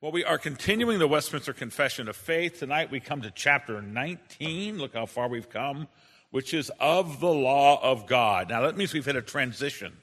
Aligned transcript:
Well, 0.00 0.12
we 0.12 0.22
are 0.22 0.38
continuing 0.38 1.00
the 1.00 1.08
Westminster 1.08 1.52
Confession 1.52 2.08
of 2.08 2.14
Faith. 2.14 2.60
Tonight 2.60 2.92
we 2.92 3.00
come 3.00 3.20
to 3.22 3.32
chapter 3.32 3.82
19. 3.82 4.78
Look 4.78 4.94
how 4.94 5.06
far 5.06 5.26
we've 5.26 5.50
come, 5.50 5.88
which 6.30 6.54
is 6.54 6.70
of 6.78 7.18
the 7.18 7.32
law 7.32 7.82
of 7.82 8.06
God. 8.06 8.48
Now 8.48 8.60
that 8.60 8.76
means 8.76 8.94
we've 8.94 9.04
hit 9.04 9.16
a 9.16 9.22
transition. 9.22 9.96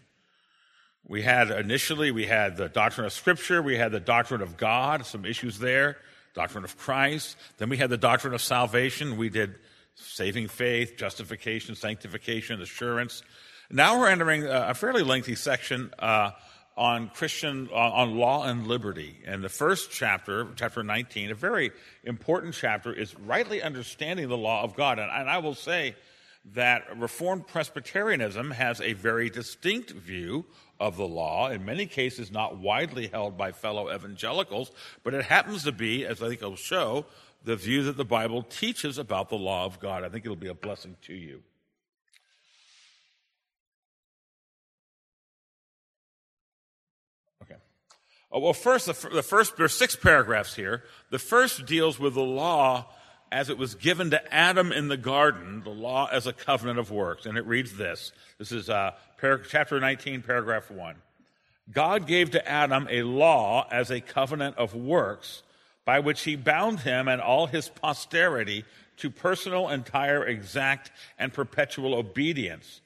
We 1.07 1.21
had 1.21 1.49
initially, 1.49 2.11
we 2.11 2.25
had 2.25 2.57
the 2.57 2.67
doctrine 2.67 3.05
of 3.05 3.13
Scripture, 3.13 3.61
we 3.61 3.77
had 3.77 3.93
the 3.93 4.01
doctrine 4.01 4.41
of 4.41 4.57
God, 4.57 5.05
some 5.05 5.23
issues 5.23 5.59
there, 5.59 5.95
doctrine 6.33 6.65
of 6.65 6.77
Christ. 6.77 7.37
Then 7.57 7.69
we 7.69 7.77
had 7.77 7.89
the 7.89 7.95
doctrine 7.95 8.33
of 8.33 8.41
salvation. 8.41 9.15
We 9.15 9.29
did 9.29 9.55
saving 9.95 10.49
faith, 10.49 10.97
justification, 10.97 11.73
sanctification, 11.73 12.61
assurance. 12.61 13.23
Now 13.71 13.97
we're 14.01 14.09
entering 14.09 14.45
a 14.45 14.73
fairly 14.73 15.03
lengthy 15.03 15.35
section. 15.35 15.93
Uh, 15.97 16.31
on 16.77 17.09
Christian, 17.09 17.69
on 17.69 18.17
law 18.17 18.43
and 18.43 18.67
liberty. 18.67 19.17
And 19.25 19.43
the 19.43 19.49
first 19.49 19.91
chapter, 19.91 20.47
chapter 20.55 20.83
19, 20.83 21.31
a 21.31 21.35
very 21.35 21.71
important 22.03 22.53
chapter, 22.53 22.91
is 22.91 23.17
rightly 23.17 23.61
understanding 23.61 24.27
the 24.27 24.37
law 24.37 24.63
of 24.63 24.75
God. 24.75 24.99
And, 24.99 25.09
and 25.09 25.29
I 25.29 25.37
will 25.37 25.55
say 25.55 25.95
that 26.53 26.97
Reformed 26.97 27.47
Presbyterianism 27.47 28.51
has 28.51 28.81
a 28.81 28.93
very 28.93 29.29
distinct 29.29 29.91
view 29.91 30.45
of 30.79 30.97
the 30.97 31.07
law, 31.07 31.49
in 31.49 31.65
many 31.65 31.85
cases 31.85 32.29
not 32.29 32.57
widely 32.57 33.07
held 33.07 33.37
by 33.37 33.51
fellow 33.53 33.93
evangelicals, 33.93 34.71
but 35.03 35.13
it 35.13 35.23
happens 35.23 35.63
to 35.63 35.71
be, 35.71 36.05
as 36.05 36.21
I 36.21 36.27
think 36.27 36.43
I'll 36.43 36.57
show, 36.57 37.05
the 37.45 37.55
view 37.55 37.83
that 37.83 37.95
the 37.95 38.05
Bible 38.05 38.43
teaches 38.43 38.97
about 38.97 39.29
the 39.29 39.37
law 39.37 39.65
of 39.65 39.79
God. 39.79 40.03
I 40.03 40.09
think 40.09 40.25
it'll 40.25 40.35
be 40.35 40.49
a 40.49 40.53
blessing 40.53 40.97
to 41.03 41.13
you. 41.13 41.41
Well, 48.39 48.53
first, 48.53 48.85
the, 48.87 49.09
the 49.09 49.23
first, 49.23 49.57
there 49.57 49.65
are 49.65 49.69
six 49.69 49.95
paragraphs 49.95 50.55
here. 50.55 50.83
The 51.09 51.19
first 51.19 51.65
deals 51.65 51.99
with 51.99 52.15
the 52.15 52.23
law 52.23 52.87
as 53.31 53.49
it 53.49 53.57
was 53.57 53.75
given 53.75 54.11
to 54.11 54.33
Adam 54.33 54.71
in 54.71 54.87
the 54.87 54.97
garden, 54.97 55.61
the 55.63 55.69
law 55.69 56.07
as 56.11 56.27
a 56.27 56.33
covenant 56.33 56.79
of 56.79 56.91
works. 56.91 57.25
And 57.25 57.37
it 57.37 57.45
reads 57.45 57.75
this. 57.75 58.11
This 58.37 58.51
is 58.51 58.69
uh, 58.69 58.91
par- 59.19 59.39
chapter 59.39 59.79
19, 59.79 60.21
paragraph 60.21 60.69
1. 60.69 60.95
God 61.71 62.07
gave 62.07 62.31
to 62.31 62.47
Adam 62.47 62.87
a 62.91 63.03
law 63.03 63.67
as 63.71 63.89
a 63.89 63.99
covenant 63.99 64.57
of 64.57 64.75
works 64.75 65.43
by 65.83 65.99
which 65.99 66.21
he 66.21 66.35
bound 66.35 66.81
him 66.81 67.07
and 67.07 67.21
all 67.21 67.47
his 67.47 67.69
posterity 67.69 68.65
to 68.97 69.09
personal, 69.09 69.69
entire, 69.69 70.25
exact, 70.25 70.91
and 71.19 71.33
perpetual 71.33 71.93
obedience, 71.93 72.81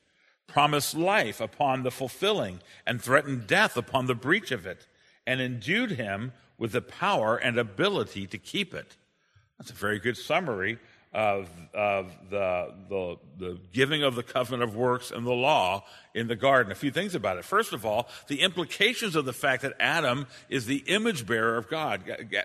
promised 0.48 0.96
life 0.96 1.40
upon 1.40 1.84
the 1.84 1.92
fulfilling, 1.92 2.60
and 2.86 3.02
threatened 3.02 3.48
death 3.48 3.78
upon 3.78 4.08
the 4.08 4.16
breach 4.16 4.52
of 4.52 4.66
it 4.66 4.88
and 5.30 5.40
endued 5.40 5.92
him 5.92 6.32
with 6.58 6.72
the 6.72 6.82
power 6.82 7.38
and 7.38 7.60
ability 7.60 8.26
to 8.26 8.40
keep 8.40 8.74
it. 8.74 8.98
That's 9.60 9.70
a 9.70 9.76
very 9.76 10.00
good 10.00 10.18
summary 10.18 10.80
of, 11.14 11.48
of 11.72 12.12
the, 12.32 12.74
the, 12.90 13.18
the 13.38 13.60
giving 13.72 14.02
of 14.02 14.16
the 14.16 14.24
covenant 14.24 14.64
of 14.64 14.76
works 14.76 15.12
and 15.12 15.28
the 15.28 15.32
law 15.32 15.84
in 16.16 16.28
the 16.28 16.36
garden. 16.36 16.72
A 16.72 16.76
few 16.76 16.90
things 16.90 17.14
about 17.14 17.38
it. 17.38 17.46
First 17.46 17.74
of 17.74 17.86
all, 17.86 18.10
the 18.28 18.42
implications 18.42 19.16
of 19.16 19.26
the 19.26 19.34
fact 19.34 19.62
that 19.62 19.74
Adam 19.80 20.26
is 20.50 20.66
the 20.66 20.84
image 20.88 21.28
bearer 21.28 21.58
of 21.58 21.70
God. 21.70 22.02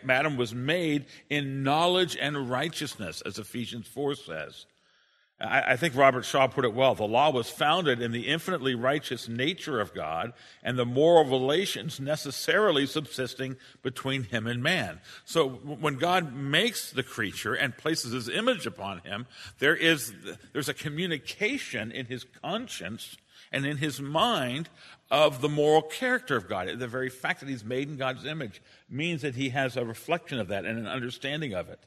Adam 0.07 0.37
was 0.37 0.55
made 0.55 1.07
in 1.31 1.62
knowledge 1.62 2.19
and 2.21 2.51
righteousness, 2.51 3.23
as 3.25 3.39
Ephesians 3.39 3.87
4 3.87 4.15
says. 4.15 4.67
I, 5.41 5.73
I 5.73 5.77
think 5.77 5.97
Robert 5.97 6.25
Shaw 6.25 6.47
put 6.47 6.65
it 6.65 6.75
well. 6.75 6.95
The 6.95 7.05
law 7.05 7.31
was 7.31 7.51
founded 7.51 8.01
in 8.01 8.13
the 8.13 8.29
infinitely 8.29 8.75
righteous 8.75 9.29
nature 9.29 9.81
of 9.81 9.95
God 9.95 10.33
and 10.63 10.79
the 10.79 10.87
moral 10.87 11.25
relations 11.25 11.99
necessarily 12.01 12.87
subsisting 12.87 13.57
between 13.83 14.25
him 14.25 14.47
and 14.47 14.62
man. 14.62 15.01
So 15.25 15.49
when 15.49 15.97
God 15.97 16.35
makes 16.35 16.91
the 16.91 17.03
creature 17.03 17.55
and 17.55 17.77
places 17.77 18.12
his 18.12 18.29
image 18.29 18.67
upon 18.67 19.01
him, 19.01 19.27
there 19.59 19.77
is, 19.77 20.15
there's 20.53 20.69
a 20.69 20.75
communication 20.75 21.91
in 21.91 22.07
his 22.07 22.25
conscience 22.43 23.17
and 23.53 23.67
in 23.67 23.77
his 23.77 24.00
mind 24.00 24.69
of 25.11 25.41
the 25.41 25.49
moral 25.49 25.83
character 25.83 26.37
of 26.37 26.49
God. 26.49 26.69
The 26.78 26.89
very 26.89 27.11
fact 27.11 27.41
that 27.41 27.49
he's 27.49 27.65
made 27.65 27.89
in 27.89 27.97
God's 27.97 28.25
image 28.25 28.61
means 28.89 29.23
that 29.23 29.37
he 29.37 29.50
has 29.50 29.77
a 29.77 29.84
reflection 29.84 30.41
of 30.41 30.49
that 30.49 30.65
and 30.65 30.78
an 30.78 30.87
understanding 30.87 31.55
of 31.55 31.69
it. 31.69 31.78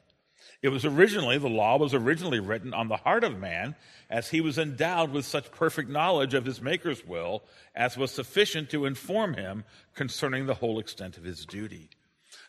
It 0.60 0.70
was 0.70 0.84
originally, 0.84 1.38
the 1.38 1.48
law 1.48 1.76
was 1.78 1.94
originally 1.94 2.40
written 2.40 2.74
on 2.74 2.88
the 2.88 2.96
heart 2.96 3.22
of 3.22 3.38
man 3.38 3.76
as 4.10 4.30
he 4.30 4.40
was 4.40 4.58
endowed 4.58 5.12
with 5.12 5.24
such 5.24 5.52
perfect 5.52 5.88
knowledge 5.88 6.34
of 6.34 6.44
his 6.44 6.60
Maker's 6.60 7.06
will 7.06 7.44
as 7.76 7.96
was 7.96 8.10
sufficient 8.10 8.70
to 8.70 8.84
inform 8.84 9.34
him 9.34 9.64
concerning 9.94 10.46
the 10.46 10.54
whole 10.54 10.80
extent 10.80 11.16
of 11.16 11.22
his 11.22 11.46
duty. 11.46 11.90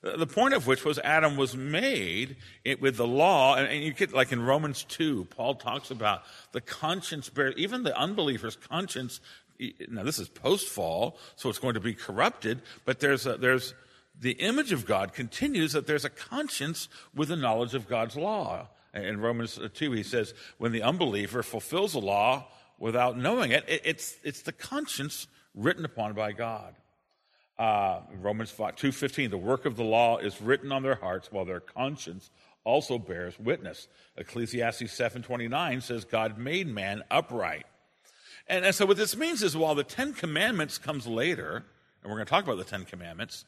Uh, 0.04 0.18
the 0.18 0.26
point 0.26 0.54
of 0.54 0.66
which 0.66 0.84
was 0.84 0.98
Adam 1.00 1.38
was 1.38 1.56
made 1.56 2.38
with 2.80 2.98
the 2.98 3.08
law, 3.08 3.56
and 3.56 3.84
you 3.84 3.94
get 3.94 4.14
like 4.14 4.32
in 4.32 4.42
Romans 4.42 4.86
2, 4.86 5.26
Paul 5.26 5.56
talks 5.56 5.92
about 5.92 6.24
the 6.52 6.62
conscience, 6.62 7.30
even 7.58 7.84
the 7.84 7.98
unbeliever's 7.98 8.56
conscience. 8.56 9.20
Now, 9.90 10.04
this 10.04 10.18
is 10.18 10.30
post 10.30 10.68
fall, 10.70 11.18
so 11.36 11.50
it's 11.50 11.60
going 11.60 11.74
to 11.74 11.80
be 11.80 11.94
corrupted, 11.94 12.62
but 12.86 13.00
there's, 13.00 13.26
a, 13.26 13.38
there's, 13.38 13.74
the 14.20 14.32
image 14.32 14.72
of 14.72 14.86
God 14.86 15.14
continues 15.14 15.74
that 15.74 15.88
there's 15.88 16.06
a 16.06 16.10
conscience 16.10 16.90
with 17.16 17.30
the 17.30 17.36
knowledge 17.36 17.74
of 17.74 17.88
God's 17.88 18.16
law. 18.16 18.68
In 18.94 19.22
Romans 19.22 19.60
2, 19.74 19.92
he 19.92 20.04
says, 20.04 20.34
when 20.58 20.72
the 20.72 20.82
unbeliever 20.82 21.44
fulfills 21.44 21.94
the 21.94 22.00
law 22.00 22.48
without 22.78 23.18
knowing 23.18 23.52
it, 23.52 23.64
it's, 23.68 24.18
it's 24.24 24.42
the 24.42 24.52
conscience 24.52 25.28
written 25.56 25.86
upon 25.86 26.14
by 26.14 26.32
God. 26.32 26.76
Uh, 27.58 28.02
Romans 28.22 28.54
2.15, 28.54 29.30
the 29.30 29.38
work 29.38 29.66
of 29.66 29.76
the 29.76 29.84
law 29.84 30.18
is 30.18 30.42
written 30.42 30.72
on 30.72 30.82
their 30.82 30.96
hearts 30.96 31.32
while 31.32 31.46
their 31.46 31.60
conscience 31.60 32.32
also 32.64 32.98
bears 32.98 33.38
witness. 33.40 33.88
Ecclesiastes 34.18 34.84
7.29 34.84 35.84
says 35.84 36.06
God 36.06 36.38
made 36.38 36.68
man 36.68 37.04
upright. 37.12 37.66
And, 38.48 38.66
and 38.66 38.74
so 38.74 38.86
what 38.86 38.98
this 38.98 39.16
means 39.16 39.44
is 39.44 39.56
while 39.56 39.76
the 39.76 39.84
Ten 39.84 40.14
Commandments 40.14 40.78
comes 40.78 41.06
later, 41.06 41.66
and 42.02 42.10
we're 42.10 42.18
going 42.18 42.26
to 42.26 42.30
talk 42.30 42.44
about 42.44 42.58
the 42.58 42.64
Ten 42.64 42.86
Commandments, 42.86 43.46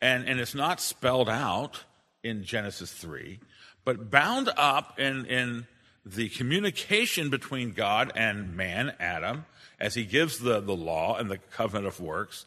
and, 0.00 0.28
and 0.28 0.40
it's 0.40 0.54
not 0.54 0.80
spelled 0.80 1.28
out 1.28 1.84
in 2.22 2.44
Genesis 2.44 2.92
3, 2.92 3.38
but 3.84 4.10
bound 4.10 4.50
up 4.56 4.98
in, 4.98 5.26
in 5.26 5.66
the 6.04 6.28
communication 6.30 7.30
between 7.30 7.72
God 7.72 8.12
and 8.14 8.56
man, 8.56 8.94
Adam, 8.98 9.46
as 9.78 9.94
he 9.94 10.04
gives 10.04 10.38
the, 10.38 10.60
the 10.60 10.76
law 10.76 11.16
and 11.16 11.30
the 11.30 11.38
covenant 11.38 11.86
of 11.86 12.00
works, 12.00 12.46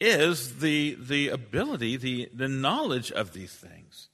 is 0.00 0.58
the, 0.58 0.96
the 1.00 1.28
ability, 1.28 1.96
the, 1.96 2.28
the 2.34 2.48
knowledge 2.48 3.10
of 3.12 3.32
these 3.32 3.52
things. 3.52 4.08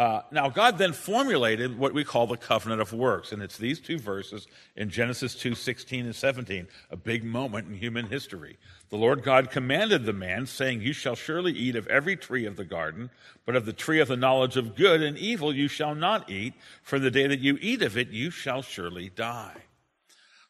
Uh, 0.00 0.22
now, 0.30 0.48
God 0.48 0.78
then 0.78 0.94
formulated 0.94 1.78
what 1.78 1.92
we 1.92 2.04
call 2.04 2.26
the 2.26 2.38
covenant 2.38 2.80
of 2.80 2.94
works, 2.94 3.32
and 3.32 3.42
it's 3.42 3.58
these 3.58 3.78
two 3.78 3.98
verses 3.98 4.46
in 4.74 4.88
Genesis 4.88 5.34
2 5.34 5.54
16 5.54 6.06
and 6.06 6.16
17, 6.16 6.68
a 6.90 6.96
big 6.96 7.22
moment 7.22 7.68
in 7.68 7.74
human 7.74 8.06
history. 8.06 8.56
The 8.88 8.96
Lord 8.96 9.22
God 9.22 9.50
commanded 9.50 10.06
the 10.06 10.14
man, 10.14 10.46
saying, 10.46 10.80
You 10.80 10.94
shall 10.94 11.16
surely 11.16 11.52
eat 11.52 11.76
of 11.76 11.86
every 11.88 12.16
tree 12.16 12.46
of 12.46 12.56
the 12.56 12.64
garden, 12.64 13.10
but 13.44 13.56
of 13.56 13.66
the 13.66 13.74
tree 13.74 14.00
of 14.00 14.08
the 14.08 14.16
knowledge 14.16 14.56
of 14.56 14.74
good 14.74 15.02
and 15.02 15.18
evil 15.18 15.54
you 15.54 15.68
shall 15.68 15.94
not 15.94 16.30
eat, 16.30 16.54
for 16.82 16.98
the 16.98 17.10
day 17.10 17.26
that 17.26 17.40
you 17.40 17.58
eat 17.60 17.82
of 17.82 17.98
it 17.98 18.08
you 18.08 18.30
shall 18.30 18.62
surely 18.62 19.10
die. 19.10 19.64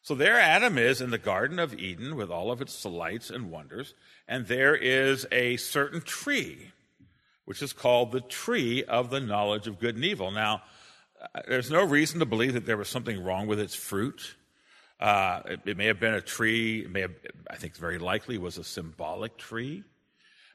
So 0.00 0.14
there 0.14 0.38
Adam 0.38 0.78
is 0.78 1.00
in 1.00 1.10
the 1.10 1.18
Garden 1.18 1.58
of 1.58 1.74
Eden 1.74 2.14
with 2.14 2.30
all 2.30 2.52
of 2.52 2.62
its 2.62 2.80
delights 2.80 3.30
and 3.30 3.50
wonders, 3.50 3.94
and 4.28 4.46
there 4.46 4.76
is 4.76 5.26
a 5.32 5.56
certain 5.56 6.02
tree 6.02 6.70
which 7.50 7.62
is 7.62 7.72
called 7.72 8.12
the 8.12 8.20
tree 8.20 8.84
of 8.84 9.10
the 9.10 9.18
knowledge 9.18 9.66
of 9.66 9.80
good 9.80 9.96
and 9.96 10.04
evil. 10.04 10.30
Now, 10.30 10.62
uh, 11.20 11.40
there's 11.48 11.68
no 11.68 11.82
reason 11.82 12.20
to 12.20 12.24
believe 12.24 12.52
that 12.52 12.64
there 12.64 12.76
was 12.76 12.88
something 12.88 13.24
wrong 13.24 13.48
with 13.48 13.58
its 13.58 13.74
fruit. 13.74 14.36
Uh, 15.00 15.40
it, 15.46 15.60
it, 15.66 15.76
may 15.76 15.86
have 15.86 15.98
been 15.98 16.14
a 16.14 16.20
tree, 16.20 16.82
it 16.82 16.92
may 16.92 17.00
have, 17.00 17.10
I 17.50 17.56
think 17.56 17.74
very 17.74 17.98
likely 17.98 18.38
was 18.38 18.56
a 18.56 18.62
symbolic 18.62 19.36
tree. 19.36 19.82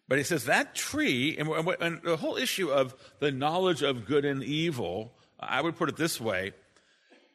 But 0.07 0.19
he 0.19 0.23
says 0.23 0.45
that 0.45 0.73
tree, 0.73 1.35
and, 1.37 1.49
and 1.81 2.01
the 2.01 2.15
whole 2.15 2.37
issue 2.37 2.69
of 2.69 2.95
the 3.19 3.29
knowledge 3.29 3.81
of 3.81 4.05
good 4.05 4.23
and 4.23 4.41
evil, 4.41 5.11
I 5.37 5.59
would 5.59 5.75
put 5.75 5.89
it 5.89 5.97
this 5.97 6.21
way 6.21 6.53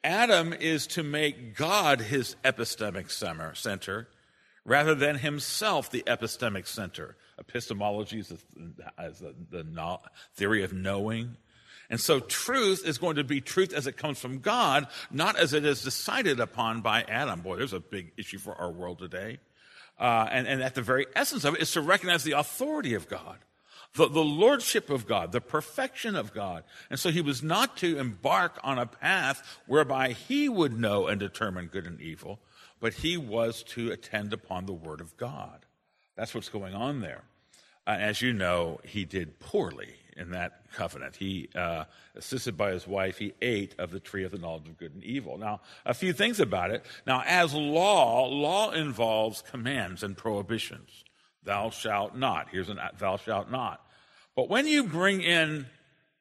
Adam 0.03 0.55
is 0.55 0.87
to 0.87 1.03
make 1.03 1.55
God 1.55 2.01
his 2.01 2.35
epistemic 2.47 3.11
center 3.11 4.09
rather 4.65 4.95
than 4.95 5.17
himself 5.17 5.91
the 5.91 6.03
epistemic 6.07 6.67
center. 6.67 7.17
Epistemology 7.39 8.21
is, 8.21 8.29
the, 8.29 8.39
the, 9.21 9.35
the 9.51 9.99
theory 10.35 10.63
of 10.63 10.73
knowing. 10.73 11.37
And 11.89 12.01
so 12.01 12.21
truth 12.21 12.87
is 12.87 12.99
going 12.99 13.17
to 13.17 13.25
be 13.25 13.41
truth 13.41 13.73
as 13.73 13.87
it 13.87 13.97
comes 13.97 14.19
from 14.21 14.39
God, 14.39 14.87
not 15.11 15.37
as 15.37 15.53
it 15.53 15.65
is 15.65 15.83
decided 15.83 16.39
upon 16.39 16.83
by 16.83 17.03
Adam. 17.03 17.41
Boy, 17.41 17.57
there's 17.57 17.73
a 17.73 17.81
big 17.81 18.13
issue 18.17 18.39
for 18.39 18.55
our 18.55 18.71
world 18.71 18.99
today. 18.99 19.39
Uh, 19.99 20.29
and, 20.31 20.47
and 20.47 20.63
at 20.63 20.75
the 20.75 20.83
very 20.83 21.07
essence 21.17 21.45
of 21.45 21.55
it 21.55 21.61
is 21.61 21.73
to 21.73 21.81
recognize 21.81 22.25
the 22.25 22.33
authority 22.33 22.95
of 22.95 23.09
God, 23.09 23.39
the, 23.95 24.09
the 24.09 24.25
lordship 24.25 24.89
of 24.89 25.07
God, 25.07 25.33
the 25.33 25.41
perfection 25.41 26.15
of 26.15 26.33
God. 26.33 26.63
And 26.89 26.99
so 26.99 27.11
he 27.11 27.21
was 27.21 27.43
not 27.43 27.77
to 27.79 27.99
embark 27.99 28.59
on 28.63 28.79
a 28.79 28.87
path 28.87 29.43
whereby 29.67 30.13
he 30.13 30.49
would 30.49 30.79
know 30.79 31.07
and 31.07 31.19
determine 31.19 31.67
good 31.67 31.87
and 31.87 32.01
evil, 32.01 32.39
but 32.81 32.95
he 32.95 33.17
was 33.17 33.63
to 33.63 33.91
attend 33.91 34.33
upon 34.33 34.67
the 34.67 34.73
word 34.73 35.01
of 35.01 35.17
God. 35.17 35.67
That's 36.17 36.35
what's 36.35 36.49
going 36.49 36.75
on 36.75 37.01
there. 37.01 37.23
Uh, 37.87 37.97
as 37.99 38.21
you 38.21 38.33
know, 38.33 38.81
he 38.85 39.05
did 39.05 39.39
poorly 39.39 39.95
in 40.17 40.31
that 40.31 40.71
covenant. 40.73 41.17
He, 41.17 41.49
uh, 41.55 41.85
assisted 42.15 42.57
by 42.57 42.73
his 42.73 42.87
wife, 42.87 43.19
he 43.19 43.33
ate 43.41 43.75
of 43.79 43.91
the 43.91 44.01
tree 44.01 44.25
of 44.25 44.33
the 44.33 44.39
knowledge 44.39 44.69
of 44.69 44.79
good 44.79 44.95
and 44.95 45.03
evil. 45.03 45.39
Now, 45.39 45.61
a 45.87 45.95
few 45.95 46.13
things 46.13 46.41
about 46.41 46.71
it. 46.71 46.85
Now, 47.07 47.23
as 47.27 47.55
law, 47.55 48.27
law 48.27 48.71
involves 48.71 49.43
commands 49.43 50.03
and 50.03 50.17
prohibitions. 50.17 51.05
Thou 51.43 51.71
shalt 51.71 52.15
not. 52.15 52.49
Here's 52.51 52.69
an 52.69 52.79
thou 52.99 53.17
shalt 53.17 53.51
not. 53.51 53.85
But 54.37 54.49
when 54.49 54.67
you 54.67 54.85
bring 54.85 55.23
in 55.23 55.67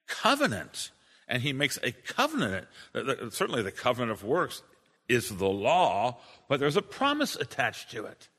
covenant, 0.07 0.91
and 1.27 1.43
he 1.43 1.53
makes 1.53 1.77
a 1.83 1.91
covenant, 1.91 2.67
certainly 2.93 3.61
the 3.61 3.71
covenant 3.71 4.11
of 4.11 4.23
works 4.23 4.63
is 5.09 5.29
the 5.29 5.49
law, 5.49 6.19
but 6.47 6.59
there's 6.59 6.77
a 6.77 6.81
promise 6.81 7.35
attached 7.35 7.91
to 7.91 8.05
it. 8.05 8.29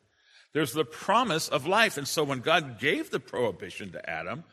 There's 0.53 0.73
the 0.73 0.85
promise 0.85 1.49
of 1.49 1.67
life. 1.67 1.97
And 1.97 2.09
so 2.09 2.25
when 2.25 2.41
God 2.41 2.79
gave 2.79 3.11
the 3.11 3.21
prohibition 3.21 3.93
to 3.93 4.11
Adam, 4.11 4.45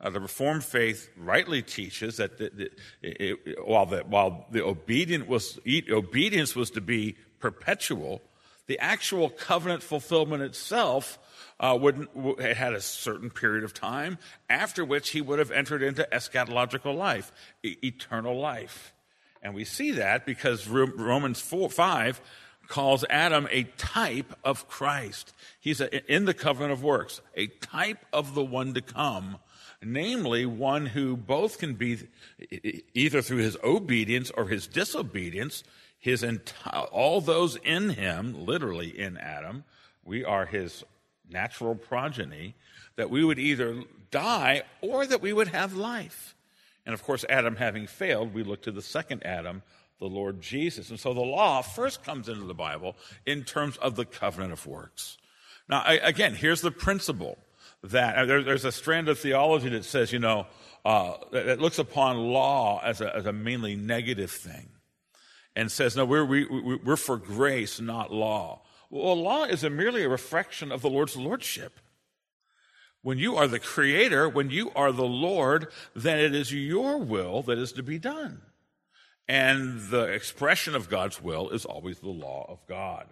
uh, 0.00 0.10
the 0.10 0.20
Reformed 0.20 0.64
faith 0.64 1.10
rightly 1.16 1.62
teaches 1.62 2.16
that 2.16 2.38
the, 2.38 2.50
the, 2.54 2.70
it, 3.02 3.66
while, 3.66 3.86
the, 3.86 4.00
while 4.00 4.46
the 4.50 4.64
obedient 4.64 5.28
was, 5.28 5.58
obedience 5.90 6.56
was 6.56 6.70
to 6.70 6.80
be 6.80 7.16
perpetual, 7.38 8.22
the 8.66 8.78
actual 8.78 9.28
covenant 9.28 9.82
fulfillment 9.82 10.42
itself 10.42 11.18
uh, 11.60 11.76
would, 11.80 12.08
had 12.40 12.72
a 12.72 12.80
certain 12.80 13.30
period 13.30 13.62
of 13.62 13.74
time, 13.74 14.18
after 14.48 14.84
which 14.84 15.10
he 15.10 15.20
would 15.20 15.38
have 15.38 15.50
entered 15.50 15.82
into 15.82 16.06
eschatological 16.10 16.96
life, 16.96 17.30
e- 17.62 17.76
eternal 17.84 18.38
life. 18.38 18.92
And 19.42 19.54
we 19.54 19.64
see 19.64 19.92
that 19.92 20.24
because 20.24 20.68
Romans 20.68 21.40
4, 21.40 21.68
5 21.68 22.20
calls 22.68 23.04
Adam 23.10 23.48
a 23.50 23.64
type 23.76 24.34
of 24.44 24.68
Christ. 24.68 25.34
He's 25.60 25.80
a, 25.80 26.12
in 26.12 26.24
the 26.24 26.34
covenant 26.34 26.72
of 26.72 26.82
works, 26.82 27.20
a 27.36 27.48
type 27.48 28.04
of 28.12 28.34
the 28.34 28.44
one 28.44 28.72
to 28.74 28.80
come, 28.80 29.38
namely 29.82 30.46
one 30.46 30.86
who 30.86 31.16
both 31.16 31.58
can 31.58 31.74
be 31.74 31.98
either 32.94 33.20
through 33.20 33.38
his 33.38 33.56
obedience 33.64 34.30
or 34.30 34.46
his 34.46 34.66
disobedience, 34.66 35.64
his 35.98 36.24
all 36.92 37.20
those 37.20 37.56
in 37.56 37.90
him, 37.90 38.46
literally 38.46 38.96
in 38.98 39.16
Adam, 39.18 39.64
we 40.04 40.24
are 40.24 40.46
his 40.46 40.84
natural 41.28 41.74
progeny, 41.74 42.54
that 42.96 43.10
we 43.10 43.24
would 43.24 43.38
either 43.38 43.82
die 44.10 44.62
or 44.80 45.06
that 45.06 45.22
we 45.22 45.32
would 45.32 45.48
have 45.48 45.74
life. 45.74 46.34
And 46.84 46.94
of 46.94 47.02
course, 47.02 47.24
Adam 47.28 47.56
having 47.56 47.86
failed, 47.86 48.34
we 48.34 48.42
look 48.42 48.62
to 48.62 48.72
the 48.72 48.82
second 48.82 49.24
Adam, 49.24 49.62
the 50.00 50.06
Lord 50.06 50.40
Jesus. 50.40 50.90
And 50.90 50.98
so 50.98 51.14
the 51.14 51.20
law 51.20 51.62
first 51.62 52.02
comes 52.02 52.28
into 52.28 52.44
the 52.44 52.54
Bible 52.54 52.96
in 53.24 53.44
terms 53.44 53.76
of 53.76 53.96
the 53.96 54.04
covenant 54.04 54.52
of 54.52 54.66
works. 54.66 55.16
Now, 55.68 55.84
again, 55.86 56.34
here's 56.34 56.60
the 56.60 56.72
principle 56.72 57.38
that 57.84 58.16
uh, 58.16 58.24
there's 58.26 58.64
a 58.64 58.72
strand 58.72 59.08
of 59.08 59.18
theology 59.18 59.68
that 59.70 59.84
says, 59.84 60.12
you 60.12 60.18
know, 60.18 60.46
uh, 60.84 61.14
that 61.30 61.60
looks 61.60 61.78
upon 61.78 62.18
law 62.18 62.80
as 62.82 63.00
a, 63.00 63.14
as 63.14 63.26
a 63.26 63.32
mainly 63.32 63.76
negative 63.76 64.30
thing 64.30 64.68
and 65.54 65.70
says, 65.70 65.96
no, 65.96 66.04
we're, 66.04 66.24
we, 66.24 66.44
we're 66.44 66.96
for 66.96 67.16
grace, 67.16 67.80
not 67.80 68.12
law. 68.12 68.62
Well, 68.90 69.20
law 69.20 69.44
is 69.44 69.64
a 69.64 69.70
merely 69.70 70.02
a 70.02 70.08
reflection 70.08 70.72
of 70.72 70.82
the 70.82 70.90
Lord's 70.90 71.16
lordship. 71.16 71.78
When 73.02 73.18
you 73.18 73.36
are 73.36 73.48
the 73.48 73.58
creator, 73.58 74.28
when 74.28 74.50
you 74.50 74.70
are 74.76 74.92
the 74.92 75.02
Lord, 75.04 75.68
then 75.94 76.18
it 76.18 76.34
is 76.34 76.52
your 76.52 76.98
will 76.98 77.42
that 77.42 77.58
is 77.58 77.72
to 77.72 77.82
be 77.82 77.98
done. 77.98 78.42
And 79.28 79.80
the 79.90 80.04
expression 80.04 80.74
of 80.74 80.88
God's 80.88 81.20
will 81.20 81.50
is 81.50 81.64
always 81.64 81.98
the 81.98 82.10
law 82.10 82.46
of 82.48 82.66
God. 82.68 83.06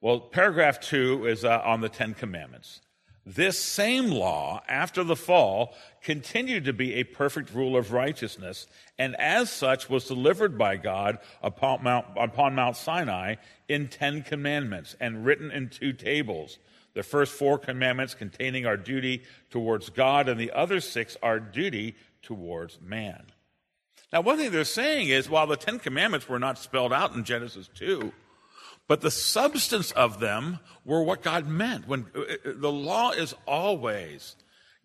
Well, 0.00 0.18
paragraph 0.18 0.80
two 0.80 1.26
is 1.26 1.44
uh, 1.44 1.62
on 1.64 1.80
the 1.80 1.88
Ten 1.88 2.14
Commandments. 2.14 2.80
This 3.24 3.56
same 3.56 4.10
law, 4.10 4.62
after 4.66 5.04
the 5.04 5.14
fall, 5.14 5.76
continued 6.02 6.64
to 6.64 6.72
be 6.72 6.94
a 6.94 7.04
perfect 7.04 7.54
rule 7.54 7.76
of 7.76 7.92
righteousness, 7.92 8.66
and 8.98 9.14
as 9.14 9.48
such 9.48 9.88
was 9.88 10.08
delivered 10.08 10.58
by 10.58 10.76
God 10.76 11.18
upon 11.40 11.84
Mount, 11.84 12.06
upon 12.16 12.56
Mount 12.56 12.76
Sinai 12.76 13.36
in 13.68 13.86
Ten 13.86 14.22
Commandments 14.22 14.96
and 14.98 15.24
written 15.24 15.52
in 15.52 15.68
two 15.68 15.92
tables 15.92 16.58
the 16.94 17.02
first 17.02 17.32
four 17.32 17.58
commandments 17.58 18.14
containing 18.14 18.66
our 18.66 18.76
duty 18.76 19.22
towards 19.50 19.90
God, 19.90 20.28
and 20.28 20.38
the 20.38 20.52
other 20.52 20.80
six 20.80 21.16
our 21.22 21.40
duty 21.40 21.96
towards 22.22 22.80
man. 22.80 23.26
Now, 24.12 24.20
one 24.20 24.36
thing 24.36 24.50
they're 24.50 24.64
saying 24.64 25.08
is 25.08 25.30
while 25.30 25.46
the 25.46 25.56
Ten 25.56 25.78
Commandments 25.78 26.28
were 26.28 26.38
not 26.38 26.58
spelled 26.58 26.92
out 26.92 27.14
in 27.14 27.24
Genesis 27.24 27.68
2, 27.74 28.12
but 28.86 29.00
the 29.00 29.10
substance 29.10 29.90
of 29.92 30.20
them 30.20 30.58
were 30.84 31.02
what 31.02 31.22
God 31.22 31.46
meant. 31.46 31.88
When 31.88 32.06
uh, 32.14 32.20
uh, 32.20 32.52
the 32.56 32.72
law 32.72 33.12
is 33.12 33.34
always 33.46 34.36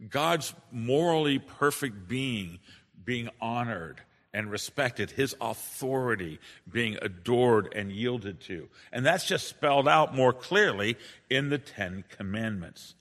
God's 0.09 0.53
morally 0.71 1.39
perfect 1.39 2.07
being 2.07 2.59
being 3.03 3.29
honored 3.41 4.01
and 4.37 4.51
respected, 4.51 5.09
his 5.09 5.35
authority 5.41 6.39
being 6.71 6.95
adored 7.01 7.73
and 7.75 7.91
yielded 7.91 8.39
to. 8.39 8.69
And 8.91 9.03
that's 9.03 9.25
just 9.25 9.47
spelled 9.47 9.87
out 9.87 10.13
more 10.15 10.31
clearly 10.31 10.95
in 11.27 11.49
the 11.49 11.57
Ten 11.57 12.03
Commandments. 12.15 12.93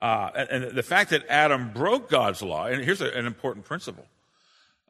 Uh, 0.00 0.30
and, 0.34 0.64
and, 0.64 0.76
the 0.76 0.82
fact 0.82 1.10
that 1.10 1.24
Adam 1.28 1.70
broke 1.72 2.10
God's 2.10 2.42
law, 2.42 2.66
and 2.66 2.82
here's 2.82 3.00
a, 3.00 3.16
an 3.16 3.26
important 3.26 3.64
principle. 3.64 4.04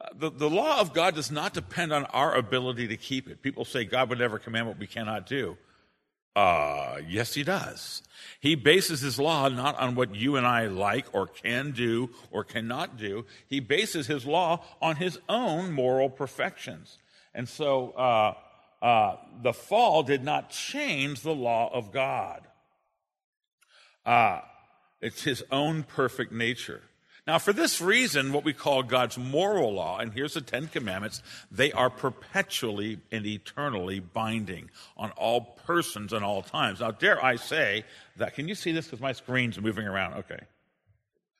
Uh, 0.01 0.07
the, 0.15 0.31
the 0.31 0.49
law 0.49 0.79
of 0.79 0.95
God 0.95 1.13
does 1.13 1.29
not 1.29 1.53
depend 1.53 1.93
on 1.93 2.05
our 2.05 2.33
ability 2.33 2.87
to 2.87 2.97
keep 2.97 3.29
it. 3.29 3.43
People 3.43 3.63
say 3.63 3.85
God 3.85 4.09
would 4.09 4.17
never 4.17 4.39
command 4.39 4.65
what 4.65 4.79
we 4.79 4.87
cannot 4.87 5.27
do. 5.27 5.55
Uh, 6.35 6.97
yes, 7.07 7.33
he 7.33 7.43
does. 7.43 8.01
He 8.39 8.55
bases 8.55 9.01
his 9.01 9.19
law 9.19 9.47
not 9.49 9.79
on 9.79 9.95
what 9.95 10.15
you 10.15 10.35
and 10.35 10.45
I 10.45 10.65
like 10.65 11.05
or 11.13 11.27
can 11.27 11.71
do 11.71 12.09
or 12.31 12.43
cannot 12.43 12.97
do. 12.97 13.25
He 13.47 13.59
bases 13.59 14.07
his 14.07 14.25
law 14.25 14.63
on 14.81 14.95
his 14.95 15.19
own 15.29 15.71
moral 15.71 16.09
perfections. 16.09 16.97
And 17.33 17.47
so, 17.47 17.91
uh, 17.91 18.33
uh, 18.83 19.15
the 19.41 19.53
fall 19.53 20.03
did 20.03 20.23
not 20.23 20.49
change 20.49 21.21
the 21.21 21.33
law 21.33 21.71
of 21.73 21.91
God. 21.91 22.41
Uh, 24.05 24.41
it's 25.01 25.23
his 25.23 25.43
own 25.51 25.83
perfect 25.83 26.33
nature. 26.33 26.81
Now, 27.25 27.39
for 27.39 27.53
this 27.53 27.79
reason, 27.79 28.33
what 28.33 28.43
we 28.43 28.51
call 28.51 28.83
God's 28.83 29.17
moral 29.17 29.73
law, 29.73 29.99
and 29.99 30.11
here's 30.11 30.33
the 30.33 30.41
Ten 30.41 30.67
Commandments, 30.67 31.23
they 31.49 31.71
are 31.71 31.89
perpetually 31.89 32.99
and 33.11 33.25
eternally 33.25 34.01
binding 34.01 34.69
on 34.97 35.11
all 35.11 35.57
persons 35.65 36.11
and 36.11 36.25
all 36.25 36.41
times. 36.41 36.81
Now, 36.81 36.91
dare 36.91 37.23
I 37.23 37.37
say 37.37 37.85
that, 38.17 38.35
can 38.35 38.49
you 38.49 38.55
see 38.55 38.73
this? 38.73 38.85
Because 38.85 38.99
my 38.99 39.13
screen's 39.13 39.59
moving 39.59 39.87
around. 39.87 40.15
Okay. 40.15 40.39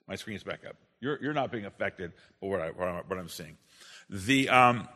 My 0.07 0.15
screen's 0.15 0.44
back 0.44 0.62
up. 0.65 0.77
You're, 1.01 1.21
you're 1.21 1.33
not 1.33 1.51
being 1.51 1.65
affected 1.65 2.13
by 2.41 2.47
what, 2.47 2.62
I, 2.62 2.69
what 2.69 3.18
I'm 3.18 3.27
seeing. 3.27 3.57
The, 4.09 4.47
um, 4.47 4.87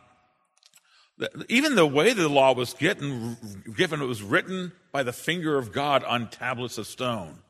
the, 1.18 1.44
even 1.50 1.74
the 1.74 1.86
way 1.86 2.14
the 2.14 2.30
law 2.30 2.54
was 2.54 2.72
getting, 2.72 3.36
given, 3.76 4.00
it 4.00 4.06
was 4.06 4.22
written 4.22 4.72
by 4.90 5.02
the 5.02 5.12
finger 5.12 5.58
of 5.58 5.70
God 5.70 6.02
on 6.04 6.30
tablets 6.30 6.78
of 6.78 6.86
stone. 6.86 7.40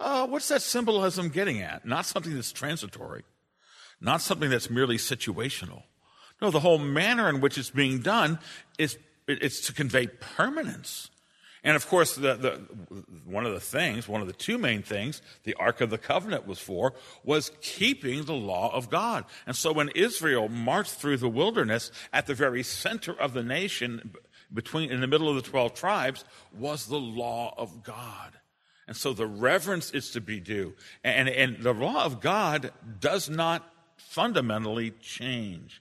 Uh, 0.00 0.26
what's 0.26 0.48
that 0.48 0.62
symbolism 0.62 1.28
getting 1.28 1.60
at? 1.60 1.84
Not 1.84 2.06
something 2.06 2.34
that's 2.34 2.52
transitory, 2.52 3.22
not 4.00 4.22
something 4.22 4.48
that's 4.48 4.70
merely 4.70 4.96
situational. 4.96 5.82
No, 6.40 6.50
the 6.50 6.60
whole 6.60 6.78
manner 6.78 7.28
in 7.28 7.42
which 7.42 7.58
it's 7.58 7.68
being 7.68 8.00
done 8.00 8.38
is 8.78 8.96
it's 9.28 9.60
to 9.66 9.74
convey 9.74 10.06
permanence. 10.06 11.10
And 11.62 11.76
of 11.76 11.86
course, 11.86 12.14
the, 12.14 12.34
the, 12.36 12.52
one 13.26 13.44
of 13.44 13.52
the 13.52 13.60
things, 13.60 14.08
one 14.08 14.22
of 14.22 14.26
the 14.26 14.32
two 14.32 14.56
main 14.56 14.82
things 14.82 15.20
the 15.44 15.54
Ark 15.54 15.82
of 15.82 15.90
the 15.90 15.98
Covenant 15.98 16.46
was 16.46 16.58
for, 16.58 16.94
was 17.22 17.52
keeping 17.60 18.24
the 18.24 18.32
law 18.32 18.74
of 18.74 18.88
God. 18.88 19.26
And 19.46 19.54
so 19.54 19.70
when 19.70 19.90
Israel 19.90 20.48
marched 20.48 20.94
through 20.94 21.18
the 21.18 21.28
wilderness 21.28 21.92
at 22.14 22.26
the 22.26 22.34
very 22.34 22.62
center 22.62 23.12
of 23.12 23.34
the 23.34 23.42
nation, 23.42 24.12
between, 24.52 24.90
in 24.90 25.02
the 25.02 25.06
middle 25.06 25.28
of 25.28 25.36
the 25.36 25.48
12 25.48 25.74
tribes, 25.74 26.24
was 26.58 26.86
the 26.86 26.98
law 26.98 27.54
of 27.58 27.82
God. 27.84 28.39
And 28.90 28.96
so 28.96 29.12
the 29.12 29.24
reverence 29.24 29.92
is 29.92 30.10
to 30.10 30.20
be 30.20 30.40
due. 30.40 30.74
And, 31.04 31.28
and 31.28 31.62
the 31.62 31.72
law 31.72 32.04
of 32.04 32.20
God 32.20 32.72
does 32.98 33.30
not 33.30 33.72
fundamentally 33.96 34.90
change. 35.00 35.80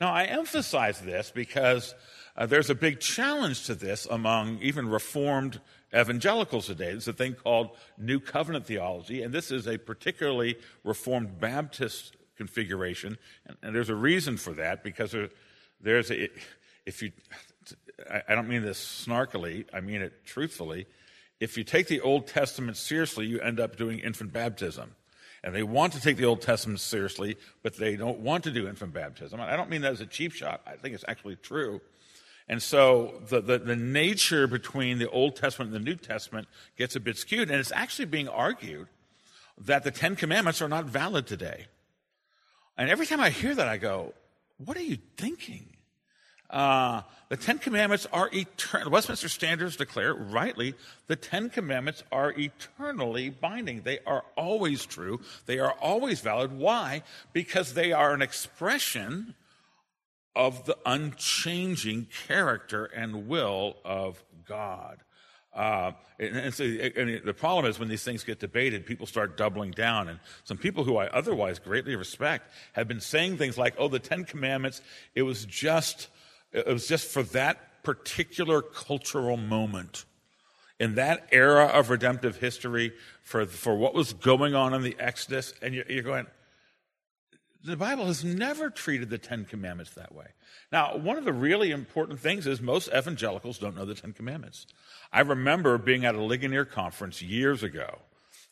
Now, 0.00 0.12
I 0.12 0.24
emphasize 0.24 1.00
this 1.00 1.30
because 1.30 1.94
uh, 2.36 2.46
there's 2.46 2.68
a 2.68 2.74
big 2.74 2.98
challenge 2.98 3.66
to 3.66 3.76
this 3.76 4.08
among 4.10 4.58
even 4.60 4.88
Reformed 4.88 5.60
evangelicals 5.94 6.66
today. 6.66 6.86
There's 6.86 7.06
a 7.06 7.12
thing 7.12 7.34
called 7.34 7.76
New 7.96 8.18
Covenant 8.18 8.66
theology, 8.66 9.22
and 9.22 9.32
this 9.32 9.52
is 9.52 9.68
a 9.68 9.78
particularly 9.78 10.58
Reformed 10.82 11.38
Baptist 11.38 12.16
configuration. 12.36 13.18
And, 13.46 13.56
and 13.62 13.72
there's 13.72 13.88
a 13.88 13.94
reason 13.94 14.36
for 14.36 14.50
that 14.54 14.82
because 14.82 15.12
there, 15.12 15.28
there's 15.80 16.10
a, 16.10 16.28
if 16.86 17.02
you, 17.02 17.12
I 18.28 18.34
don't 18.34 18.48
mean 18.48 18.62
this 18.62 18.80
snarkily, 19.06 19.66
I 19.72 19.78
mean 19.80 20.02
it 20.02 20.24
truthfully 20.24 20.88
if 21.40 21.56
you 21.56 21.64
take 21.64 21.86
the 21.86 22.00
Old 22.00 22.26
Testament 22.26 22.76
seriously, 22.76 23.26
you 23.26 23.40
end 23.40 23.60
up 23.60 23.76
doing 23.76 24.00
infant 24.00 24.32
baptism. 24.32 24.94
And 25.44 25.54
they 25.54 25.62
want 25.62 25.92
to 25.92 26.00
take 26.00 26.16
the 26.16 26.24
Old 26.24 26.42
Testament 26.42 26.80
seriously, 26.80 27.36
but 27.62 27.76
they 27.76 27.94
don't 27.94 28.18
want 28.18 28.44
to 28.44 28.50
do 28.50 28.66
infant 28.66 28.92
baptism. 28.92 29.40
I 29.40 29.56
don't 29.56 29.70
mean 29.70 29.82
that 29.82 29.92
as 29.92 30.00
a 30.00 30.06
cheap 30.06 30.32
shot. 30.32 30.62
I 30.66 30.74
think 30.74 30.94
it's 30.94 31.04
actually 31.06 31.36
true. 31.36 31.80
And 32.48 32.62
so 32.62 33.22
the, 33.28 33.40
the, 33.40 33.58
the, 33.58 33.76
nature 33.76 34.46
between 34.46 34.98
the 34.98 35.08
Old 35.10 35.36
Testament 35.36 35.72
and 35.72 35.80
the 35.80 35.90
New 35.90 35.96
Testament 35.96 36.48
gets 36.76 36.96
a 36.96 37.00
bit 37.00 37.18
skewed. 37.18 37.50
And 37.50 37.60
it's 37.60 37.72
actually 37.72 38.06
being 38.06 38.26
argued 38.26 38.88
that 39.58 39.84
the 39.84 39.90
Ten 39.90 40.16
Commandments 40.16 40.62
are 40.62 40.68
not 40.68 40.86
valid 40.86 41.26
today. 41.26 41.66
And 42.76 42.88
every 42.88 43.06
time 43.06 43.20
I 43.20 43.30
hear 43.30 43.54
that, 43.54 43.68
I 43.68 43.76
go, 43.76 44.14
What 44.56 44.76
are 44.76 44.82
you 44.82 44.98
thinking? 45.16 45.66
Uh, 46.50 47.02
the 47.28 47.36
Ten 47.36 47.58
Commandments 47.58 48.06
are 48.12 48.30
eternal. 48.32 48.90
Westminster 48.90 49.28
Standards 49.28 49.76
declare 49.76 50.14
rightly 50.14 50.74
the 51.06 51.16
Ten 51.16 51.50
Commandments 51.50 52.02
are 52.10 52.32
eternally 52.38 53.28
binding. 53.28 53.82
They 53.82 53.98
are 54.06 54.24
always 54.36 54.86
true. 54.86 55.20
They 55.44 55.58
are 55.58 55.72
always 55.72 56.20
valid. 56.20 56.52
Why? 56.52 57.02
Because 57.34 57.74
they 57.74 57.92
are 57.92 58.14
an 58.14 58.22
expression 58.22 59.34
of 60.34 60.64
the 60.64 60.78
unchanging 60.86 62.06
character 62.26 62.86
and 62.86 63.28
will 63.28 63.76
of 63.84 64.22
God. 64.46 64.98
Uh, 65.54 65.92
and, 66.20 66.36
and, 66.36 66.54
so, 66.54 66.64
and 66.64 67.22
the 67.24 67.34
problem 67.34 67.66
is 67.66 67.78
when 67.78 67.88
these 67.88 68.04
things 68.04 68.22
get 68.22 68.38
debated, 68.38 68.86
people 68.86 69.06
start 69.06 69.36
doubling 69.36 69.72
down. 69.72 70.08
And 70.08 70.20
some 70.44 70.56
people 70.56 70.84
who 70.84 70.96
I 70.96 71.08
otherwise 71.08 71.58
greatly 71.58 71.96
respect 71.96 72.50
have 72.74 72.88
been 72.88 73.00
saying 73.00 73.36
things 73.36 73.58
like, 73.58 73.74
oh, 73.76 73.88
the 73.88 73.98
Ten 73.98 74.24
Commandments, 74.24 74.80
it 75.14 75.22
was 75.22 75.44
just 75.44 76.08
it 76.52 76.66
was 76.66 76.86
just 76.86 77.08
for 77.08 77.22
that 77.24 77.82
particular 77.82 78.62
cultural 78.62 79.36
moment. 79.36 80.04
In 80.80 80.94
that 80.94 81.26
era 81.32 81.64
of 81.66 81.90
redemptive 81.90 82.36
history, 82.36 82.92
for, 83.22 83.44
for 83.46 83.76
what 83.76 83.94
was 83.94 84.12
going 84.12 84.54
on 84.54 84.74
in 84.74 84.82
the 84.82 84.96
Exodus, 85.00 85.52
and 85.60 85.74
you're, 85.74 85.84
you're 85.88 86.04
going, 86.04 86.26
the 87.64 87.76
Bible 87.76 88.06
has 88.06 88.24
never 88.24 88.70
treated 88.70 89.10
the 89.10 89.18
Ten 89.18 89.44
Commandments 89.44 89.92
that 89.94 90.14
way. 90.14 90.26
Now, 90.70 90.96
one 90.96 91.18
of 91.18 91.24
the 91.24 91.32
really 91.32 91.72
important 91.72 92.20
things 92.20 92.46
is 92.46 92.60
most 92.60 92.88
evangelicals 92.96 93.58
don't 93.58 93.76
know 93.76 93.84
the 93.84 93.94
Ten 93.94 94.12
Commandments. 94.12 94.66
I 95.12 95.20
remember 95.20 95.78
being 95.78 96.04
at 96.04 96.14
a 96.14 96.22
Ligonier 96.22 96.64
conference 96.64 97.20
years 97.22 97.62
ago, 97.62 97.98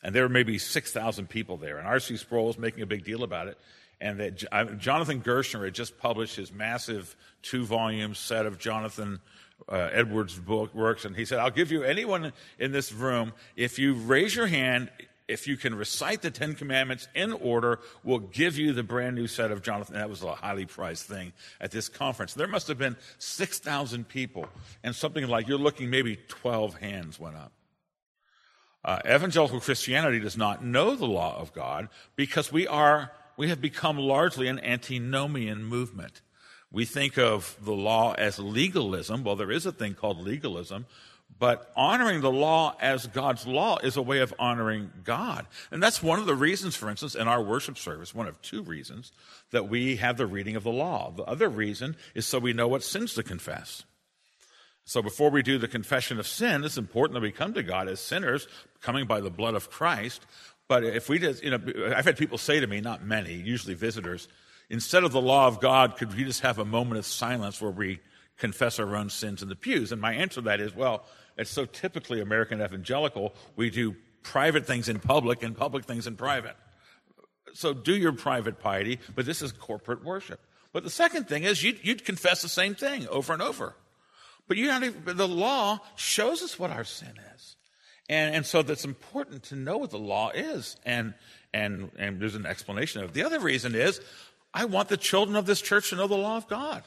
and 0.03 0.13
there 0.13 0.23
were 0.23 0.29
maybe 0.29 0.57
6,000 0.57 1.29
people 1.29 1.57
there, 1.57 1.77
and 1.77 1.87
R.C. 1.87 2.17
Sproul 2.17 2.47
was 2.47 2.57
making 2.57 2.83
a 2.83 2.87
big 2.87 3.05
deal 3.05 3.23
about 3.23 3.47
it 3.47 3.57
and 3.99 4.19
that 4.19 4.79
Jonathan 4.79 5.21
Gerstner 5.21 5.65
had 5.65 5.73
just 5.73 5.97
published 5.97 6.35
his 6.35 6.51
massive 6.51 7.15
two 7.41 7.65
volume 7.65 8.13
set 8.13 8.45
of 8.45 8.59
Jonathan 8.59 9.19
uh, 9.69 9.89
Edwards' 9.91 10.37
book 10.37 10.73
works, 10.75 11.05
and 11.05 11.15
he 11.15 11.25
said, 11.25 11.39
I'll 11.39 11.49
give 11.49 11.71
you 11.71 11.83
anyone 11.83 12.31
in 12.59 12.71
this 12.71 12.93
room, 12.93 13.33
if 13.55 13.79
you 13.79 13.93
raise 13.95 14.35
your 14.35 14.47
hand, 14.47 14.89
if 15.27 15.47
you 15.47 15.57
can 15.57 15.75
recite 15.75 16.21
the 16.21 16.31
Ten 16.31 16.55
Commandments 16.55 17.07
in 17.13 17.33
order, 17.33 17.79
we'll 18.03 18.19
give 18.19 18.57
you 18.57 18.71
the 18.71 18.83
brand 18.83 19.15
new 19.15 19.27
set 19.27 19.51
of 19.51 19.61
Jonathan. 19.61 19.95
That 19.95 20.09
was 20.09 20.23
a 20.23 20.35
highly 20.35 20.65
prized 20.65 21.05
thing 21.05 21.33
at 21.59 21.71
this 21.71 21.89
conference. 21.89 22.33
There 22.33 22.47
must 22.47 22.67
have 22.69 22.77
been 22.77 22.95
6,000 23.17 24.07
people, 24.07 24.47
and 24.83 24.95
something 24.95 25.27
like 25.27 25.47
you're 25.47 25.57
looking 25.57 25.89
maybe 25.89 26.17
12 26.27 26.75
hands 26.75 27.19
went 27.19 27.35
up. 27.35 27.51
Uh, 28.85 28.99
evangelical 29.05 29.59
Christianity 29.59 30.19
does 30.19 30.37
not 30.37 30.63
know 30.63 30.95
the 30.95 31.07
law 31.07 31.37
of 31.37 31.51
God 31.51 31.89
because 32.15 32.53
we 32.53 32.67
are 32.67 33.11
we 33.37 33.49
have 33.49 33.61
become 33.61 33.97
largely 33.97 34.47
an 34.47 34.59
antinomian 34.59 35.63
movement. 35.63 36.21
We 36.71 36.83
think 36.83 37.17
of 37.17 37.55
the 37.61 37.73
law 37.73 38.13
as 38.17 38.39
legalism. 38.39 39.23
Well, 39.23 39.37
there 39.37 39.51
is 39.51 39.65
a 39.65 39.71
thing 39.71 39.93
called 39.93 40.19
legalism, 40.19 40.85
but 41.39 41.71
honoring 41.75 42.21
the 42.21 42.31
law 42.31 42.75
as 42.81 43.07
God's 43.07 43.45
law 43.45 43.77
is 43.77 43.95
a 43.95 44.01
way 44.01 44.19
of 44.19 44.33
honoring 44.39 44.91
God. 45.03 45.45
And 45.71 45.81
that's 45.81 46.03
one 46.03 46.19
of 46.19 46.25
the 46.25 46.35
reasons, 46.35 46.75
for 46.75 46.89
instance, 46.89 47.15
in 47.15 47.27
our 47.27 47.41
worship 47.41 47.77
service, 47.77 48.13
one 48.13 48.27
of 48.27 48.41
two 48.41 48.63
reasons, 48.63 49.11
that 49.51 49.69
we 49.69 49.97
have 49.97 50.17
the 50.17 50.25
reading 50.25 50.55
of 50.55 50.63
the 50.63 50.71
law. 50.71 51.13
The 51.15 51.23
other 51.23 51.47
reason 51.47 51.95
is 52.15 52.25
so 52.25 52.39
we 52.39 52.53
know 52.53 52.67
what 52.67 52.83
sins 52.83 53.13
to 53.13 53.23
confess. 53.23 53.83
So 54.83 55.01
before 55.01 55.29
we 55.29 55.43
do 55.43 55.57
the 55.57 55.67
confession 55.67 56.17
of 56.17 56.25
sin, 56.25 56.63
it's 56.63 56.77
important 56.77 57.15
that 57.15 57.21
we 57.21 57.31
come 57.31 57.53
to 57.53 57.63
God 57.63 57.87
as 57.87 57.99
sinners, 57.99 58.47
coming 58.81 59.05
by 59.05 59.19
the 59.19 59.29
blood 59.29 59.53
of 59.53 59.69
Christ, 59.69 60.25
but 60.67 60.83
if 60.83 61.09
we 61.09 61.19
just, 61.19 61.43
you 61.43 61.51
know, 61.51 61.59
I've 61.95 62.05
had 62.05 62.17
people 62.17 62.37
say 62.37 62.59
to 62.59 62.67
me, 62.67 62.81
not 62.81 63.03
many, 63.03 63.33
usually 63.33 63.73
visitors, 63.73 64.27
instead 64.69 65.03
of 65.03 65.11
the 65.11 65.21
law 65.21 65.47
of 65.47 65.59
God, 65.59 65.97
could 65.97 66.15
we 66.15 66.23
just 66.23 66.41
have 66.41 66.59
a 66.59 66.65
moment 66.65 66.99
of 66.99 67.05
silence 67.05 67.61
where 67.61 67.71
we 67.71 67.99
confess 68.37 68.79
our 68.79 68.95
own 68.95 69.09
sins 69.09 69.41
in 69.41 69.49
the 69.49 69.55
pews? 69.55 69.91
And 69.91 70.01
my 70.01 70.13
answer 70.13 70.35
to 70.35 70.41
that 70.41 70.59
is, 70.59 70.75
well, 70.75 71.05
it's 71.37 71.51
so 71.51 71.65
typically 71.65 72.21
American 72.21 72.61
evangelical. 72.61 73.33
We 73.55 73.69
do 73.69 73.95
private 74.23 74.65
things 74.65 74.89
in 74.89 74.99
public 74.99 75.43
and 75.43 75.55
public 75.55 75.85
things 75.85 76.07
in 76.07 76.15
private. 76.15 76.55
So 77.53 77.73
do 77.73 77.95
your 77.95 78.11
private 78.11 78.59
piety, 78.59 78.99
but 79.15 79.25
this 79.25 79.41
is 79.41 79.51
corporate 79.51 80.03
worship. 80.03 80.39
But 80.73 80.83
the 80.83 80.89
second 80.89 81.27
thing 81.27 81.43
is 81.43 81.63
you'd, 81.63 81.79
you'd 81.81 82.05
confess 82.05 82.41
the 82.41 82.49
same 82.49 82.75
thing 82.75 83.07
over 83.07 83.33
and 83.33 83.41
over. 83.41 83.73
But 84.47 84.57
you 84.57 84.67
don't 84.67 84.83
even, 84.83 85.17
the 85.17 85.27
law 85.27 85.79
shows 85.95 86.41
us 86.41 86.59
what 86.59 86.71
our 86.71 86.83
sin 86.83 87.13
is. 87.35 87.56
And, 88.09 88.35
and 88.35 88.45
so 88.45 88.61
that's 88.61 88.85
important 88.85 89.43
to 89.43 89.55
know 89.55 89.77
what 89.77 89.91
the 89.91 89.99
law 89.99 90.31
is. 90.31 90.77
And, 90.85 91.13
and, 91.53 91.91
and 91.97 92.19
there's 92.19 92.35
an 92.35 92.45
explanation 92.45 93.03
of 93.03 93.09
it. 93.09 93.13
The 93.13 93.23
other 93.23 93.39
reason 93.39 93.75
is 93.75 93.99
I 94.53 94.65
want 94.65 94.89
the 94.89 94.97
children 94.97 95.35
of 95.35 95.45
this 95.45 95.61
church 95.61 95.89
to 95.89 95.95
know 95.95 96.07
the 96.07 96.15
law 96.15 96.37
of 96.37 96.47
God. 96.47 96.83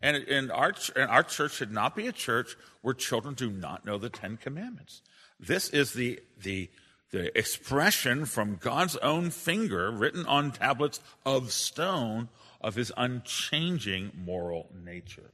And, 0.00 0.16
and, 0.16 0.52
our, 0.52 0.74
and 0.94 1.10
our 1.10 1.24
church 1.24 1.54
should 1.54 1.72
not 1.72 1.96
be 1.96 2.06
a 2.06 2.12
church 2.12 2.56
where 2.82 2.94
children 2.94 3.34
do 3.34 3.50
not 3.50 3.84
know 3.84 3.98
the 3.98 4.08
Ten 4.08 4.36
Commandments. 4.36 5.02
This 5.40 5.70
is 5.70 5.92
the, 5.92 6.20
the, 6.40 6.70
the 7.10 7.36
expression 7.36 8.24
from 8.24 8.56
God's 8.56 8.96
own 8.98 9.30
finger, 9.30 9.90
written 9.90 10.24
on 10.26 10.52
tablets 10.52 11.00
of 11.26 11.50
stone, 11.50 12.28
of 12.60 12.76
his 12.76 12.92
unchanging 12.96 14.12
moral 14.16 14.68
nature. 14.84 15.32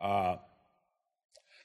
Uh, 0.00 0.36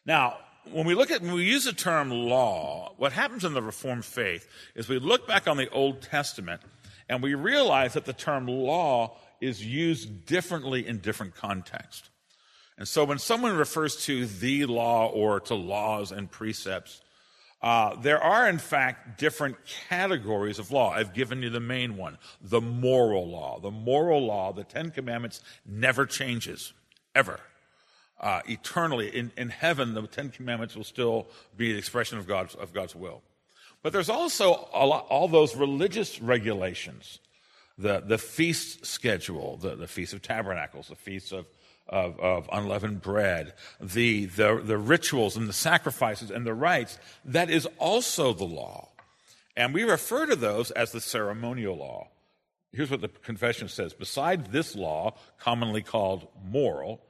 now, 0.05 0.37
when 0.71 0.85
we 0.85 0.95
look 0.95 1.11
at, 1.11 1.21
when 1.21 1.33
we 1.33 1.45
use 1.45 1.65
the 1.65 1.73
term 1.73 2.09
law, 2.11 2.93
what 2.97 3.11
happens 3.11 3.45
in 3.45 3.53
the 3.53 3.61
Reformed 3.61 4.05
faith 4.05 4.47
is 4.75 4.87
we 4.87 4.99
look 4.99 5.27
back 5.27 5.47
on 5.47 5.57
the 5.57 5.69
Old 5.69 6.01
Testament 6.01 6.61
and 7.09 7.23
we 7.23 7.33
realize 7.33 7.93
that 7.93 8.05
the 8.05 8.13
term 8.13 8.47
law 8.47 9.17
is 9.39 9.65
used 9.65 10.25
differently 10.25 10.87
in 10.87 10.99
different 10.99 11.35
contexts. 11.35 12.09
And 12.77 12.87
so 12.87 13.03
when 13.03 13.19
someone 13.19 13.55
refers 13.55 14.05
to 14.05 14.25
the 14.25 14.65
law 14.65 15.07
or 15.07 15.39
to 15.41 15.55
laws 15.55 16.11
and 16.11 16.29
precepts, 16.29 17.01
uh, 17.61 17.95
there 17.95 18.21
are, 18.21 18.47
in 18.47 18.59
fact, 18.59 19.17
different 19.17 19.57
categories 19.89 20.59
of 20.59 20.71
law. 20.71 20.91
I've 20.91 21.13
given 21.13 21.41
you 21.41 21.49
the 21.49 21.59
main 21.59 21.97
one 21.97 22.19
the 22.41 22.61
moral 22.61 23.27
law. 23.27 23.59
The 23.59 23.71
moral 23.71 24.25
law, 24.25 24.53
the 24.53 24.63
Ten 24.63 24.91
Commandments, 24.91 25.41
never 25.65 26.05
changes, 26.05 26.73
ever 27.15 27.39
uh, 28.19 28.41
eternally. 28.47 29.15
In, 29.15 29.31
in 29.37 29.49
heaven, 29.49 29.93
the 29.93 30.05
Ten 30.07 30.29
Commandments 30.29 30.75
will 30.75 30.83
still 30.83 31.27
be 31.55 31.71
the 31.71 31.77
expression 31.77 32.17
of 32.17 32.27
God's, 32.27 32.55
of 32.55 32.73
God's 32.73 32.95
will. 32.95 33.21
But 33.83 33.93
there's 33.93 34.09
also 34.09 34.67
lot, 34.73 35.05
all 35.09 35.27
those 35.27 35.55
religious 35.55 36.21
regulations 36.21 37.19
the, 37.77 38.01
the 38.05 38.17
feast 38.17 38.85
schedule, 38.85 39.57
the, 39.57 39.75
the 39.75 39.87
Feast 39.87 40.13
of 40.13 40.21
Tabernacles, 40.21 40.87
the 40.87 40.95
Feast 40.95 41.31
of, 41.31 41.45
of, 41.87 42.19
of, 42.19 42.49
unleavened 42.51 43.01
bread, 43.01 43.53
the, 43.79 44.25
the, 44.25 44.61
the 44.63 44.77
rituals 44.77 45.37
and 45.37 45.47
the 45.47 45.53
sacrifices 45.53 46.31
and 46.31 46.45
the 46.45 46.53
rites, 46.53 46.97
that 47.23 47.49
is 47.49 47.67
also 47.77 48.33
the 48.33 48.45
law. 48.45 48.89
And 49.55 49.73
we 49.73 49.83
refer 49.83 50.25
to 50.25 50.35
those 50.35 50.71
as 50.71 50.91
the 50.91 51.01
ceremonial 51.01 51.77
law. 51.77 52.07
Here's 52.73 52.91
what 52.91 53.01
the 53.01 53.07
confession 53.07 53.69
says 53.69 53.93
Besides 53.93 54.49
this 54.49 54.75
law, 54.75 55.15
commonly 55.39 55.81
called 55.81 56.27
moral, 56.43 57.01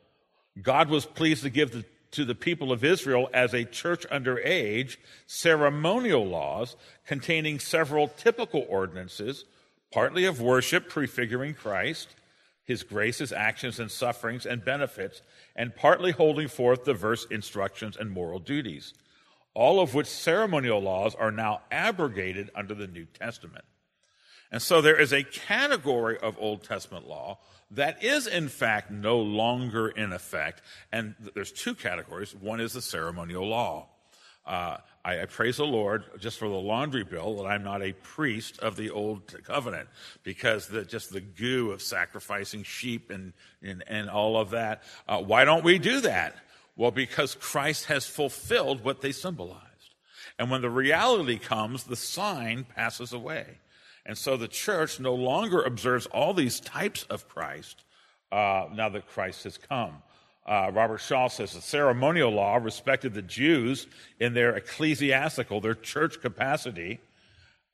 God 0.62 0.90
was 0.90 1.06
pleased 1.06 1.44
to 1.44 1.50
give 1.50 1.72
the, 1.72 1.86
to 2.12 2.26
the 2.26 2.36
people 2.36 2.72
of 2.72 2.84
Israel 2.84 3.30
as 3.34 3.54
a 3.54 3.66
church 3.66 4.06
under 4.10 4.40
age 4.40 5.00
ceremonial 5.26 6.26
laws 6.26 6.76
containing 7.06 7.60
several 7.60 8.08
typical 8.08 8.66
ordinances, 8.70 9.46
partly 9.92 10.26
of 10.26 10.42
worship 10.42 10.90
prefiguring 10.90 11.54
Christ, 11.54 12.16
his 12.64 12.84
grace, 12.84 13.20
his 13.20 13.32
actions 13.32 13.80
and 13.80 13.90
sufferings 13.90 14.46
and 14.46 14.64
benefits, 14.64 15.22
and 15.56 15.76
partly 15.76 16.12
holding 16.12 16.48
forth 16.48 16.86
diverse 16.86 17.26
instructions 17.32 17.96
and 17.96 18.12
moral 18.12 18.40
duties, 18.40 18.94
all 19.54 19.80
of 19.80 19.94
which 19.94 20.08
ceremonial 20.08 20.82
laws 20.82 21.16
are 21.16 21.32
now 21.32 21.62
abrogated 21.72 22.52
under 22.56 22.76
the 22.76 22.88
New 22.88 23.06
Testament. 23.06 23.66
And 24.52 24.62
so 24.62 24.82
there 24.82 25.00
is 25.00 25.14
a 25.14 25.24
category 25.24 26.18
of 26.18 26.38
Old 26.40 26.64
Testament 26.64 27.08
law 27.08 27.40
that 27.72 28.04
is 28.04 28.28
in 28.28 28.48
fact 28.48 28.92
no 28.92 29.20
longer 29.20 29.90
in 29.90 30.14
effect. 30.14 30.62
And 30.92 31.16
there's 31.34 31.52
two 31.52 31.76
categories. 31.76 32.34
One 32.34 32.62
is 32.62 32.74
the 32.74 32.82
ceremonial 32.82 33.46
law. 33.46 33.88
Uh, 34.46 34.78
I, 35.04 35.24
I, 35.24 35.26
praise 35.26 35.58
the 35.58 35.66
Lord 35.66 36.06
just 36.20 36.40
for 36.40 36.48
the 36.48 36.56
laundry 36.56 37.04
bill 37.04 37.36
that 37.36 37.46
I'm 37.46 37.66
not 37.66 37.82
a 37.82 37.92
priest 37.92 38.60
of 38.60 38.78
the 38.78 38.92
old 38.92 39.44
covenant 39.44 39.90
because 40.24 40.70
the, 40.70 40.86
just 40.86 41.12
the 41.12 41.20
goo 41.20 41.72
of 41.72 41.82
sacrificing 41.82 42.64
sheep 42.64 43.10
and, 43.10 43.34
and, 43.62 43.84
and 43.88 44.10
all 44.10 44.38
of 44.38 44.52
that. 44.52 44.84
Uh, 45.06 45.18
why 45.18 45.44
don't 45.44 45.66
we 45.66 45.80
do 45.80 46.00
that? 46.00 46.34
Well, 46.78 46.92
because 46.92 47.36
Christ 47.36 47.86
has 47.86 48.06
fulfilled 48.06 48.86
what 48.86 49.02
they 49.02 49.12
symbolized. 49.12 49.64
And 50.40 50.50
when 50.50 50.62
the 50.62 50.70
reality 50.70 51.40
comes, 51.40 51.84
the 51.84 51.98
sign 51.98 52.66
passes 52.74 53.12
away. 53.12 53.58
And 54.08 54.18
so 54.18 54.38
the 54.38 54.48
church 54.48 55.00
no 55.00 55.14
longer 55.14 55.62
observes 55.62 56.08
all 56.08 56.34
these 56.34 56.62
types 56.62 57.04
of 57.04 57.28
Christ 57.28 57.84
uh, 58.32 58.68
now 58.74 58.90
that 58.90 59.08
Christ 59.08 59.44
has 59.44 59.58
come. 59.58 60.02
Uh, 60.46 60.72
Robert 60.74 61.00
Shaw 61.00 61.28
says 61.28 61.52
the 61.52 61.62
ceremonial 61.62 62.32
law 62.32 62.56
respected 62.56 63.14
the 63.14 63.22
Jews 63.22 63.86
in 64.18 64.34
their 64.34 64.56
ecclesiastical, 64.56 65.60
their 65.60 65.76
church 65.76 66.22
capacity, 66.22 67.02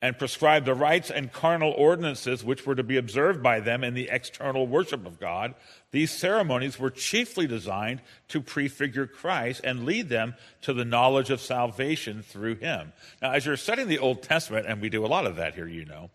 and 0.04 0.18
prescribed 0.18 0.66
the 0.66 0.74
rites 0.74 1.10
and 1.10 1.32
carnal 1.32 1.72
ordinances 1.72 2.44
which 2.44 2.66
were 2.66 2.74
to 2.74 2.82
be 2.82 2.98
observed 2.98 3.42
by 3.42 3.58
them 3.58 3.82
in 3.82 3.94
the 3.94 4.10
external 4.12 4.66
worship 4.66 5.06
of 5.06 5.18
God, 5.18 5.54
these 5.92 6.10
ceremonies 6.10 6.78
were 6.78 6.90
chiefly 6.90 7.46
designed 7.46 8.02
to 8.28 8.42
prefigure 8.42 9.06
Christ 9.06 9.62
and 9.64 9.86
lead 9.86 10.10
them 10.10 10.34
to 10.60 10.74
the 10.74 10.84
knowledge 10.84 11.30
of 11.30 11.40
salvation 11.40 12.20
through 12.20 12.56
him. 12.56 12.92
Now, 13.22 13.30
as 13.30 13.46
you're 13.46 13.56
studying 13.56 13.88
the 13.88 13.98
Old 13.98 14.22
Testament, 14.22 14.66
and 14.68 14.82
we 14.82 14.90
do 14.90 15.06
a 15.06 15.08
lot 15.08 15.24
of 15.24 15.36
that 15.36 15.54
here, 15.54 15.66
you 15.66 15.86
know, 15.86 16.10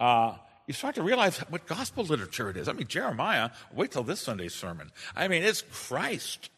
uh, 0.00 0.36
you 0.66 0.72
start 0.72 0.94
to 0.94 1.02
realize 1.02 1.36
what 1.50 1.66
gospel 1.66 2.04
literature 2.04 2.48
it 2.48 2.56
is. 2.56 2.70
I 2.70 2.72
mean, 2.72 2.86
Jeremiah, 2.86 3.50
wait 3.70 3.90
till 3.90 4.02
this 4.02 4.20
Sunday's 4.20 4.54
sermon. 4.54 4.90
I 5.14 5.28
mean, 5.28 5.42
it's 5.42 5.60
Christ. 5.60 6.48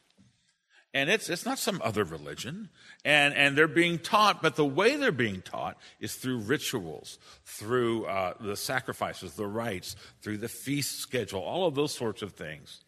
And 0.99 1.09
it's, 1.09 1.31
it's 1.31 1.47
not 1.47 1.61
some 1.61 1.81
other 1.85 2.03
religion. 2.03 2.71
And, 3.05 3.33
and 3.35 3.57
they're 3.57 3.69
being 3.69 4.01
taught, 4.01 4.43
but 4.43 4.57
the 4.57 4.65
way 4.65 4.97
they're 4.97 5.13
being 5.13 5.43
taught 5.43 5.79
is 6.01 6.17
through 6.17 6.39
rituals, 6.39 7.21
through 7.45 8.07
uh, 8.07 8.35
the 8.41 8.57
sacrifices, 8.57 9.35
the 9.35 9.47
rites, 9.47 9.95
through 10.23 10.39
the 10.39 10.49
feast 10.49 10.99
schedule, 10.99 11.41
all 11.41 11.69
of 11.69 11.77
those 11.77 11.95
sorts 11.95 12.21
of 12.23 12.33
things. 12.33 12.81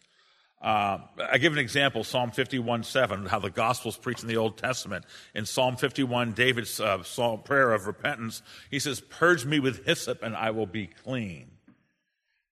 Uh, 0.61 0.97
I 1.31 1.37
give 1.37 1.53
an 1.53 1.59
example, 1.59 2.03
Psalm 2.03 2.31
51 2.31 2.83
7, 2.83 3.27
how 3.27 3.39
the 3.39 3.49
gospel's 3.49 3.95
preached 3.95 4.23
in 4.23 4.27
the 4.27 4.37
Old 4.37 4.57
Testament. 4.57 5.05
In 5.33 5.45
Psalm 5.45 5.77
51, 5.77 6.33
David's 6.33 6.81
uh, 6.81 7.01
psalm, 7.03 7.41
prayer 7.43 7.71
of 7.71 7.87
repentance, 7.87 8.41
he 8.69 8.79
says, 8.79 8.99
Purge 8.99 9.45
me 9.45 9.61
with 9.61 9.85
hyssop 9.85 10.21
and 10.21 10.35
I 10.35 10.51
will 10.51 10.67
be 10.67 10.87
clean. 10.87 11.47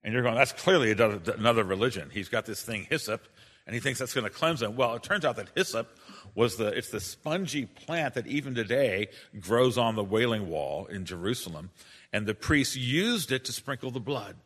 And 0.05 0.13
you're 0.13 0.23
going, 0.23 0.35
that's 0.35 0.53
clearly 0.53 0.91
another 0.91 1.65
religion. 1.65 2.09
He's 2.11 2.29
got 2.29 2.45
this 2.45 2.61
thing, 2.61 2.87
hyssop, 2.89 3.27
and 3.69 3.75
he 3.75 3.79
thinks 3.79 3.99
that's 3.99 4.15
going 4.15 4.23
to 4.23 4.31
cleanse 4.31 4.63
him. 4.63 4.75
Well, 4.75 4.95
it 4.95 5.03
turns 5.03 5.23
out 5.23 5.35
that 5.35 5.51
hyssop 5.53 5.95
was 6.33 6.57
the, 6.57 6.69
it's 6.69 6.89
the 6.89 6.99
spongy 6.99 7.67
plant 7.67 8.15
that 8.15 8.25
even 8.25 8.55
today 8.55 9.09
grows 9.39 9.77
on 9.77 9.95
the 9.95 10.03
Wailing 10.03 10.49
Wall 10.49 10.87
in 10.87 11.05
Jerusalem. 11.05 11.69
And 12.11 12.25
the 12.25 12.33
priests 12.33 12.75
used 12.75 13.31
it 13.31 13.45
to 13.45 13.51
sprinkle 13.51 13.91
the 13.91 13.99
blood. 13.99 14.37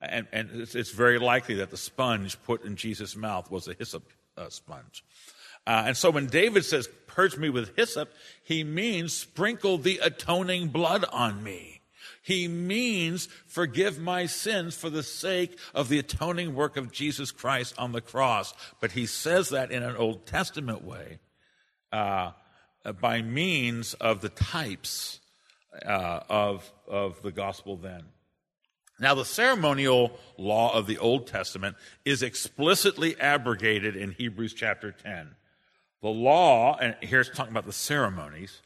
And, 0.00 0.26
and 0.32 0.50
it's, 0.54 0.74
it's, 0.74 0.90
very 0.90 1.20
likely 1.20 1.54
that 1.54 1.70
the 1.70 1.76
sponge 1.76 2.36
put 2.42 2.64
in 2.64 2.74
Jesus' 2.74 3.14
mouth 3.14 3.48
was 3.48 3.68
a 3.68 3.74
hyssop 3.74 4.02
uh, 4.36 4.48
sponge. 4.48 5.04
Uh, 5.64 5.84
and 5.86 5.96
so 5.96 6.10
when 6.10 6.26
David 6.26 6.64
says, 6.64 6.88
purge 7.06 7.36
me 7.36 7.48
with 7.48 7.76
hyssop, 7.76 8.12
he 8.42 8.64
means 8.64 9.12
sprinkle 9.12 9.78
the 9.78 10.00
atoning 10.02 10.66
blood 10.66 11.04
on 11.12 11.44
me. 11.44 11.80
He 12.24 12.48
means 12.48 13.28
forgive 13.46 13.98
my 13.98 14.24
sins 14.24 14.74
for 14.74 14.88
the 14.88 15.02
sake 15.02 15.58
of 15.74 15.90
the 15.90 15.98
atoning 15.98 16.54
work 16.54 16.78
of 16.78 16.90
Jesus 16.90 17.30
Christ 17.30 17.74
on 17.76 17.92
the 17.92 18.00
cross. 18.00 18.54
But 18.80 18.92
he 18.92 19.04
says 19.04 19.50
that 19.50 19.70
in 19.70 19.82
an 19.82 19.94
Old 19.94 20.24
Testament 20.24 20.82
way 20.82 21.18
uh, 21.92 22.32
by 22.98 23.20
means 23.20 23.92
of 23.94 24.22
the 24.22 24.30
types 24.30 25.20
uh, 25.84 26.20
of, 26.30 26.72
of 26.88 27.20
the 27.20 27.30
gospel 27.30 27.76
then. 27.76 28.04
Now, 28.98 29.14
the 29.14 29.26
ceremonial 29.26 30.18
law 30.38 30.72
of 30.72 30.86
the 30.86 30.96
Old 30.96 31.26
Testament 31.26 31.76
is 32.06 32.22
explicitly 32.22 33.20
abrogated 33.20 33.96
in 33.96 34.12
Hebrews 34.12 34.54
chapter 34.54 34.92
10. 34.92 35.34
The 36.00 36.08
law, 36.08 36.78
and 36.80 36.96
here's 37.00 37.28
talking 37.28 37.52
about 37.52 37.66
the 37.66 37.72
ceremonies, 37.72 38.62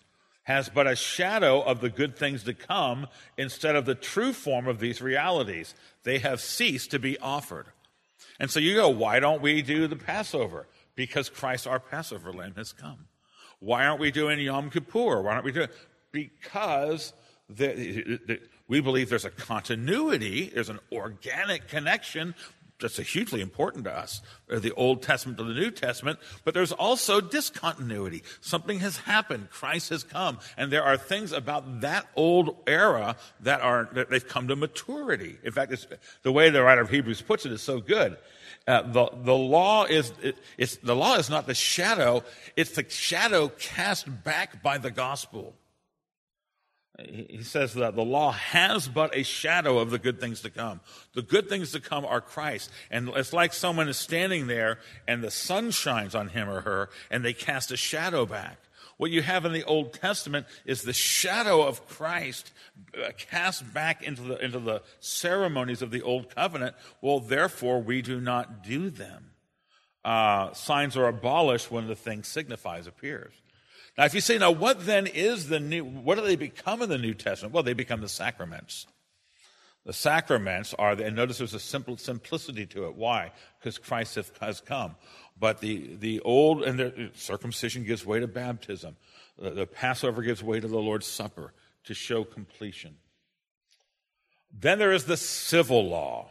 has 0.48 0.70
but 0.70 0.86
a 0.86 0.96
shadow 0.96 1.60
of 1.60 1.82
the 1.82 1.90
good 1.90 2.16
things 2.16 2.42
to 2.42 2.54
come 2.54 3.06
instead 3.36 3.76
of 3.76 3.84
the 3.84 3.94
true 3.94 4.32
form 4.32 4.66
of 4.66 4.80
these 4.80 5.02
realities. 5.02 5.74
They 6.04 6.20
have 6.20 6.40
ceased 6.40 6.90
to 6.92 6.98
be 6.98 7.18
offered. 7.18 7.66
And 8.40 8.50
so 8.50 8.58
you 8.58 8.74
go, 8.74 8.88
why 8.88 9.20
don't 9.20 9.42
we 9.42 9.60
do 9.60 9.86
the 9.86 9.94
Passover? 9.94 10.66
Because 10.94 11.28
Christ, 11.28 11.66
our 11.66 11.78
Passover 11.78 12.32
lamb, 12.32 12.54
has 12.56 12.72
come. 12.72 13.08
Why 13.60 13.84
aren't 13.84 14.00
we 14.00 14.10
doing 14.10 14.40
Yom 14.40 14.70
Kippur? 14.70 15.20
Why 15.20 15.32
aren't 15.32 15.44
we 15.44 15.52
doing? 15.52 15.68
Because 16.12 17.12
the, 17.50 18.18
the, 18.26 18.40
we 18.68 18.80
believe 18.80 19.10
there's 19.10 19.26
a 19.26 19.30
continuity, 19.30 20.50
there's 20.54 20.70
an 20.70 20.80
organic 20.90 21.68
connection 21.68 22.34
that's 22.80 22.96
hugely 22.98 23.40
important 23.40 23.84
to 23.84 23.92
us, 23.92 24.20
uh, 24.50 24.58
the 24.58 24.72
Old 24.72 25.02
Testament 25.02 25.38
to 25.38 25.44
the 25.44 25.54
New 25.54 25.70
Testament, 25.70 26.18
but 26.44 26.54
there's 26.54 26.72
also 26.72 27.20
discontinuity. 27.20 28.22
Something 28.40 28.78
has 28.80 28.98
happened. 28.98 29.50
Christ 29.50 29.90
has 29.90 30.04
come. 30.04 30.38
And 30.56 30.72
there 30.72 30.84
are 30.84 30.96
things 30.96 31.32
about 31.32 31.80
that 31.80 32.06
old 32.14 32.56
era 32.66 33.16
that 33.40 33.60
are, 33.60 33.88
that 33.92 34.10
they've 34.10 34.26
come 34.26 34.48
to 34.48 34.56
maturity. 34.56 35.38
In 35.42 35.52
fact, 35.52 35.74
the 36.22 36.32
way 36.32 36.50
the 36.50 36.62
writer 36.62 36.80
of 36.80 36.90
Hebrews 36.90 37.22
puts 37.22 37.46
it 37.46 37.52
is 37.52 37.62
so 37.62 37.80
good. 37.80 38.16
Uh, 38.66 38.82
the, 38.82 39.10
the 39.24 39.34
law 39.34 39.84
is, 39.84 40.12
it, 40.22 40.36
it's, 40.56 40.76
the 40.76 40.94
law 40.94 41.16
is 41.16 41.30
not 41.30 41.46
the 41.46 41.54
shadow, 41.54 42.22
it's 42.54 42.72
the 42.72 42.88
shadow 42.88 43.48
cast 43.48 44.06
back 44.24 44.62
by 44.62 44.78
the 44.78 44.90
gospel 44.90 45.54
he 47.06 47.42
says 47.42 47.74
that 47.74 47.94
the 47.94 48.04
law 48.04 48.32
has 48.32 48.88
but 48.88 49.16
a 49.16 49.22
shadow 49.22 49.78
of 49.78 49.90
the 49.90 49.98
good 49.98 50.20
things 50.20 50.40
to 50.40 50.50
come. 50.50 50.80
The 51.14 51.22
good 51.22 51.48
things 51.48 51.72
to 51.72 51.80
come 51.80 52.04
are 52.04 52.20
Christ. 52.20 52.70
And 52.90 53.08
it's 53.10 53.32
like 53.32 53.52
someone 53.52 53.88
is 53.88 53.96
standing 53.96 54.48
there 54.48 54.78
and 55.06 55.22
the 55.22 55.30
sun 55.30 55.70
shines 55.70 56.14
on 56.14 56.28
him 56.28 56.48
or 56.48 56.62
her 56.62 56.90
and 57.10 57.24
they 57.24 57.32
cast 57.32 57.70
a 57.70 57.76
shadow 57.76 58.26
back. 58.26 58.58
What 58.96 59.12
you 59.12 59.22
have 59.22 59.44
in 59.44 59.52
the 59.52 59.62
Old 59.62 59.92
Testament 59.92 60.46
is 60.64 60.82
the 60.82 60.92
shadow 60.92 61.62
of 61.62 61.86
Christ 61.86 62.52
uh, 63.00 63.12
cast 63.16 63.72
back 63.72 64.02
into 64.02 64.22
the, 64.22 64.44
into 64.44 64.58
the 64.58 64.82
ceremonies 64.98 65.82
of 65.82 65.92
the 65.92 66.02
Old 66.02 66.34
Covenant. 66.34 66.74
Well, 67.00 67.20
therefore, 67.20 67.80
we 67.80 68.02
do 68.02 68.20
not 68.20 68.64
do 68.64 68.90
them. 68.90 69.30
Uh, 70.04 70.52
signs 70.52 70.96
are 70.96 71.06
abolished 71.06 71.70
when 71.70 71.86
the 71.86 71.94
thing 71.94 72.24
signifies 72.24 72.88
appears. 72.88 73.32
Now, 73.98 74.04
if 74.04 74.14
you 74.14 74.20
say, 74.20 74.38
now 74.38 74.52
what 74.52 74.86
then 74.86 75.08
is 75.08 75.48
the 75.48 75.58
new, 75.58 75.84
what 75.84 76.14
do 76.14 76.24
they 76.24 76.36
become 76.36 76.82
in 76.82 76.88
the 76.88 76.98
New 76.98 77.14
Testament? 77.14 77.52
Well, 77.52 77.64
they 77.64 77.72
become 77.72 78.00
the 78.00 78.08
sacraments. 78.08 78.86
The 79.84 79.92
sacraments 79.92 80.72
are, 80.74 80.94
the, 80.94 81.04
and 81.04 81.16
notice 81.16 81.38
there's 81.38 81.52
a 81.52 81.58
simple 81.58 81.96
simplicity 81.96 82.64
to 82.66 82.86
it. 82.86 82.94
Why? 82.94 83.32
Because 83.58 83.76
Christ 83.76 84.16
has 84.40 84.60
come. 84.60 84.94
But 85.36 85.60
the, 85.60 85.96
the 85.96 86.20
old, 86.20 86.62
and 86.62 86.78
the 86.78 87.10
circumcision 87.14 87.84
gives 87.84 88.06
way 88.06 88.20
to 88.20 88.28
baptism. 88.28 88.96
The, 89.36 89.50
the 89.50 89.66
Passover 89.66 90.22
gives 90.22 90.44
way 90.44 90.60
to 90.60 90.68
the 90.68 90.78
Lord's 90.78 91.06
Supper 91.06 91.52
to 91.84 91.94
show 91.94 92.22
completion. 92.22 92.96
Then 94.52 94.78
there 94.78 94.92
is 94.92 95.04
the 95.04 95.16
civil 95.16 95.88
law, 95.88 96.30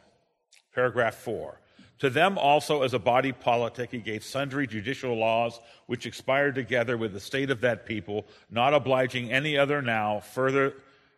paragraph 0.74 1.16
four. 1.16 1.60
To 2.00 2.10
them 2.10 2.38
also, 2.38 2.84
as 2.84 2.94
a 2.94 3.00
body 3.00 3.32
politic, 3.32 3.92
he 3.92 3.98
gave 3.98 4.24
sundry 4.24 4.68
judicial 4.68 5.16
laws 5.16 5.60
which 5.88 6.06
expired 6.06 6.56
together 6.56 6.96
with 6.96 7.14
the 7.14 7.20
state 7.20 7.50
of 7.50 7.62
that 7.62 7.86
people, 7.86 8.28
not 8.52 8.74
obliging 8.74 9.32
any 9.32 9.58
other 9.58 9.82
now 9.82 10.20
further, 10.20 10.74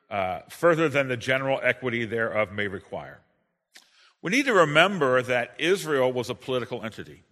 uh, 0.10 0.40
further 0.50 0.88
than 0.88 1.10
the 1.10 1.18
general 1.18 1.60
equity 1.62 2.06
thereof 2.06 2.52
may 2.54 2.68
require. 2.68 3.20
We 4.22 4.32
need 4.32 4.46
to 4.46 4.54
remember 4.54 5.22
that 5.22 5.56
Israel 5.58 6.12
was 6.12 6.30
a 6.30 6.36
political 6.36 6.84
entity. 6.84 7.24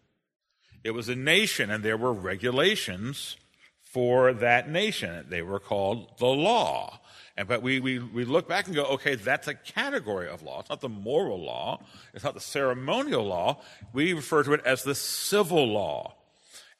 It 0.84 0.92
was 0.92 1.10
a 1.10 1.16
nation, 1.16 1.70
and 1.70 1.84
there 1.84 1.98
were 1.98 2.14
regulations 2.14 3.38
for 3.82 4.34
that 4.34 4.70
nation. 4.70 5.26
They 5.30 5.42
were 5.42 5.60
called 5.60 6.18
the 6.18 6.28
law. 6.28 7.00
And, 7.38 7.48
but 7.48 7.62
we, 7.62 7.80
we, 7.80 8.00
we 8.00 8.26
look 8.26 8.50
back 8.50 8.66
and 8.66 8.76
go, 8.76 8.86
okay, 8.86 9.16
that's 9.16 9.48
a 9.48 9.54
category 9.54 10.28
of 10.28 10.42
law. 10.42 10.60
It's 10.60 10.70
not 10.70 10.82
the 10.82 10.90
moral 10.90 11.40
law. 11.40 11.84
It's 12.14 12.24
not 12.24 12.34
the 12.34 12.40
ceremonial 12.40 13.24
law. 13.24 13.62
We 13.94 14.14
refer 14.14 14.44
to 14.44 14.54
it 14.54 14.66
as 14.66 14.84
the 14.84 14.96
civil 14.96 15.68
law. 15.68 16.16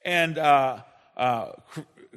And 0.04 0.40
uh, 0.40 0.80
uh, 1.16 1.52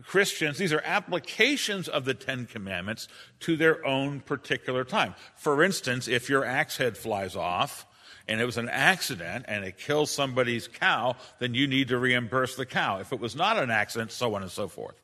Christians, 0.04 0.56
these 0.56 0.72
are 0.72 0.82
applications 0.84 1.86
of 1.86 2.06
the 2.06 2.14
Ten 2.14 2.46
Commandments 2.46 3.08
to 3.40 3.56
their 3.56 3.84
own 3.86 4.20
particular 4.20 4.84
time. 4.84 5.14
For 5.36 5.62
instance, 5.62 6.08
if 6.08 6.30
your 6.30 6.44
axe 6.44 6.78
head 6.78 6.96
flies 6.96 7.36
off, 7.36 7.86
and 8.26 8.40
it 8.40 8.44
was 8.44 8.58
an 8.58 8.68
accident 8.68 9.46
and 9.48 9.64
it 9.64 9.76
kills 9.76 10.08
somebody's 10.08 10.68
cow, 10.68 11.16
then 11.40 11.52
you 11.52 11.66
need 11.66 11.88
to 11.88 11.98
reimburse 11.98 12.54
the 12.54 12.64
cow. 12.64 13.00
If 13.00 13.12
it 13.12 13.18
was 13.18 13.34
not 13.34 13.58
an 13.58 13.70
accident, 13.70 14.12
so 14.12 14.34
on 14.36 14.42
and 14.42 14.50
so 14.50 14.68
forth. 14.68 14.94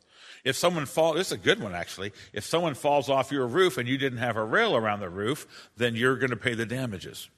If 0.47 0.55
someone 0.57 0.87
falls, 0.87 1.17
this 1.17 1.27
is 1.27 1.33
a 1.33 1.39
good 1.39 1.61
one 1.61 1.75
actually. 1.75 2.13
If 2.33 2.45
someone 2.45 2.75
falls 2.75 3.11
off 3.11 3.33
your 3.33 3.49
roof 3.49 3.79
and 3.79 3.89
you 3.89 3.99
didn't 3.99 4.19
have 4.19 4.37
a 4.37 4.45
rail 4.45 4.77
around 4.77 5.01
the 5.01 5.11
roof, 5.11 5.69
then 5.77 5.97
you're 5.97 6.17
going 6.17 6.31
to 6.31 6.37
pay 6.37 6.55
the 6.55 6.65
damages. 6.65 7.29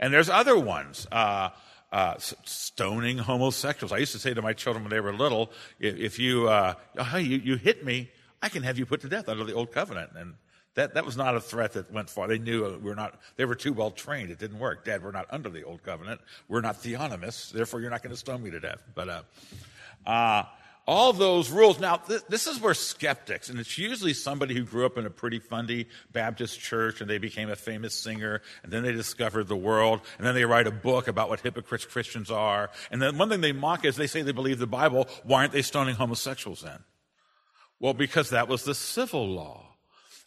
And 0.00 0.12
there's 0.12 0.28
other 0.28 0.58
ones. 0.58 1.06
Uh, 1.12 1.50
uh, 1.92 2.16
stoning 2.18 3.18
homosexuals. 3.18 3.92
I 3.92 3.98
used 3.98 4.10
to 4.12 4.18
say 4.18 4.34
to 4.34 4.42
my 4.42 4.52
children 4.52 4.82
when 4.82 4.90
they 4.90 4.98
were 4.98 5.12
little, 5.12 5.52
if, 5.78 5.96
if 5.96 6.18
you, 6.18 6.48
uh, 6.48 6.74
oh, 6.98 7.16
you, 7.18 7.36
you 7.36 7.54
hit 7.54 7.84
me, 7.84 8.10
I 8.42 8.48
can 8.48 8.64
have 8.64 8.80
you 8.80 8.84
put 8.84 9.02
to 9.02 9.08
death 9.08 9.28
under 9.28 9.44
the 9.44 9.52
old 9.52 9.70
covenant. 9.70 10.10
And 10.16 10.34
that, 10.74 10.94
that 10.94 11.06
was 11.06 11.16
not 11.16 11.36
a 11.36 11.40
threat 11.40 11.74
that 11.74 11.92
went 11.92 12.10
far. 12.10 12.26
They 12.26 12.40
knew 12.40 12.80
we're 12.82 12.96
not, 12.96 13.20
they 13.36 13.44
were 13.44 13.54
too 13.54 13.72
well 13.72 13.92
trained. 13.92 14.32
It 14.32 14.40
didn't 14.40 14.58
work. 14.58 14.84
Dad, 14.84 15.04
we're 15.04 15.12
not 15.12 15.28
under 15.30 15.50
the 15.50 15.62
old 15.62 15.84
covenant. 15.84 16.20
We're 16.48 16.62
not 16.62 16.82
theonomists. 16.82 17.52
Therefore, 17.52 17.80
you're 17.80 17.90
not 17.90 18.02
going 18.02 18.10
to 18.10 18.18
stone 18.18 18.42
me 18.42 18.50
to 18.50 18.58
death. 18.58 18.82
But, 18.96 19.08
uh, 19.08 19.22
uh, 20.04 20.42
all 20.86 21.12
those 21.12 21.50
rules. 21.50 21.80
Now, 21.80 21.96
th- 21.96 22.22
this 22.28 22.46
is 22.46 22.60
where 22.60 22.74
skeptics, 22.74 23.48
and 23.48 23.58
it's 23.58 23.78
usually 23.78 24.12
somebody 24.12 24.54
who 24.54 24.64
grew 24.64 24.84
up 24.84 24.98
in 24.98 25.06
a 25.06 25.10
pretty 25.10 25.38
fundy 25.38 25.88
Baptist 26.12 26.60
church 26.60 27.00
and 27.00 27.08
they 27.08 27.18
became 27.18 27.50
a 27.50 27.56
famous 27.56 27.94
singer, 27.94 28.42
and 28.62 28.72
then 28.72 28.82
they 28.82 28.92
discovered 28.92 29.48
the 29.48 29.56
world, 29.56 30.00
and 30.18 30.26
then 30.26 30.34
they 30.34 30.44
write 30.44 30.66
a 30.66 30.70
book 30.70 31.08
about 31.08 31.28
what 31.28 31.40
hypocrites 31.40 31.84
Christians 31.84 32.30
are. 32.30 32.70
And 32.90 33.00
then 33.00 33.16
one 33.16 33.28
thing 33.28 33.40
they 33.40 33.52
mock 33.52 33.84
is 33.84 33.96
they 33.96 34.06
say 34.06 34.22
they 34.22 34.32
believe 34.32 34.58
the 34.58 34.66
Bible. 34.66 35.08
Why 35.22 35.40
aren't 35.40 35.52
they 35.52 35.62
stoning 35.62 35.94
homosexuals 35.94 36.62
then? 36.62 36.84
Well, 37.80 37.94
because 37.94 38.30
that 38.30 38.48
was 38.48 38.64
the 38.64 38.74
civil 38.74 39.26
law. 39.26 39.74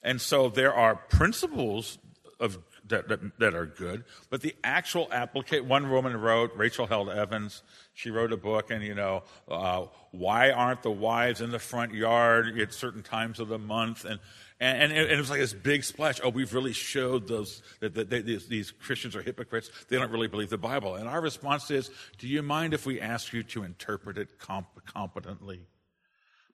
And 0.03 0.21
so 0.21 0.49
there 0.49 0.73
are 0.73 0.95
principles 0.95 1.97
of 2.39 2.59
that, 2.89 3.07
that, 3.07 3.39
that, 3.39 3.55
are 3.55 3.65
good, 3.65 4.03
but 4.29 4.41
the 4.41 4.55
actual 4.63 5.07
application. 5.11 5.67
One 5.67 5.89
woman 5.89 6.15
wrote, 6.15 6.51
Rachel 6.55 6.87
Held 6.87 7.09
Evans. 7.09 7.63
She 7.93 8.11
wrote 8.11 8.31
a 8.31 8.37
book, 8.37 8.71
and 8.71 8.83
you 8.83 8.95
know, 8.95 9.23
uh, 9.47 9.85
why 10.11 10.51
aren't 10.51 10.83
the 10.83 10.91
wives 10.91 11.41
in 11.41 11.51
the 11.51 11.59
front 11.59 11.93
yard 11.93 12.59
at 12.59 12.73
certain 12.73 13.03
times 13.03 13.39
of 13.39 13.47
the 13.47 13.57
month? 13.57 14.05
And 14.05 14.19
and, 14.59 14.81
and, 14.81 14.91
it, 14.91 15.01
and, 15.03 15.11
it, 15.11 15.17
was 15.17 15.29
like 15.29 15.39
this 15.39 15.53
big 15.53 15.83
splash. 15.83 16.19
Oh, 16.23 16.29
we've 16.29 16.53
really 16.53 16.73
showed 16.73 17.27
those 17.27 17.61
that, 17.79 17.93
that 17.93 18.09
they, 18.09 18.21
these, 18.21 18.47
these, 18.47 18.71
Christians 18.71 19.15
are 19.15 19.21
hypocrites. 19.21 19.69
They 19.87 19.97
don't 19.97 20.11
really 20.11 20.27
believe 20.27 20.49
the 20.49 20.57
Bible. 20.57 20.95
And 20.95 21.07
our 21.07 21.21
response 21.21 21.69
is, 21.69 21.91
do 22.17 22.27
you 22.27 22.41
mind 22.41 22.73
if 22.73 22.85
we 22.85 22.99
ask 22.99 23.33
you 23.33 23.43
to 23.43 23.63
interpret 23.63 24.17
it 24.17 24.39
comp- 24.39 24.83
competently 24.85 25.61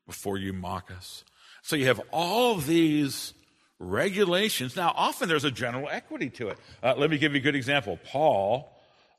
before 0.05 0.37
you 0.37 0.51
mock 0.51 0.91
us? 0.91 1.23
So 1.61 1.77
you 1.77 1.85
have 1.85 2.01
all 2.11 2.55
these 2.55 3.33
regulations. 3.89 4.75
Now, 4.75 4.93
often 4.95 5.29
there's 5.29 5.43
a 5.43 5.51
general 5.51 5.87
equity 5.89 6.29
to 6.31 6.49
it. 6.49 6.57
Uh, 6.81 6.95
let 6.97 7.09
me 7.09 7.17
give 7.17 7.33
you 7.33 7.39
a 7.39 7.43
good 7.43 7.55
example. 7.55 7.99
Paul. 8.05 8.69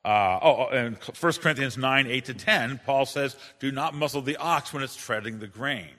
Uh, 0.05 0.39
oh, 0.43 0.69
oh 0.71 0.77
in 0.77 0.99
1 1.19 1.33
Corinthians 1.41 1.79
9, 1.79 2.07
8 2.07 2.25
to 2.27 2.35
10, 2.35 2.81
Paul 2.85 3.07
says, 3.07 3.37
Do 3.59 3.73
not 3.73 3.95
muzzle 3.95 4.21
the 4.21 4.37
ox 4.37 4.71
when 4.71 4.83
it's 4.83 4.95
treading 4.95 5.39
the 5.39 5.47
grain. 5.47 5.95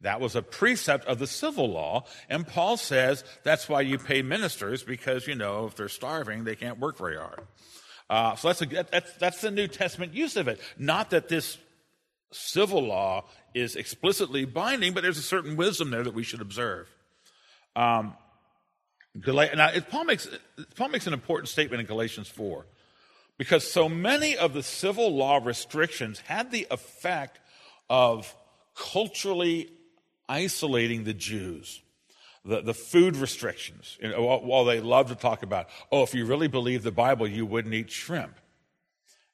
That 0.00 0.20
was 0.20 0.36
a 0.36 0.42
precept 0.42 1.06
of 1.06 1.18
the 1.18 1.26
civil 1.26 1.68
law. 1.68 2.04
And 2.28 2.46
Paul 2.46 2.76
says 2.76 3.24
that's 3.42 3.68
why 3.68 3.80
you 3.80 3.98
pay 3.98 4.22
ministers 4.22 4.82
because, 4.82 5.26
you 5.26 5.34
know, 5.34 5.66
if 5.66 5.76
they're 5.76 5.88
starving, 5.88 6.44
they 6.44 6.56
can't 6.56 6.78
work 6.78 6.98
very 6.98 7.16
hard. 7.16 7.40
Uh, 8.10 8.36
so 8.36 8.48
that's, 8.48 8.62
a, 8.62 8.84
that's, 8.90 9.12
that's 9.14 9.40
the 9.40 9.50
New 9.50 9.66
Testament 9.66 10.12
use 10.12 10.36
of 10.36 10.46
it. 10.46 10.60
Not 10.78 11.10
that 11.10 11.28
this 11.28 11.58
civil 12.32 12.82
law 12.82 13.24
is 13.54 13.76
explicitly 13.76 14.44
binding, 14.44 14.92
but 14.92 15.02
there's 15.02 15.18
a 15.18 15.22
certain 15.22 15.56
wisdom 15.56 15.90
there 15.90 16.02
that 16.02 16.14
we 16.14 16.22
should 16.22 16.40
observe. 16.40 16.88
Um, 17.76 18.14
now, 19.26 19.70
Paul 19.90 20.04
makes, 20.04 20.28
Paul 20.74 20.88
makes 20.88 21.06
an 21.06 21.12
important 21.12 21.48
statement 21.48 21.80
in 21.80 21.86
Galatians 21.86 22.28
4 22.28 22.66
because 23.38 23.70
so 23.70 23.88
many 23.88 24.36
of 24.36 24.54
the 24.54 24.62
civil 24.62 25.14
law 25.14 25.40
restrictions 25.42 26.20
had 26.20 26.50
the 26.50 26.66
effect 26.70 27.38
of 27.88 28.34
culturally 28.74 29.70
isolating 30.28 31.04
the 31.04 31.14
Jews. 31.14 31.80
The, 32.44 32.60
the 32.60 32.74
food 32.74 33.16
restrictions, 33.16 33.96
you 34.02 34.10
know, 34.10 34.22
while 34.22 34.66
they 34.66 34.80
love 34.80 35.08
to 35.08 35.14
talk 35.14 35.42
about, 35.42 35.68
oh, 35.90 36.02
if 36.02 36.14
you 36.14 36.26
really 36.26 36.48
believe 36.48 36.82
the 36.82 36.92
Bible, 36.92 37.26
you 37.26 37.46
wouldn't 37.46 37.72
eat 37.72 37.90
shrimp. 37.90 38.38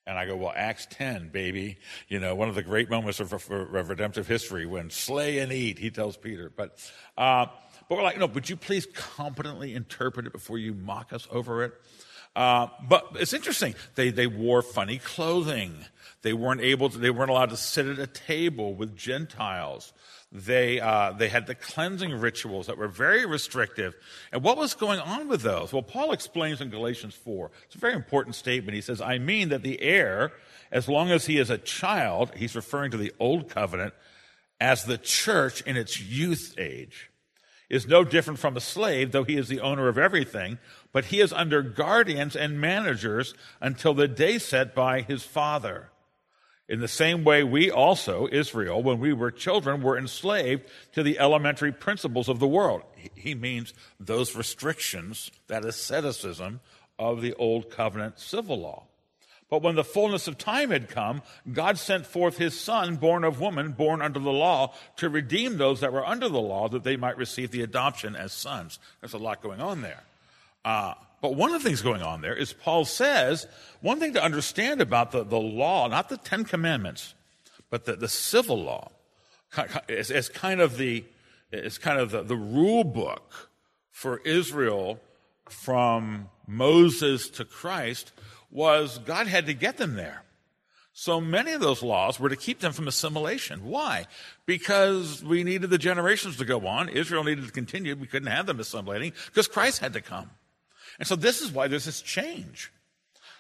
And 0.07 0.17
I 0.17 0.27
go, 0.27 0.37
well, 0.37 0.53
Acts 0.55 0.87
10, 0.91 1.29
baby. 1.29 1.79
You 2.09 2.21
know, 2.21 2.37
one 2.37 2.49
of 2.49 2.55
the 2.55 2.63
great 2.63 2.89
moments 2.89 3.19
of, 3.19 3.33
redemptive 3.51 4.29
history 4.29 4.65
when 4.65 4.91
slay 4.91 5.39
and 5.39 5.53
eat, 5.53 5.79
he 5.79 5.91
tells 5.91 6.17
Peter. 6.17 6.53
But, 6.55 6.79
uh, 7.19 7.47
but 7.91 7.97
we're 7.97 8.05
like, 8.05 8.19
no, 8.19 8.27
would 8.27 8.49
you 8.49 8.55
please 8.55 8.87
competently 8.95 9.75
interpret 9.75 10.25
it 10.25 10.33
before 10.33 10.59
you 10.59 10.75
mock 10.75 11.13
us 11.13 11.27
over 11.33 11.65
it? 11.65 11.75
Uh, 12.37 12.69
but 12.89 13.05
it's 13.17 13.33
interesting. 13.33 13.75
They, 13.97 14.11
they 14.11 14.29
wore 14.29 14.63
funny 14.63 14.99
clothing. 14.99 15.75
They 16.23 16.33
weren't 16.33 16.61
able 16.61 16.89
to, 16.89 16.97
they 16.97 17.11
weren't 17.11 17.31
allowed 17.31 17.51
to 17.51 17.57
sit 17.57 17.87
at 17.87 17.99
a 17.99 18.07
table 18.07 18.75
with 18.75 18.97
Gentiles. 18.97 19.93
They, 20.31 20.79
uh, 20.79 21.15
they 21.15 21.29
had 21.29 21.49
the 21.49 21.57
cleansing 21.57 22.13
rituals 22.13 22.69
that 22.69 22.79
were 22.79 22.87
very 22.87 23.27
restrictive. 23.27 23.97
And 24.31 24.45
what 24.45 24.57
was 24.57 24.75
going 24.75 25.01
on 25.01 25.27
with 25.27 25.43
those? 25.43 25.73
Well, 25.73 25.83
Paul 25.83 26.13
explains 26.13 26.61
in 26.61 26.71
Galatians 26.71 27.17
4. 27.17 27.51
It's 27.65 27.75
a 27.75 27.79
very 27.79 27.95
important 27.95 28.37
statement. 28.37 28.77
He 28.77 28.83
says, 28.83 29.01
I 29.01 29.19
mean 29.19 29.49
that 29.49 29.65
the 29.65 29.83
heir, 29.83 30.31
as 30.71 30.89
long 30.89 31.11
as 31.11 31.27
he 31.27 31.39
is 31.39 31.51
a 31.51 31.59
child, 31.59 32.31
he's 32.37 32.55
referring 32.55 32.93
to 32.93 32.97
the 32.97 33.13
old 33.19 33.49
covenant, 33.49 33.95
as 34.61 34.85
the 34.85 34.99
church 34.99 35.63
in 35.63 35.77
its 35.77 36.01
youth 36.01 36.55
age, 36.57 37.10
is 37.71 37.87
no 37.87 38.05
different 38.05 38.41
from 38.41 38.57
a 38.57 38.61
slave, 38.61 39.13
though 39.13 39.25
he 39.25 39.37
is 39.37 39.49
the 39.49 39.61
owner 39.61 39.89
of 39.89 39.97
everything, 39.97 40.59
but 40.93 41.07
he 41.07 41.21
is 41.21 41.33
under 41.33 41.63
guardians 41.63 42.35
and 42.35 42.61
managers 42.61 43.33
until 43.61 43.95
the 43.95 44.09
day 44.09 44.39
set 44.39 44.75
by 44.75 45.03
his 45.03 45.23
father. 45.23 45.91
In 46.69 46.81
the 46.81 46.89
same 46.89 47.25
way, 47.25 47.43
we 47.43 47.71
also, 47.71 48.29
Israel, 48.31 48.83
when 48.83 48.99
we 49.01 49.13
were 49.13 49.31
children, 49.31 49.83
were 49.83 49.99
enslaved 49.99 50.69
to 50.93 51.03
the 51.03 51.19
elementary 51.19 51.73
principles 51.73 52.29
of 52.29 52.39
the 52.39 52.47
world. 52.47 52.83
He 53.15 53.35
means 53.35 53.73
those 53.99 54.37
restrictions, 54.37 55.31
that 55.47 55.65
asceticism 55.65 56.61
of 56.99 57.23
the 57.23 57.35
old 57.35 57.71
covenant 57.71 58.19
civil 58.19 58.61
law. 58.61 58.85
But 59.51 59.63
when 59.63 59.75
the 59.75 59.85
fullness 59.85 60.29
of 60.29 60.39
time 60.39 60.71
had 60.71 60.89
come, 60.89 61.23
God 61.53 61.77
sent 61.77 62.07
forth 62.07 62.39
his 62.39 62.59
son, 62.59 62.97
born 62.97 63.25
of 63.25 63.41
woman, 63.41 63.73
born 63.73 64.01
under 64.01 64.21
the 64.21 64.31
law, 64.31 64.73
to 64.97 65.09
redeem 65.09 65.59
those 65.59 65.81
that 65.81 65.93
were 65.93 66.07
under 66.07 66.29
the 66.29 66.41
law, 66.41 66.69
that 66.69 66.85
they 66.85 66.97
might 66.97 67.17
receive 67.17 67.51
the 67.51 67.63
adoption 67.63 68.15
as 68.15 68.33
sons. 68.33 68.79
There's 69.01 69.13
a 69.13 69.19
lot 69.19 69.43
going 69.43 69.61
on 69.61 69.83
there. 69.83 70.05
Uh, 70.65 70.95
but 71.21 71.35
one 71.35 71.53
of 71.53 71.63
the 71.63 71.69
things 71.69 71.83
going 71.83 72.01
on 72.03 72.21
there 72.21 72.35
is 72.35 72.53
Paul 72.53 72.85
says 72.85 73.47
one 73.81 73.99
thing 73.99 74.15
to 74.15 74.23
understand 74.23 74.81
about 74.81 75.11
the, 75.11 75.25
the 75.25 75.41
law, 75.41 75.89
not 75.89 76.09
the 76.09 76.17
Ten 76.17 76.45
Commandments, 76.45 77.15
but 77.71 77.85
the, 77.85 77.97
the 77.97 78.09
civil 78.09 78.63
law, 78.63 78.93
is 79.89 80.29
kind 80.29 80.61
of 80.61 80.77
the 80.77 81.05
is 81.51 81.79
kind 81.79 81.99
of 81.99 82.13
the, 82.13 82.23
the 82.23 82.37
rule 82.37 82.85
book 82.85 83.51
for 83.91 84.19
Israel 84.19 85.01
from 85.49 86.29
Moses 86.47 87.29
to 87.31 87.45
Christ 87.45 88.13
was 88.51 88.99
God 88.99 89.27
had 89.27 89.47
to 89.47 89.55
get 89.55 89.77
them 89.77 89.95
there. 89.95 90.25
So 90.93 91.21
many 91.21 91.53
of 91.53 91.61
those 91.61 91.83
laws 91.83 92.19
were 92.19 92.29
to 92.29 92.37
keep 92.37 92.61
them 92.61 92.73
from 92.73 92.89
assimilation. 92.89 93.65
Why? 93.65 94.07
Because 94.45 95.23
we 95.23 95.45
needed 95.45 95.71
the 95.71 95.79
generations 95.79 96.37
to 96.39 96.45
go 96.45 96.67
on. 96.67 96.89
Israel 96.89 97.25
needed 97.25 97.47
to 97.47 97.53
continue. 97.53 97.95
We 97.95 98.07
couldn't 98.07 98.29
have 98.29 98.47
them 98.47 98.61
assimilating 98.61 99.13
because 99.27 99.47
Christ 99.47 99.79
had 99.79 99.93
to 99.93 100.01
come. 100.01 100.31
And 100.99 101.07
so 101.07 101.17
this 101.17 101.41
is 101.41 101.53
why 101.53 101.69
there's 101.69 101.85
this 101.85 102.03
change. 102.03 102.73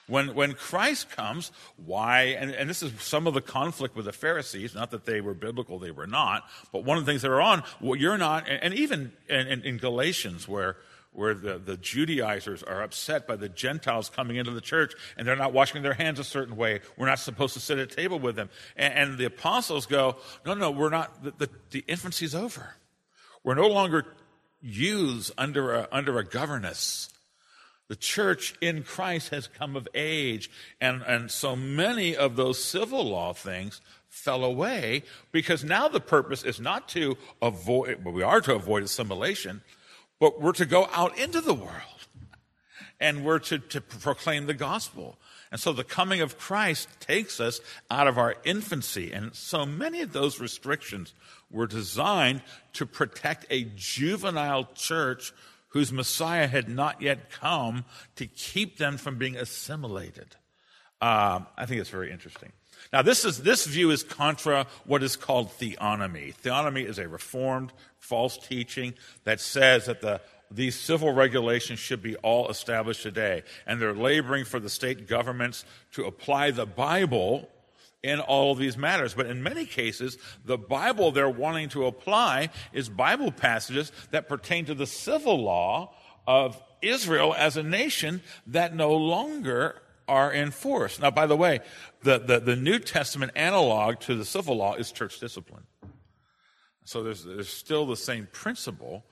When, 0.06 0.34
when 0.34 0.54
Christ 0.54 1.10
comes, 1.10 1.52
why, 1.76 2.36
and, 2.38 2.50
and 2.50 2.68
this 2.68 2.82
is 2.82 2.92
some 3.00 3.28
of 3.28 3.34
the 3.34 3.40
conflict 3.40 3.94
with 3.94 4.06
the 4.06 4.12
Pharisees, 4.12 4.74
not 4.74 4.90
that 4.90 5.04
they 5.04 5.20
were 5.20 5.34
biblical, 5.34 5.78
they 5.78 5.92
were 5.92 6.06
not, 6.06 6.44
but 6.72 6.84
one 6.84 6.98
of 6.98 7.06
the 7.06 7.12
things 7.12 7.22
that 7.22 7.30
are 7.30 7.40
on, 7.40 7.62
well, 7.80 7.94
you're 7.94 8.18
not, 8.18 8.48
and, 8.48 8.60
and 8.60 8.74
even 8.74 9.12
in, 9.28 9.62
in, 9.62 9.76
Galatians 9.76 10.48
where, 10.48 10.78
where 11.12 11.34
the, 11.34 11.58
the 11.58 11.76
Judaizers 11.76 12.62
are 12.62 12.82
upset 12.82 13.26
by 13.26 13.36
the 13.36 13.48
Gentiles 13.48 14.08
coming 14.08 14.36
into 14.36 14.52
the 14.52 14.60
church 14.60 14.94
and 15.16 15.26
they're 15.26 15.36
not 15.36 15.52
washing 15.52 15.82
their 15.82 15.94
hands 15.94 16.18
a 16.18 16.24
certain 16.24 16.56
way. 16.56 16.80
We're 16.96 17.06
not 17.06 17.18
supposed 17.18 17.54
to 17.54 17.60
sit 17.60 17.78
at 17.78 17.90
table 17.90 18.18
with 18.18 18.36
them. 18.36 18.48
And, 18.76 18.94
and 18.94 19.18
the 19.18 19.24
apostles 19.24 19.86
go, 19.86 20.16
no, 20.46 20.54
no, 20.54 20.70
we're 20.70 20.90
not, 20.90 21.22
the, 21.22 21.32
the, 21.32 21.50
the 21.70 21.84
infancy's 21.88 22.34
over. 22.34 22.74
We're 23.42 23.54
no 23.54 23.68
longer 23.68 24.06
youths 24.62 25.32
under 25.36 25.74
a, 25.74 25.88
under 25.90 26.18
a 26.18 26.24
governess. 26.24 27.08
The 27.88 27.96
church 27.96 28.54
in 28.60 28.84
Christ 28.84 29.30
has 29.30 29.48
come 29.48 29.74
of 29.74 29.88
age. 29.94 30.48
And, 30.80 31.02
and 31.02 31.28
so 31.28 31.56
many 31.56 32.14
of 32.14 32.36
those 32.36 32.62
civil 32.62 33.04
law 33.04 33.32
things 33.32 33.80
fell 34.08 34.44
away 34.44 35.02
because 35.32 35.64
now 35.64 35.88
the 35.88 36.00
purpose 36.00 36.44
is 36.44 36.60
not 36.60 36.88
to 36.90 37.16
avoid, 37.42 38.04
well, 38.04 38.14
we 38.14 38.22
are 38.22 38.40
to 38.42 38.54
avoid 38.54 38.82
assimilation, 38.82 39.62
but 40.20 40.40
we're 40.40 40.52
to 40.52 40.66
go 40.66 40.88
out 40.92 41.18
into 41.18 41.40
the 41.40 41.54
world 41.54 41.72
and 43.00 43.24
we're 43.24 43.38
to, 43.38 43.58
to 43.58 43.80
proclaim 43.80 44.46
the 44.46 44.54
gospel. 44.54 45.16
And 45.50 45.58
so 45.58 45.72
the 45.72 45.82
coming 45.82 46.20
of 46.20 46.38
Christ 46.38 46.88
takes 47.00 47.40
us 47.40 47.60
out 47.90 48.06
of 48.06 48.18
our 48.18 48.36
infancy. 48.44 49.10
And 49.12 49.34
so 49.34 49.66
many 49.66 50.02
of 50.02 50.12
those 50.12 50.38
restrictions 50.38 51.14
were 51.50 51.66
designed 51.66 52.42
to 52.74 52.86
protect 52.86 53.46
a 53.50 53.64
juvenile 53.74 54.68
church 54.74 55.32
whose 55.68 55.92
Messiah 55.92 56.46
had 56.46 56.68
not 56.68 57.00
yet 57.00 57.30
come 57.30 57.84
to 58.16 58.26
keep 58.26 58.76
them 58.76 58.98
from 58.98 59.18
being 59.18 59.36
assimilated. 59.36 60.36
Uh, 61.00 61.40
I 61.56 61.66
think 61.66 61.80
it's 61.80 61.90
very 61.90 62.10
interesting. 62.10 62.52
Now, 62.92 63.02
this, 63.02 63.24
is, 63.24 63.42
this 63.42 63.66
view 63.66 63.90
is 63.90 64.02
contra 64.02 64.66
what 64.84 65.02
is 65.02 65.16
called 65.16 65.50
theonomy. 65.58 66.34
Theonomy 66.34 66.86
is 66.86 66.98
a 66.98 67.08
reformed, 67.08 67.72
false 67.98 68.36
teaching 68.36 68.94
that 69.24 69.40
says 69.40 69.86
that 69.86 70.00
the, 70.00 70.20
these 70.50 70.74
civil 70.74 71.12
regulations 71.12 71.78
should 71.78 72.02
be 72.02 72.16
all 72.16 72.48
established 72.48 73.02
today. 73.02 73.44
And 73.66 73.80
they're 73.80 73.94
laboring 73.94 74.44
for 74.44 74.58
the 74.58 74.68
state 74.68 75.06
governments 75.06 75.64
to 75.92 76.04
apply 76.04 76.50
the 76.50 76.66
Bible 76.66 77.48
in 78.02 78.18
all 78.18 78.52
of 78.52 78.58
these 78.58 78.76
matters. 78.76 79.14
But 79.14 79.26
in 79.26 79.42
many 79.42 79.66
cases, 79.66 80.18
the 80.44 80.58
Bible 80.58 81.12
they're 81.12 81.28
wanting 81.28 81.68
to 81.70 81.86
apply 81.86 82.50
is 82.72 82.88
Bible 82.88 83.30
passages 83.30 83.92
that 84.10 84.28
pertain 84.28 84.64
to 84.66 84.74
the 84.74 84.86
civil 84.86 85.38
law 85.38 85.94
of 86.26 86.60
Israel 86.82 87.34
as 87.36 87.56
a 87.56 87.62
nation 87.62 88.22
that 88.46 88.74
no 88.74 88.92
longer 88.92 89.80
are 90.10 90.32
enforced. 90.32 91.00
Now, 91.00 91.10
by 91.10 91.26
the 91.26 91.36
way, 91.36 91.60
the, 92.02 92.18
the, 92.18 92.40
the 92.40 92.56
New 92.56 92.78
Testament 92.78 93.32
analog 93.34 94.00
to 94.00 94.14
the 94.14 94.24
civil 94.24 94.56
law 94.56 94.74
is 94.74 94.92
church 94.92 95.20
discipline. 95.20 95.64
So 96.84 97.02
there's, 97.02 97.24
there's 97.24 97.48
still 97.48 97.86
the 97.86 97.96
same 97.96 98.28
principle, 98.32 99.04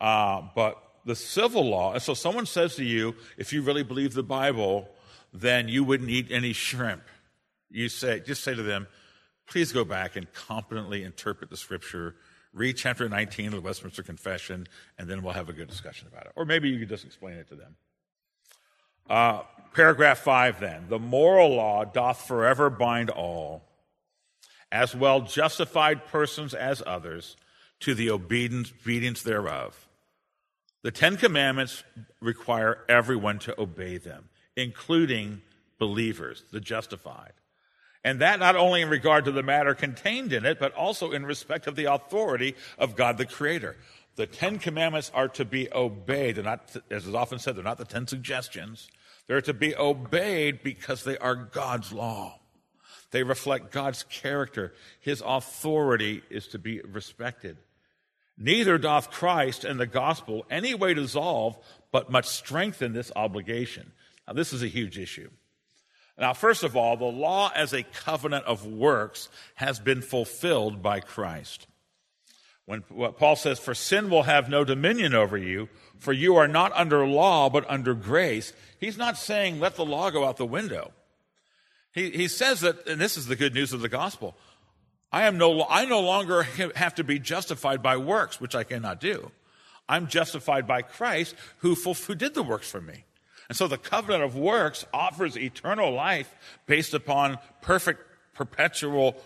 uh, 0.00 0.42
but 0.54 0.82
the 1.04 1.14
civil 1.14 1.64
law, 1.64 1.92
and 1.92 2.02
so 2.02 2.14
someone 2.14 2.46
says 2.46 2.76
to 2.76 2.84
you, 2.84 3.14
if 3.36 3.52
you 3.52 3.62
really 3.62 3.84
believe 3.84 4.14
the 4.14 4.22
Bible, 4.22 4.88
then 5.32 5.68
you 5.68 5.84
wouldn't 5.84 6.10
eat 6.10 6.28
any 6.30 6.52
shrimp 6.52 7.02
you 7.70 7.88
say, 7.88 8.20
just 8.20 8.42
say 8.42 8.54
to 8.54 8.62
them, 8.62 8.86
please 9.46 9.72
go 9.72 9.84
back 9.84 10.16
and 10.16 10.32
competently 10.32 11.04
interpret 11.04 11.50
the 11.50 11.56
scripture 11.56 12.16
Read 12.52 12.78
chapter 12.78 13.06
19 13.06 13.48
of 13.48 13.52
the 13.52 13.60
Westminster 13.60 14.02
Confession, 14.02 14.66
and 14.96 15.10
then 15.10 15.22
we'll 15.22 15.34
have 15.34 15.50
a 15.50 15.52
good 15.52 15.68
discussion 15.68 16.08
about 16.10 16.24
it. 16.24 16.32
Or 16.36 16.46
maybe 16.46 16.70
you 16.70 16.78
could 16.78 16.88
just 16.88 17.04
explain 17.04 17.34
it 17.34 17.48
to 17.48 17.54
them. 17.54 17.76
Uh, 19.08 19.42
paragraph 19.72 20.18
5 20.18 20.60
then. 20.60 20.86
The 20.88 20.98
moral 20.98 21.54
law 21.54 21.84
doth 21.84 22.26
forever 22.26 22.70
bind 22.70 23.10
all, 23.10 23.62
as 24.72 24.94
well 24.94 25.20
justified 25.20 26.06
persons 26.06 26.54
as 26.54 26.82
others, 26.86 27.36
to 27.80 27.94
the 27.94 28.10
obedience, 28.10 28.72
obedience 28.82 29.22
thereof. 29.22 29.86
The 30.82 30.90
Ten 30.90 31.16
Commandments 31.16 31.84
require 32.20 32.78
everyone 32.88 33.38
to 33.40 33.60
obey 33.60 33.98
them, 33.98 34.28
including 34.56 35.42
believers, 35.78 36.44
the 36.52 36.60
justified. 36.60 37.32
And 38.04 38.20
that 38.20 38.38
not 38.38 38.54
only 38.54 38.82
in 38.82 38.88
regard 38.88 39.24
to 39.24 39.32
the 39.32 39.42
matter 39.42 39.74
contained 39.74 40.32
in 40.32 40.46
it, 40.46 40.60
but 40.60 40.72
also 40.74 41.10
in 41.10 41.26
respect 41.26 41.66
of 41.66 41.74
the 41.74 41.92
authority 41.92 42.54
of 42.78 42.94
God 42.94 43.18
the 43.18 43.26
Creator. 43.26 43.76
The 44.16 44.26
Ten 44.26 44.58
Commandments 44.58 45.10
are 45.14 45.28
to 45.28 45.44
be 45.44 45.72
obeyed. 45.72 46.36
They're 46.36 46.44
not, 46.44 46.74
as 46.90 47.06
is 47.06 47.14
often 47.14 47.38
said, 47.38 47.54
they're 47.54 47.62
not 47.62 47.78
the 47.78 47.84
Ten 47.84 48.06
Suggestions. 48.06 48.88
They're 49.26 49.42
to 49.42 49.54
be 49.54 49.76
obeyed 49.76 50.62
because 50.62 51.04
they 51.04 51.18
are 51.18 51.34
God's 51.34 51.92
law. 51.92 52.40
They 53.10 53.22
reflect 53.22 53.72
God's 53.72 54.04
character. 54.04 54.74
His 55.00 55.22
authority 55.24 56.22
is 56.30 56.48
to 56.48 56.58
be 56.58 56.80
respected. 56.80 57.58
Neither 58.38 58.78
doth 58.78 59.10
Christ 59.10 59.64
and 59.64 59.78
the 59.78 59.86
gospel 59.86 60.46
any 60.50 60.74
way 60.74 60.94
dissolve, 60.94 61.56
but 61.92 62.10
much 62.10 62.26
strengthen 62.26 62.92
this 62.92 63.12
obligation. 63.16 63.92
Now, 64.26 64.34
this 64.34 64.52
is 64.52 64.62
a 64.62 64.68
huge 64.68 64.98
issue. 64.98 65.30
Now, 66.18 66.32
first 66.32 66.62
of 66.62 66.76
all, 66.76 66.96
the 66.96 67.04
law 67.04 67.50
as 67.54 67.72
a 67.72 67.82
covenant 67.82 68.46
of 68.46 68.66
works 68.66 69.28
has 69.56 69.78
been 69.78 70.00
fulfilled 70.02 70.82
by 70.82 71.00
Christ. 71.00 71.66
When 72.66 72.82
what 72.88 73.16
Paul 73.16 73.36
says, 73.36 73.58
for 73.58 73.74
sin 73.74 74.10
will 74.10 74.24
have 74.24 74.48
no 74.48 74.64
dominion 74.64 75.14
over 75.14 75.38
you, 75.38 75.68
for 75.98 76.12
you 76.12 76.36
are 76.36 76.48
not 76.48 76.72
under 76.72 77.06
law, 77.06 77.48
but 77.48 77.68
under 77.70 77.94
grace, 77.94 78.52
he's 78.80 78.98
not 78.98 79.16
saying 79.16 79.60
let 79.60 79.76
the 79.76 79.84
law 79.84 80.10
go 80.10 80.24
out 80.24 80.36
the 80.36 80.44
window. 80.44 80.92
He, 81.92 82.10
he 82.10 82.28
says 82.28 82.60
that, 82.60 82.86
and 82.88 83.00
this 83.00 83.16
is 83.16 83.26
the 83.26 83.36
good 83.36 83.54
news 83.54 83.72
of 83.72 83.80
the 83.80 83.88
gospel. 83.88 84.36
I 85.12 85.22
am 85.22 85.38
no, 85.38 85.64
I 85.68 85.86
no 85.86 86.00
longer 86.00 86.42
have 86.74 86.96
to 86.96 87.04
be 87.04 87.18
justified 87.18 87.82
by 87.82 87.96
works, 87.96 88.40
which 88.40 88.54
I 88.54 88.64
cannot 88.64 89.00
do. 89.00 89.30
I'm 89.88 90.08
justified 90.08 90.66
by 90.66 90.82
Christ 90.82 91.36
who, 91.58 91.74
who 91.74 92.14
did 92.14 92.34
the 92.34 92.42
works 92.42 92.68
for 92.68 92.80
me. 92.80 93.04
And 93.48 93.56
so 93.56 93.68
the 93.68 93.78
covenant 93.78 94.24
of 94.24 94.36
works 94.36 94.84
offers 94.92 95.38
eternal 95.38 95.92
life 95.92 96.34
based 96.66 96.94
upon 96.94 97.38
perfect, 97.62 98.00
perpetual, 98.34 99.16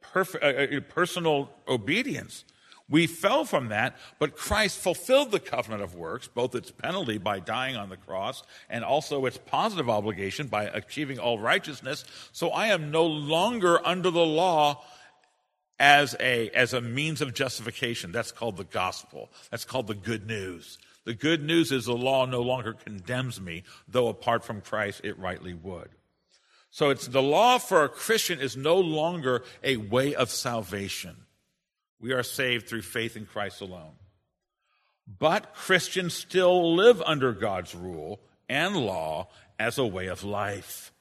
perfect, 0.00 0.42
uh, 0.42 0.76
uh, 0.76 0.80
personal 0.80 1.50
obedience. 1.68 2.44
We 2.90 3.06
fell 3.06 3.44
from 3.44 3.68
that, 3.68 3.96
but 4.18 4.36
Christ 4.36 4.78
fulfilled 4.78 5.30
the 5.30 5.40
covenant 5.40 5.82
of 5.82 5.94
works, 5.94 6.26
both 6.26 6.54
its 6.54 6.70
penalty 6.70 7.18
by 7.18 7.38
dying 7.38 7.76
on 7.76 7.90
the 7.90 7.98
cross 7.98 8.42
and 8.70 8.82
also 8.82 9.26
its 9.26 9.36
positive 9.36 9.90
obligation 9.90 10.46
by 10.46 10.64
achieving 10.64 11.18
all 11.18 11.38
righteousness. 11.38 12.04
So 12.32 12.48
I 12.48 12.68
am 12.68 12.90
no 12.90 13.04
longer 13.04 13.86
under 13.86 14.10
the 14.10 14.24
law 14.24 14.82
as 15.78 16.16
a, 16.18 16.48
as 16.50 16.72
a 16.72 16.80
means 16.80 17.20
of 17.20 17.34
justification. 17.34 18.10
That's 18.10 18.32
called 18.32 18.56
the 18.56 18.64
gospel. 18.64 19.30
That's 19.50 19.66
called 19.66 19.86
the 19.86 19.94
good 19.94 20.26
news. 20.26 20.78
The 21.04 21.14
good 21.14 21.42
news 21.42 21.72
is 21.72 21.84
the 21.84 21.92
law 21.94 22.24
no 22.24 22.40
longer 22.40 22.72
condemns 22.72 23.40
me, 23.40 23.64
though 23.86 24.08
apart 24.08 24.44
from 24.44 24.62
Christ 24.62 25.02
it 25.04 25.18
rightly 25.18 25.54
would. 25.54 25.90
So 26.70 26.90
it's 26.90 27.06
the 27.06 27.22
law 27.22 27.58
for 27.58 27.84
a 27.84 27.88
Christian 27.88 28.40
is 28.40 28.56
no 28.56 28.76
longer 28.76 29.42
a 29.62 29.76
way 29.76 30.14
of 30.14 30.30
salvation. 30.30 31.16
We 32.00 32.12
are 32.12 32.22
saved 32.22 32.68
through 32.68 32.82
faith 32.82 33.16
in 33.16 33.26
Christ 33.26 33.60
alone. 33.60 33.92
But 35.18 35.54
Christians 35.54 36.14
still 36.14 36.74
live 36.74 37.00
under 37.02 37.32
God's 37.32 37.74
rule 37.74 38.20
and 38.48 38.76
law 38.76 39.28
as 39.58 39.78
a 39.78 39.86
way 39.86 40.06
of 40.06 40.22
life. 40.22 40.92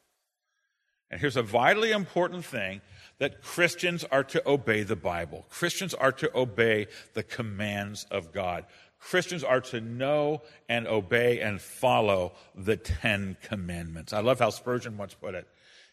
And 1.12 1.22
here's 1.22 1.38
a 1.38 1.44
vitally 1.44 1.92
important 1.92 2.46
thing 2.46 2.82
that 3.20 3.42
Christians 3.42 4.04
are 4.06 4.24
to 4.26 4.48
obey 4.48 4.84
the 4.84 4.96
Bible. 4.96 5.46
Christians 5.50 5.94
are 5.94 6.12
to 6.14 6.36
obey 6.38 6.88
the 7.14 7.24
commands 7.24 8.06
of 8.12 8.32
God. 8.32 8.66
Christians 9.00 9.44
are 9.44 9.62
to 9.62 9.80
know 9.80 10.42
and 10.68 10.88
obey 10.88 11.40
and 11.40 11.62
follow 11.62 12.34
the 12.56 12.78
Ten 12.78 13.38
Commandments. 13.42 14.14
I 14.14 14.20
love 14.20 14.40
how 14.40 14.50
Spurgeon 14.50 14.98
once 14.98 15.14
put 15.14 15.36
it. 15.36 15.48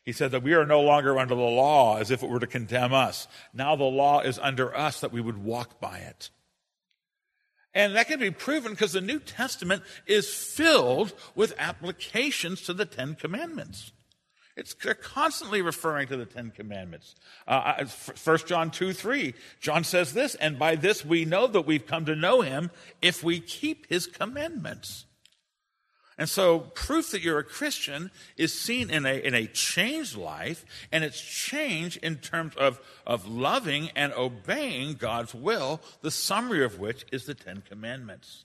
He 0.04 0.12
said 0.12 0.32
that 0.32 0.42
we 0.42 0.52
are 0.52 0.66
no 0.66 0.82
longer 0.82 1.18
under 1.18 1.34
the 1.34 1.40
law 1.40 1.96
as 1.96 2.10
if 2.10 2.22
it 2.22 2.28
were 2.28 2.40
to 2.40 2.46
condemn 2.46 2.92
us. 2.92 3.26
Now 3.54 3.74
the 3.74 3.84
law 3.84 4.20
is 4.20 4.38
under 4.38 4.76
us 4.76 5.00
that 5.00 5.12
we 5.12 5.20
would 5.20 5.42
walk 5.42 5.80
by 5.80 5.98
it. 5.98 6.30
And 7.72 7.96
that 7.96 8.06
can 8.06 8.20
be 8.20 8.30
proven 8.30 8.72
because 8.72 8.92
the 8.92 9.00
New 9.00 9.18
Testament 9.18 9.82
is 10.06 10.32
filled 10.32 11.12
with 11.34 11.54
applications 11.58 12.62
to 12.62 12.74
the 12.74 12.84
Ten 12.84 13.14
Commandments. 13.14 13.92
It's, 14.56 14.74
they're 14.74 14.94
constantly 14.94 15.62
referring 15.62 16.06
to 16.08 16.16
the 16.16 16.26
Ten 16.26 16.52
Commandments. 16.52 17.16
Uh, 17.48 17.84
1 18.22 18.38
John 18.46 18.70
2 18.70 18.92
3, 18.92 19.34
John 19.58 19.82
says 19.82 20.12
this, 20.12 20.36
and 20.36 20.58
by 20.58 20.76
this 20.76 21.04
we 21.04 21.24
know 21.24 21.48
that 21.48 21.62
we've 21.62 21.86
come 21.86 22.04
to 22.04 22.14
know 22.14 22.42
him 22.42 22.70
if 23.02 23.24
we 23.24 23.40
keep 23.40 23.88
his 23.88 24.06
commandments. 24.06 25.06
And 26.16 26.29
so 26.29 26.61
proof 26.61 27.11
that 27.11 27.22
you're 27.22 27.40
a 27.40 27.44
Christian 27.44 28.11
is 28.37 28.59
seen 28.59 28.88
in 28.88 29.05
a, 29.05 29.14
in 29.14 29.35
a 29.35 29.46
changed 29.46 30.16
life, 30.16 30.64
and 30.92 31.03
it's 31.03 31.20
changed 31.20 31.98
in 32.03 32.16
terms 32.16 32.55
of, 32.57 32.81
of 33.07 33.27
loving 33.27 33.90
and 33.96 34.12
obeying 34.12 34.94
God's 34.94 35.35
will, 35.35 35.81
the 36.03 36.12
summary 36.12 36.64
of 36.64 36.79
which 36.79 37.05
is 37.11 37.27
the 37.27 37.35
Ten 37.35 37.62
Commandments. 37.68 38.44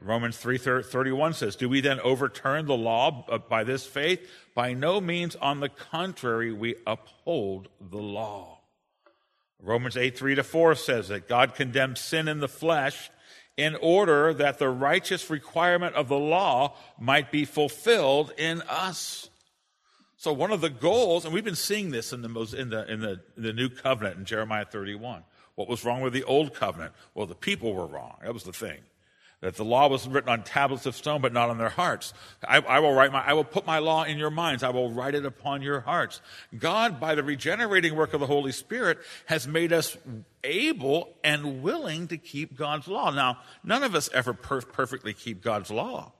Romans 0.00 0.36
3:31 0.36 1.34
says, 1.34 1.54
"Do 1.54 1.68
we 1.68 1.80
then 1.80 2.00
overturn 2.00 2.66
the 2.66 2.76
law 2.76 3.24
uh, 3.28 3.38
by 3.38 3.62
this 3.62 3.86
faith? 3.86 4.28
By 4.54 4.72
no 4.72 5.00
means. 5.00 5.36
On 5.36 5.60
the 5.60 5.68
contrary, 5.68 6.52
we 6.52 6.74
uphold 6.86 7.68
the 7.80 7.98
law." 7.98 8.58
Romans 9.60 9.96
8, 9.96 10.18
3 10.18 10.34
to 10.34 10.42
4 10.42 10.74
says 10.74 11.08
that 11.08 11.28
God 11.28 11.54
condemns 11.54 12.00
sin 12.00 12.28
in 12.28 12.40
the 12.40 12.48
flesh 12.48 13.10
in 13.56 13.76
order 13.76 14.34
that 14.34 14.58
the 14.58 14.68
righteous 14.68 15.30
requirement 15.30 15.94
of 15.94 16.08
the 16.08 16.18
law 16.18 16.74
might 16.98 17.30
be 17.30 17.44
fulfilled 17.44 18.32
in 18.36 18.62
us. 18.62 19.30
So 20.16 20.32
one 20.32 20.50
of 20.50 20.60
the 20.60 20.70
goals, 20.70 21.24
and 21.24 21.34
we've 21.34 21.44
been 21.44 21.54
seeing 21.54 21.90
this 21.90 22.12
in 22.12 22.22
the, 22.22 22.28
in 22.28 22.70
the, 22.70 22.92
in 22.92 23.00
the, 23.00 23.20
in 23.36 23.42
the 23.42 23.52
new 23.52 23.68
covenant 23.68 24.18
in 24.18 24.24
Jeremiah 24.24 24.64
31. 24.64 25.22
What 25.54 25.68
was 25.68 25.84
wrong 25.84 26.00
with 26.00 26.12
the 26.12 26.24
old 26.24 26.54
covenant? 26.54 26.94
Well, 27.14 27.26
the 27.26 27.34
people 27.34 27.74
were 27.74 27.86
wrong. 27.86 28.16
That 28.22 28.34
was 28.34 28.42
the 28.42 28.52
thing 28.52 28.78
that 29.44 29.56
the 29.56 29.64
law 29.64 29.88
was 29.88 30.08
written 30.08 30.30
on 30.30 30.42
tablets 30.42 30.86
of 30.86 30.96
stone, 30.96 31.20
but 31.20 31.30
not 31.30 31.50
on 31.50 31.58
their 31.58 31.68
hearts. 31.68 32.14
I, 32.48 32.60
I, 32.60 32.78
will 32.78 32.94
write 32.94 33.12
my, 33.12 33.22
I 33.22 33.34
will 33.34 33.44
put 33.44 33.66
my 33.66 33.78
law 33.78 34.02
in 34.02 34.16
your 34.16 34.30
minds. 34.30 34.62
I 34.62 34.70
will 34.70 34.90
write 34.90 35.14
it 35.14 35.26
upon 35.26 35.60
your 35.60 35.80
hearts. 35.80 36.22
God, 36.58 36.98
by 36.98 37.14
the 37.14 37.22
regenerating 37.22 37.94
work 37.94 38.14
of 38.14 38.20
the 38.20 38.26
Holy 38.26 38.52
Spirit, 38.52 39.00
has 39.26 39.46
made 39.46 39.70
us 39.70 39.98
able 40.44 41.14
and 41.22 41.62
willing 41.62 42.08
to 42.08 42.16
keep 42.16 42.56
God's 42.56 42.88
law. 42.88 43.10
Now, 43.10 43.40
none 43.62 43.82
of 43.82 43.94
us 43.94 44.08
ever 44.14 44.32
per- 44.32 44.62
perfectly 44.62 45.12
keep 45.12 45.42
God's 45.42 45.70
law. 45.70 46.12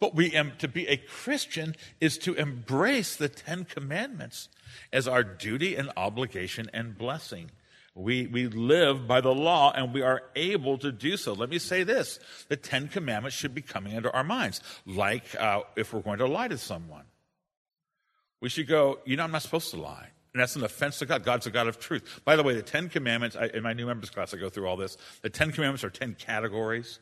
But 0.00 0.16
we 0.16 0.32
am, 0.32 0.54
to 0.58 0.66
be 0.66 0.88
a 0.88 0.96
Christian 0.96 1.76
is 2.00 2.18
to 2.18 2.34
embrace 2.34 3.14
the 3.14 3.28
Ten 3.28 3.66
Commandments 3.66 4.48
as 4.92 5.06
our 5.06 5.22
duty 5.22 5.76
and 5.76 5.92
obligation 5.96 6.68
and 6.74 6.98
blessing. 6.98 7.52
We, 7.98 8.28
we 8.28 8.46
live 8.46 9.08
by 9.08 9.20
the 9.20 9.34
law 9.34 9.72
and 9.74 9.92
we 9.92 10.02
are 10.02 10.22
able 10.36 10.78
to 10.78 10.92
do 10.92 11.16
so. 11.16 11.32
Let 11.32 11.50
me 11.50 11.58
say 11.58 11.82
this. 11.82 12.20
The 12.48 12.56
Ten 12.56 12.86
Commandments 12.86 13.36
should 13.36 13.56
be 13.56 13.62
coming 13.62 13.92
into 13.92 14.10
our 14.12 14.22
minds. 14.22 14.60
Like 14.86 15.24
uh, 15.34 15.62
if 15.74 15.92
we're 15.92 16.00
going 16.00 16.18
to 16.18 16.28
lie 16.28 16.46
to 16.46 16.58
someone. 16.58 17.04
We 18.40 18.50
should 18.50 18.68
go, 18.68 19.00
you 19.04 19.16
know, 19.16 19.24
I'm 19.24 19.32
not 19.32 19.42
supposed 19.42 19.70
to 19.70 19.80
lie. 19.80 20.10
And 20.32 20.40
that's 20.40 20.54
an 20.54 20.62
offense 20.62 21.00
to 21.00 21.06
God. 21.06 21.24
God's 21.24 21.48
a 21.48 21.50
God 21.50 21.66
of 21.66 21.80
truth. 21.80 22.20
By 22.24 22.36
the 22.36 22.44
way, 22.44 22.54
the 22.54 22.62
Ten 22.62 22.88
Commandments, 22.88 23.34
I, 23.34 23.46
in 23.46 23.64
my 23.64 23.72
new 23.72 23.86
members 23.86 24.10
class, 24.10 24.32
I 24.32 24.36
go 24.36 24.48
through 24.48 24.68
all 24.68 24.76
this. 24.76 24.96
The 25.22 25.30
Ten 25.30 25.50
Commandments 25.50 25.82
are 25.82 25.90
ten 25.90 26.14
categories, 26.14 27.00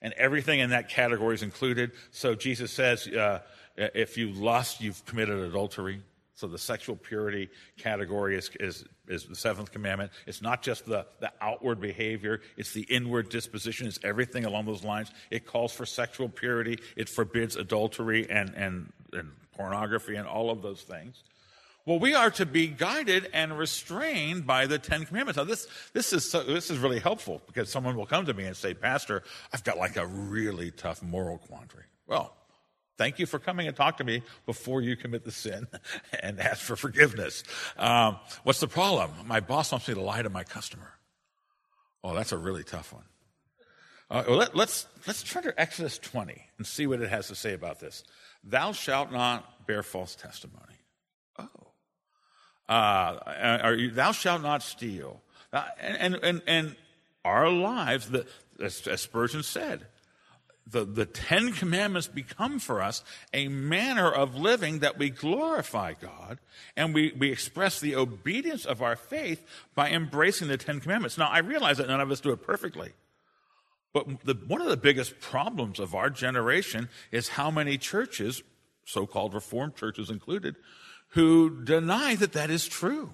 and 0.00 0.12
everything 0.12 0.60
in 0.60 0.70
that 0.70 0.88
category 0.88 1.34
is 1.34 1.42
included. 1.42 1.90
So 2.12 2.36
Jesus 2.36 2.70
says, 2.70 3.08
uh, 3.08 3.40
if 3.76 4.16
you 4.16 4.30
lust, 4.30 4.80
you've 4.80 5.04
committed 5.06 5.38
adultery. 5.40 6.02
So 6.36 6.46
the 6.46 6.58
sexual 6.58 6.96
purity 6.96 7.48
category 7.78 8.36
is, 8.36 8.50
is, 8.60 8.84
is, 9.08 9.24
the 9.24 9.34
seventh 9.34 9.72
commandment. 9.72 10.12
It's 10.26 10.42
not 10.42 10.62
just 10.62 10.84
the, 10.84 11.06
the 11.18 11.32
outward 11.40 11.80
behavior, 11.80 12.42
it's 12.58 12.72
the 12.72 12.82
inward 12.82 13.30
disposition, 13.30 13.86
it's 13.86 13.98
everything 14.04 14.44
along 14.44 14.66
those 14.66 14.84
lines. 14.84 15.10
It 15.30 15.46
calls 15.46 15.72
for 15.72 15.86
sexual 15.86 16.28
purity, 16.28 16.78
it 16.94 17.08
forbids 17.08 17.56
adultery 17.56 18.28
and, 18.28 18.54
and, 18.54 18.92
and 19.14 19.32
pornography 19.56 20.16
and 20.16 20.28
all 20.28 20.50
of 20.50 20.60
those 20.60 20.82
things. 20.82 21.22
Well, 21.86 22.00
we 22.00 22.14
are 22.14 22.30
to 22.32 22.44
be 22.44 22.66
guided 22.66 23.30
and 23.32 23.56
restrained 23.56 24.46
by 24.46 24.66
the 24.66 24.78
Ten 24.78 25.06
Commandments. 25.06 25.38
Now, 25.38 25.44
this, 25.44 25.68
this, 25.94 26.12
is, 26.12 26.30
so, 26.30 26.42
this 26.42 26.70
is 26.70 26.78
really 26.78 26.98
helpful 26.98 27.40
because 27.46 27.70
someone 27.70 27.96
will 27.96 28.06
come 28.06 28.26
to 28.26 28.34
me 28.34 28.44
and 28.44 28.56
say, 28.56 28.74
Pastor, 28.74 29.22
I've 29.54 29.64
got 29.64 29.78
like 29.78 29.96
a 29.96 30.06
really 30.06 30.70
tough 30.70 31.02
moral 31.02 31.38
quandary. 31.38 31.84
Well, 32.06 32.36
Thank 32.98 33.18
you 33.18 33.26
for 33.26 33.38
coming 33.38 33.66
and 33.66 33.76
talk 33.76 33.98
to 33.98 34.04
me 34.04 34.22
before 34.46 34.80
you 34.80 34.96
commit 34.96 35.24
the 35.24 35.32
sin 35.32 35.66
and 36.22 36.40
ask 36.40 36.60
for 36.60 36.76
forgiveness. 36.76 37.44
Um, 37.76 38.16
what's 38.42 38.60
the 38.60 38.68
problem? 38.68 39.10
My 39.26 39.40
boss 39.40 39.72
wants 39.72 39.88
me 39.88 39.94
to 39.94 40.00
lie 40.00 40.22
to 40.22 40.30
my 40.30 40.44
customer. 40.44 40.92
Oh, 42.02 42.14
that's 42.14 42.32
a 42.32 42.38
really 42.38 42.64
tough 42.64 42.92
one. 42.92 43.04
Uh, 44.08 44.22
well, 44.28 44.36
let, 44.36 44.54
let's, 44.54 44.86
let's 45.06 45.22
turn 45.22 45.42
to 45.42 45.60
Exodus 45.60 45.98
20 45.98 46.40
and 46.58 46.66
see 46.66 46.86
what 46.86 47.02
it 47.02 47.10
has 47.10 47.28
to 47.28 47.34
say 47.34 47.52
about 47.52 47.80
this. 47.80 48.04
Thou 48.44 48.72
shalt 48.72 49.10
not 49.12 49.66
bear 49.66 49.82
false 49.82 50.14
testimony. 50.14 50.62
Oh. 51.38 51.48
Uh, 52.68 53.74
you, 53.76 53.90
thou 53.90 54.12
shalt 54.12 54.42
not 54.42 54.62
steal. 54.62 55.20
Uh, 55.52 55.64
and, 55.80 56.14
and, 56.22 56.42
and 56.46 56.76
our 57.24 57.50
lives, 57.50 58.08
the, 58.10 58.26
as, 58.60 58.86
as 58.86 59.00
Spurgeon 59.00 59.42
said, 59.42 59.86
the, 60.66 60.84
the 60.84 61.06
Ten 61.06 61.52
Commandments 61.52 62.08
become 62.08 62.58
for 62.58 62.82
us 62.82 63.04
a 63.32 63.48
manner 63.48 64.10
of 64.10 64.34
living 64.34 64.80
that 64.80 64.98
we 64.98 65.10
glorify 65.10 65.94
God 65.94 66.38
and 66.76 66.92
we, 66.92 67.12
we 67.16 67.30
express 67.30 67.78
the 67.78 67.94
obedience 67.94 68.64
of 68.64 68.82
our 68.82 68.96
faith 68.96 69.46
by 69.74 69.90
embracing 69.90 70.48
the 70.48 70.56
Ten 70.56 70.80
Commandments. 70.80 71.16
Now, 71.16 71.28
I 71.28 71.38
realize 71.38 71.78
that 71.78 71.86
none 71.86 72.00
of 72.00 72.10
us 72.10 72.20
do 72.20 72.32
it 72.32 72.42
perfectly. 72.42 72.92
But 73.92 74.24
the, 74.24 74.34
one 74.34 74.60
of 74.60 74.68
the 74.68 74.76
biggest 74.76 75.20
problems 75.20 75.78
of 75.78 75.94
our 75.94 76.10
generation 76.10 76.88
is 77.12 77.28
how 77.28 77.50
many 77.50 77.78
churches, 77.78 78.42
so 78.84 79.06
called 79.06 79.34
Reformed 79.34 79.76
churches 79.76 80.10
included, 80.10 80.56
who 81.10 81.62
deny 81.64 82.16
that 82.16 82.32
that 82.32 82.50
is 82.50 82.66
true, 82.66 83.12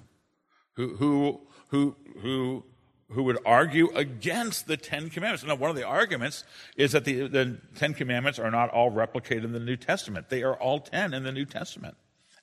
who, 0.73 0.97
who, 0.97 1.47
who, 1.69 1.97
who 2.21 2.65
who 3.12 3.22
would 3.25 3.38
argue 3.44 3.88
against 3.94 4.66
the 4.66 4.77
Ten 4.77 5.11
Commandments. 5.11 5.44
Now, 5.44 5.55
one 5.55 5.70
of 5.70 5.77
the 5.77 5.87
arguments 5.87 6.44
is 6.77 6.92
that 6.92 7.05
the, 7.05 7.29
the 7.29 7.59
Ten 7.77 7.94
Commandments 7.94 8.38
are 8.38 8.51
not 8.51 8.70
all 8.70 8.90
replicated 8.90 9.44
in 9.44 9.53
the 9.53 9.61
New 9.61 9.77
Testament. 9.77 10.29
They 10.29 10.42
are 10.42 10.55
all 10.55 10.81
ten 10.81 11.14
in 11.14 11.22
the 11.22 11.33
New 11.33 11.44
Testament. 11.44 11.96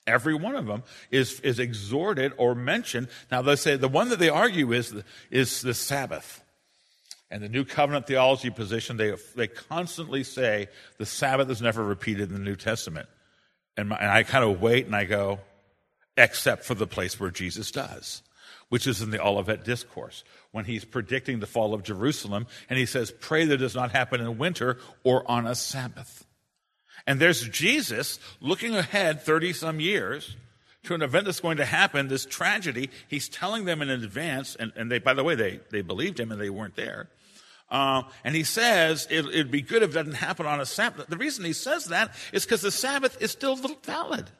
Every 0.06 0.34
one 0.34 0.56
of 0.56 0.66
them 0.66 0.82
is, 1.10 1.40
is 1.40 1.58
exhorted 1.58 2.32
or 2.36 2.54
mentioned. 2.54 3.08
Now, 3.30 3.42
they 3.42 3.56
say 3.56 3.76
the 3.76 3.88
one 3.88 4.08
that 4.08 4.18
they 4.18 4.28
argue 4.28 4.72
is 4.72 4.90
the, 4.90 5.04
is 5.30 5.62
the 5.62 5.74
Sabbath. 5.74 6.42
And 7.30 7.42
the 7.42 7.48
New 7.48 7.64
Covenant 7.64 8.06
theology 8.06 8.50
position, 8.50 8.96
they, 8.96 9.14
they 9.36 9.46
constantly 9.46 10.24
say 10.24 10.68
the 10.98 11.06
Sabbath 11.06 11.48
is 11.48 11.62
never 11.62 11.84
repeated 11.84 12.28
in 12.28 12.34
the 12.34 12.40
New 12.40 12.56
Testament. 12.56 13.08
And, 13.76 13.88
my, 13.88 13.96
and 13.96 14.10
I 14.10 14.24
kind 14.24 14.44
of 14.44 14.60
wait 14.60 14.86
and 14.86 14.96
I 14.96 15.04
go, 15.04 15.38
except 16.16 16.64
for 16.64 16.74
the 16.74 16.88
place 16.88 17.20
where 17.20 17.30
Jesus 17.30 17.70
does 17.70 18.22
which 18.70 18.86
is 18.86 19.02
in 19.02 19.10
the 19.10 19.22
Olivet 19.22 19.64
Discourse, 19.64 20.24
when 20.52 20.64
he's 20.64 20.84
predicting 20.84 21.40
the 21.40 21.46
fall 21.46 21.74
of 21.74 21.82
Jerusalem, 21.82 22.46
and 22.70 22.78
he 22.78 22.86
says, 22.86 23.12
Pray 23.20 23.44
that 23.44 23.54
it 23.54 23.58
does 23.58 23.74
not 23.74 23.90
happen 23.90 24.20
in 24.20 24.38
winter 24.38 24.78
or 25.04 25.28
on 25.30 25.46
a 25.46 25.54
Sabbath. 25.54 26.24
And 27.06 27.20
there's 27.20 27.46
Jesus 27.48 28.18
looking 28.40 28.74
ahead 28.74 29.22
30 29.22 29.52
some 29.52 29.80
years 29.80 30.36
to 30.84 30.94
an 30.94 31.02
event 31.02 31.26
that's 31.26 31.40
going 31.40 31.58
to 31.58 31.64
happen, 31.64 32.08
this 32.08 32.24
tragedy. 32.24 32.90
He's 33.08 33.28
telling 33.28 33.64
them 33.64 33.82
in 33.82 33.90
advance, 33.90 34.56
and, 34.56 34.72
and 34.76 34.90
they, 34.90 34.98
by 34.98 35.14
the 35.14 35.24
way, 35.24 35.34
they, 35.34 35.60
they 35.70 35.82
believed 35.82 36.18
him 36.18 36.32
and 36.32 36.40
they 36.40 36.50
weren't 36.50 36.76
there. 36.76 37.08
Uh, 37.70 38.02
and 38.24 38.34
he 38.34 38.42
says 38.42 39.06
it, 39.10 39.24
would 39.24 39.50
be 39.50 39.62
good 39.62 39.82
if 39.82 39.90
it 39.90 39.94
doesn't 39.94 40.14
happen 40.14 40.46
on 40.46 40.60
a 40.60 40.66
Sabbath. 40.66 41.06
The 41.06 41.16
reason 41.16 41.44
he 41.44 41.52
says 41.52 41.86
that 41.86 42.14
is 42.32 42.44
because 42.44 42.62
the 42.62 42.70
Sabbath 42.70 43.20
is 43.22 43.30
still 43.30 43.56
valid. 43.84 44.30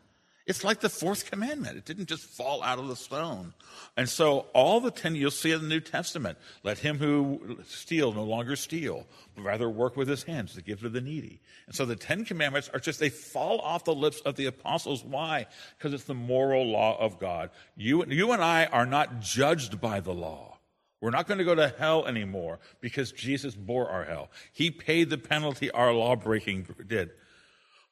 It's 0.50 0.64
like 0.64 0.80
the 0.80 0.88
fourth 0.88 1.30
commandment. 1.30 1.78
It 1.78 1.84
didn't 1.84 2.06
just 2.06 2.24
fall 2.24 2.60
out 2.60 2.80
of 2.80 2.88
the 2.88 2.96
stone. 2.96 3.54
And 3.96 4.08
so 4.08 4.46
all 4.52 4.80
the 4.80 4.90
ten, 4.90 5.14
you'll 5.14 5.30
see 5.30 5.52
in 5.52 5.62
the 5.62 5.68
New 5.68 5.78
Testament, 5.78 6.38
let 6.64 6.78
him 6.78 6.98
who 6.98 7.58
steal 7.68 8.12
no 8.12 8.24
longer 8.24 8.56
steal, 8.56 9.06
but 9.36 9.42
rather 9.42 9.70
work 9.70 9.96
with 9.96 10.08
his 10.08 10.24
hands 10.24 10.54
to 10.54 10.62
give 10.62 10.80
to 10.80 10.88
the 10.88 11.00
needy. 11.00 11.40
And 11.68 11.76
so 11.76 11.86
the 11.86 11.94
Ten 11.94 12.24
Commandments 12.24 12.68
are 12.74 12.80
just, 12.80 12.98
they 12.98 13.10
fall 13.10 13.60
off 13.60 13.84
the 13.84 13.94
lips 13.94 14.20
of 14.22 14.34
the 14.34 14.46
apostles. 14.46 15.04
Why? 15.04 15.46
Because 15.78 15.94
it's 15.94 16.04
the 16.04 16.14
moral 16.14 16.66
law 16.66 16.98
of 16.98 17.20
God. 17.20 17.50
You, 17.76 18.04
you 18.06 18.32
and 18.32 18.42
I 18.42 18.66
are 18.66 18.86
not 18.86 19.20
judged 19.20 19.80
by 19.80 20.00
the 20.00 20.12
law. 20.12 20.58
We're 21.00 21.10
not 21.10 21.28
going 21.28 21.38
to 21.38 21.44
go 21.44 21.54
to 21.54 21.72
hell 21.78 22.06
anymore 22.06 22.58
because 22.80 23.12
Jesus 23.12 23.54
bore 23.54 23.88
our 23.88 24.04
hell. 24.04 24.30
He 24.52 24.72
paid 24.72 25.10
the 25.10 25.16
penalty 25.16 25.70
our 25.70 25.92
law 25.92 26.16
breaking 26.16 26.66
did. 26.88 27.10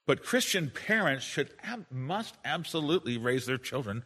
But 0.08 0.24
Christian 0.24 0.70
parents 0.70 1.22
should 1.22 1.50
must 1.90 2.34
absolutely 2.42 3.18
raise 3.18 3.44
their 3.44 3.58
children 3.58 4.02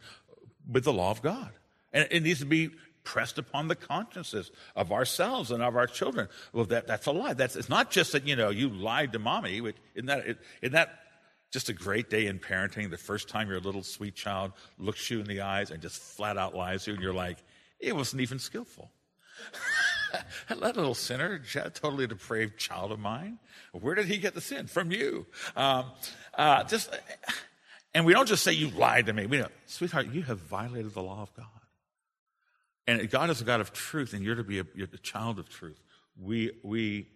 with 0.69 0.83
the 0.83 0.91
law 0.91 1.11
of 1.11 1.21
God. 1.21 1.49
And 1.93 2.05
it 2.11 2.23
needs 2.23 2.39
to 2.39 2.45
be 2.45 2.71
pressed 3.05 3.37
upon 3.37 3.69
the 3.69 3.75
consciences 3.75 4.51
of 4.75 4.91
ourselves 4.91 5.49
and 5.49 5.63
of 5.63 5.77
our 5.77 5.87
children. 5.87 6.27
Well, 6.51 6.65
that, 6.65 6.87
that's 6.87 7.05
a 7.05 7.13
lie. 7.13 7.35
That's, 7.35 7.55
it's 7.55 7.69
not 7.69 7.89
just 7.89 8.11
that, 8.11 8.27
you 8.27 8.35
know, 8.35 8.49
you 8.49 8.67
lied 8.67 9.13
to 9.13 9.19
mommy. 9.19 9.61
Isn't 9.95 10.07
that, 10.07 10.25
isn't 10.61 10.73
that 10.73 10.89
just 11.53 11.69
a 11.69 11.73
great 11.73 12.09
day 12.09 12.25
in 12.25 12.37
parenting? 12.37 12.89
The 12.89 12.97
first 12.97 13.29
time 13.29 13.47
your 13.47 13.61
little 13.61 13.81
sweet 13.81 14.15
child 14.15 14.51
looks 14.77 15.09
you 15.09 15.21
in 15.21 15.25
the 15.25 15.39
eyes 15.39 15.71
and 15.71 15.81
just 15.81 16.01
flat 16.01 16.37
out 16.37 16.53
lies 16.53 16.83
to 16.83 16.91
you, 16.91 16.95
and 16.95 17.03
you're 17.03 17.13
like, 17.13 17.37
it 17.79 17.95
wasn't 17.95 18.21
even 18.23 18.39
skillful. 18.39 18.91
that 20.49 20.59
little 20.59 20.95
sinner, 20.95 21.41
totally 21.73 22.07
depraved 22.07 22.57
child 22.57 22.91
of 22.91 22.99
mine, 22.99 23.39
where 23.71 23.95
did 23.95 24.05
he 24.05 24.17
get 24.17 24.33
the 24.33 24.41
sin? 24.41 24.67
From 24.67 24.91
you. 24.91 25.25
Um, 25.55 25.85
uh, 26.35 26.63
just, 26.63 26.95
and 27.93 28.05
we 28.05 28.13
don't 28.13 28.27
just 28.27 28.43
say 28.43 28.53
you 28.53 28.69
lied 28.69 29.07
to 29.07 29.13
me. 29.13 29.25
We 29.25 29.37
know, 29.37 29.47
sweetheart, 29.65 30.07
you 30.07 30.23
have 30.23 30.39
violated 30.39 30.93
the 30.93 31.03
law 31.03 31.21
of 31.21 31.33
God. 31.35 31.45
And 32.85 33.09
God 33.09 33.29
is 33.29 33.41
a 33.41 33.45
God 33.45 33.61
of 33.61 33.71
truth, 33.71 34.13
and 34.13 34.23
you're 34.23 34.35
to 34.35 34.43
be 34.43 34.59
a, 34.59 34.65
a 34.81 34.97
child 34.97 35.39
of 35.39 35.49
truth. 35.49 35.81
We, 36.21 36.51
we 36.63 37.07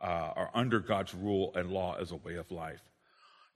uh, 0.00 0.32
are 0.36 0.50
under 0.54 0.78
God's 0.78 1.14
rule 1.14 1.52
and 1.54 1.70
law 1.70 1.96
as 2.00 2.12
a 2.12 2.16
way 2.16 2.36
of 2.36 2.50
life. 2.50 2.82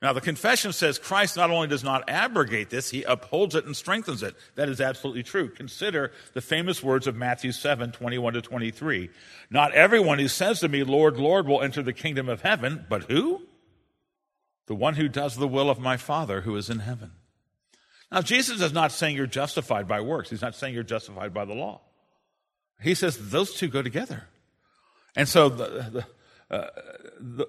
Now, 0.01 0.13
the 0.13 0.21
confession 0.21 0.73
says 0.73 0.97
Christ 0.97 1.37
not 1.37 1.51
only 1.51 1.67
does 1.67 1.83
not 1.83 2.09
abrogate 2.09 2.71
this, 2.71 2.89
he 2.89 3.03
upholds 3.03 3.53
it 3.53 3.65
and 3.65 3.77
strengthens 3.77 4.23
it. 4.23 4.35
That 4.55 4.67
is 4.67 4.81
absolutely 4.81 5.21
true. 5.21 5.49
Consider 5.49 6.11
the 6.33 6.41
famous 6.41 6.81
words 6.81 7.05
of 7.05 7.15
Matthew 7.15 7.51
7, 7.51 7.91
21 7.91 8.33
to 8.33 8.41
23. 8.41 9.11
Not 9.51 9.73
everyone 9.73 10.17
who 10.17 10.27
says 10.27 10.59
to 10.61 10.69
me, 10.69 10.83
Lord, 10.83 11.17
Lord, 11.17 11.47
will 11.47 11.61
enter 11.61 11.83
the 11.83 11.93
kingdom 11.93 12.29
of 12.29 12.41
heaven, 12.41 12.85
but 12.89 13.03
who? 13.03 13.43
The 14.65 14.73
one 14.73 14.95
who 14.95 15.07
does 15.07 15.35
the 15.35 15.47
will 15.47 15.69
of 15.69 15.79
my 15.79 15.97
Father 15.97 16.41
who 16.41 16.55
is 16.55 16.69
in 16.69 16.79
heaven. 16.79 17.11
Now, 18.11 18.21
Jesus 18.21 18.59
is 18.59 18.73
not 18.73 18.91
saying 18.91 19.15
you're 19.15 19.27
justified 19.27 19.87
by 19.87 20.01
works. 20.01 20.31
He's 20.31 20.41
not 20.41 20.55
saying 20.55 20.73
you're 20.73 20.83
justified 20.83 21.31
by 21.31 21.45
the 21.45 21.53
law. 21.53 21.81
He 22.81 22.95
says 22.95 23.29
those 23.29 23.53
two 23.53 23.67
go 23.67 23.83
together. 23.83 24.23
And 25.15 25.29
so 25.29 25.49
the, 25.49 25.65
the 25.91 26.05
the, 26.51 27.47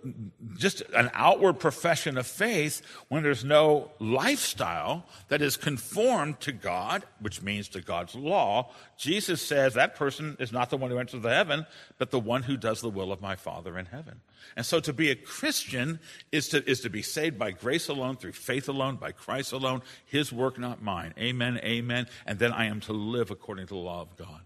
just 0.57 0.83
an 0.95 1.11
outward 1.13 1.55
profession 1.55 2.17
of 2.17 2.27
faith 2.27 2.83
when 3.09 3.25
there's 3.25 3.45
no 3.45 3.91
lifestyle 3.99 5.05
that 5.29 5.43
is 5.43 5.57
conformed 5.57 6.39
to 6.41 6.53
God, 6.53 7.03
which 7.21 7.43
means 7.43 7.69
to 7.71 7.81
God's 7.81 8.15
law. 8.15 8.71
Jesus 8.97 9.43
says 9.43 9.75
that 9.75 9.97
person 9.97 10.37
is 10.39 10.53
not 10.53 10.71
the 10.71 10.77
one 10.77 10.91
who 10.91 10.99
enters 10.99 11.23
the 11.23 11.31
heaven, 11.31 11.67
but 11.99 12.13
the 12.13 12.21
one 12.21 12.45
who 12.45 12.57
does 12.57 12.81
the 12.81 12.91
will 12.91 13.11
of 13.11 13.21
my 13.21 13.35
Father 13.35 13.77
in 13.77 13.87
heaven. 13.87 14.21
And 14.57 14.65
so 14.65 14.79
to 14.81 14.93
be 14.93 15.11
a 15.11 15.17
Christian 15.17 15.99
is 16.31 16.49
to, 16.51 16.69
is 16.71 16.81
to 16.83 16.91
be 16.91 17.03
saved 17.03 17.39
by 17.39 17.51
grace 17.51 17.89
alone, 17.89 18.17
through 18.17 18.33
faith 18.33 18.69
alone, 18.69 18.97
by 18.97 19.11
Christ 19.11 19.53
alone, 19.53 19.83
his 20.05 20.33
work, 20.33 20.59
not 20.59 20.81
mine. 20.81 21.13
Amen, 21.19 21.59
amen. 21.65 22.07
And 22.25 22.39
then 22.39 22.53
I 22.53 22.67
am 22.67 22.81
to 22.83 22.93
live 22.93 23.33
according 23.33 23.67
to 23.67 23.75
the 23.75 23.81
law 23.81 24.03
of 24.03 24.17
God. 24.17 24.43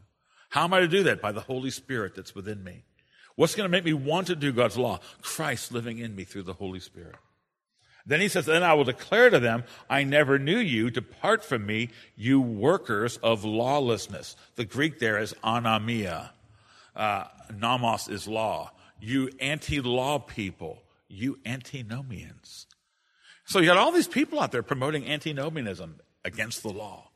How 0.49 0.65
am 0.65 0.73
I 0.73 0.81
to 0.81 0.89
do 0.89 1.03
that? 1.03 1.21
By 1.21 1.33
the 1.33 1.41
Holy 1.43 1.71
Spirit 1.71 2.15
that's 2.15 2.35
within 2.35 2.65
me. 2.65 2.85
What's 3.37 3.55
going 3.55 3.67
to 3.67 3.73
make 3.73 3.85
me 3.85 3.93
want 3.93 4.27
to 4.29 4.37
do 4.37 4.53
God's 4.53 4.79
law? 4.79 5.01
Christ 5.23 5.73
living 5.73 5.99
in 5.99 6.17
me 6.17 6.25
through 6.25 6.45
the 6.45 6.55
Holy 6.55 6.81
Spirit. 6.81 7.17
Then 8.07 8.21
he 8.21 8.29
says, 8.29 8.47
Then 8.47 8.63
I 8.63 8.75
will 8.75 8.85
declare 8.85 9.31
to 9.31 9.39
them, 9.39 9.65
I 9.91 10.05
never 10.05 10.39
knew 10.39 10.59
you. 10.59 10.91
Depart 10.91 11.45
from 11.45 11.67
me, 11.67 11.91
you 12.17 12.41
workers 12.41 13.19
of 13.19 13.45
lawlessness. 13.45 14.37
The 14.55 14.65
Greek 14.65 14.99
there 14.99 15.19
is 15.19 15.35
anomia. 15.45 16.31
Uh, 16.95 17.25
is 18.09 18.27
law. 18.27 18.73
You 19.01 19.31
anti 19.39 19.81
law 19.81 20.19
people, 20.19 20.83
you 21.09 21.39
antinomians. 21.45 22.67
So 23.45 23.59
you 23.59 23.67
got 23.67 23.77
all 23.77 23.93
these 23.93 24.09
people 24.09 24.41
out 24.41 24.51
there 24.51 24.63
promoting 24.63 25.07
antinomianism 25.07 26.01
against 26.25 26.63
the 26.63 26.71
law 26.71 27.11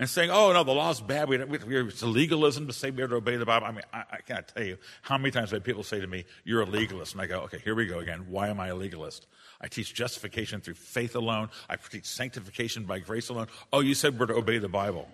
and 0.00 0.08
saying, 0.08 0.30
oh, 0.30 0.50
no, 0.50 0.64
the 0.64 0.72
law's 0.72 1.02
bad. 1.02 1.28
We, 1.28 1.36
we, 1.44 1.76
it's 1.82 2.02
legalism 2.02 2.66
to 2.68 2.72
say 2.72 2.90
we 2.90 3.02
have 3.02 3.10
to 3.10 3.16
obey 3.16 3.36
the 3.36 3.44
Bible. 3.44 3.66
I 3.66 3.70
mean, 3.70 3.82
I, 3.92 4.04
I 4.12 4.16
can't 4.26 4.48
tell 4.48 4.64
you 4.64 4.78
how 5.02 5.18
many 5.18 5.30
times 5.30 5.50
have 5.50 5.62
people 5.62 5.82
say 5.82 6.00
to 6.00 6.06
me, 6.06 6.24
you're 6.42 6.62
a 6.62 6.66
legalist. 6.66 7.12
And 7.12 7.20
I 7.20 7.26
go, 7.26 7.40
okay, 7.40 7.58
here 7.58 7.74
we 7.74 7.84
go 7.84 7.98
again. 7.98 8.24
Why 8.30 8.48
am 8.48 8.58
I 8.60 8.68
a 8.68 8.74
legalist? 8.74 9.26
I 9.60 9.68
teach 9.68 9.92
justification 9.92 10.62
through 10.62 10.74
faith 10.74 11.16
alone. 11.16 11.50
I 11.68 11.76
teach 11.76 12.06
sanctification 12.06 12.84
by 12.84 13.00
grace 13.00 13.28
alone. 13.28 13.48
Oh, 13.74 13.80
you 13.80 13.94
said 13.94 14.18
we're 14.18 14.24
to 14.24 14.36
obey 14.36 14.56
the 14.56 14.70
Bible. 14.70 15.06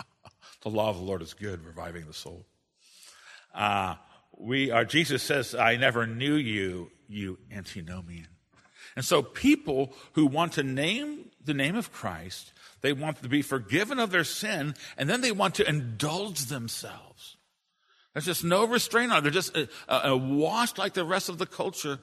the 0.62 0.70
law 0.70 0.88
of 0.88 0.96
the 0.96 1.04
Lord 1.04 1.20
is 1.20 1.34
good, 1.34 1.62
reviving 1.62 2.06
the 2.06 2.14
soul. 2.14 2.46
Uh, 3.54 3.96
we 4.38 4.70
are, 4.70 4.86
Jesus 4.86 5.22
says, 5.22 5.54
I 5.54 5.76
never 5.76 6.06
knew 6.06 6.36
you, 6.36 6.90
you 7.06 7.36
antinomian. 7.54 8.28
And 8.96 9.04
so 9.04 9.22
people 9.22 9.92
who 10.12 10.24
want 10.24 10.52
to 10.54 10.62
name 10.62 11.30
the 11.44 11.54
name 11.54 11.76
of 11.76 11.92
Christ 11.92 12.52
they 12.82 12.92
want 12.92 13.22
to 13.22 13.28
be 13.28 13.42
forgiven 13.42 13.98
of 13.98 14.10
their 14.10 14.24
sin, 14.24 14.74
and 14.98 15.08
then 15.08 15.20
they 15.20 15.32
want 15.32 15.54
to 15.56 15.68
indulge 15.68 16.46
themselves. 16.46 17.36
There's 18.12 18.26
just 18.26 18.44
no 18.44 18.66
restraint 18.66 19.12
on 19.12 19.18
it. 19.18 19.20
They're 19.22 19.30
just 19.30 19.56
uh, 19.56 19.66
uh, 19.88 20.16
washed 20.16 20.78
like 20.78 20.92
the 20.92 21.04
rest 21.04 21.28
of 21.28 21.38
the 21.38 21.46
culture. 21.46 22.00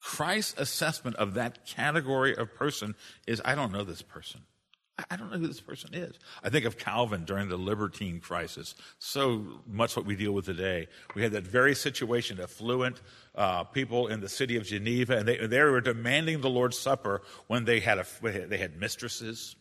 Christ's 0.00 0.58
assessment 0.58 1.16
of 1.16 1.34
that 1.34 1.66
category 1.66 2.36
of 2.36 2.54
person 2.54 2.94
is 3.26 3.42
I 3.44 3.54
don't 3.54 3.72
know 3.72 3.84
this 3.84 4.02
person. 4.02 4.42
I 5.10 5.16
don't 5.16 5.30
know 5.32 5.38
who 5.38 5.48
this 5.48 5.60
person 5.60 5.90
is. 5.92 6.18
I 6.44 6.50
think 6.50 6.64
of 6.64 6.78
Calvin 6.78 7.24
during 7.24 7.48
the 7.48 7.56
libertine 7.56 8.20
crisis. 8.20 8.76
So 9.00 9.44
much 9.66 9.96
what 9.96 10.06
we 10.06 10.14
deal 10.14 10.30
with 10.32 10.44
today. 10.44 10.86
We 11.16 11.22
had 11.22 11.32
that 11.32 11.44
very 11.44 11.74
situation, 11.74 12.40
affluent 12.40 13.00
uh, 13.34 13.64
people 13.64 14.06
in 14.06 14.20
the 14.20 14.28
city 14.28 14.56
of 14.56 14.64
Geneva, 14.64 15.16
and 15.16 15.26
they, 15.26 15.46
they 15.46 15.62
were 15.62 15.80
demanding 15.80 16.40
the 16.40 16.50
Lord's 16.50 16.78
Supper 16.78 17.22
when 17.48 17.64
they 17.64 17.80
had, 17.80 17.98
a, 17.98 18.06
they 18.22 18.56
had 18.56 18.78
mistresses, 18.78 19.56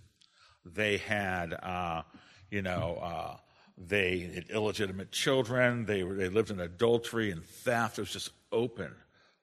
they 0.66 0.98
had, 0.98 1.54
uh, 1.54 2.04
you 2.52 2.62
know, 2.62 3.00
uh, 3.02 3.38
they 3.76 4.20
had 4.36 4.52
illegitimate 4.52 5.12
children, 5.12 5.86
they, 5.86 6.04
were, 6.04 6.14
they 6.14 6.30
lived 6.30 6.52
in 6.52 6.60
adultery 6.60 7.32
and 7.32 7.44
theft. 7.44 7.98
It 7.98 8.02
was 8.02 8.12
just 8.12 8.30
open 8.52 8.94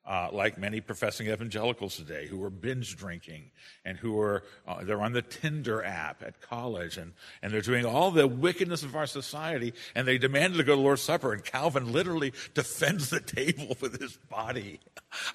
uh, 0.06 0.28
like 0.32 0.58
many 0.58 0.80
professing 0.80 1.28
evangelicals 1.28 1.96
today 1.96 2.26
who 2.26 2.42
are 2.42 2.50
binge 2.50 2.96
drinking 2.96 3.50
and 3.84 3.98
who 3.98 4.18
are 4.18 4.42
uh, 4.66 4.82
they're 4.82 5.02
on 5.02 5.12
the 5.12 5.22
tinder 5.22 5.84
app 5.84 6.22
at 6.22 6.40
college 6.40 6.96
and, 6.96 7.12
and 7.42 7.52
they're 7.52 7.60
doing 7.60 7.84
all 7.84 8.10
the 8.10 8.26
wickedness 8.26 8.82
of 8.82 8.96
our 8.96 9.06
society 9.06 9.72
and 9.94 10.08
they 10.08 10.18
demanded 10.18 10.56
to 10.56 10.64
go 10.64 10.74
to 10.74 10.80
lord's 10.80 11.02
supper 11.02 11.32
and 11.32 11.44
calvin 11.44 11.92
literally 11.92 12.32
defends 12.54 13.10
the 13.10 13.20
table 13.20 13.76
with 13.80 14.00
his 14.00 14.16
body. 14.28 14.80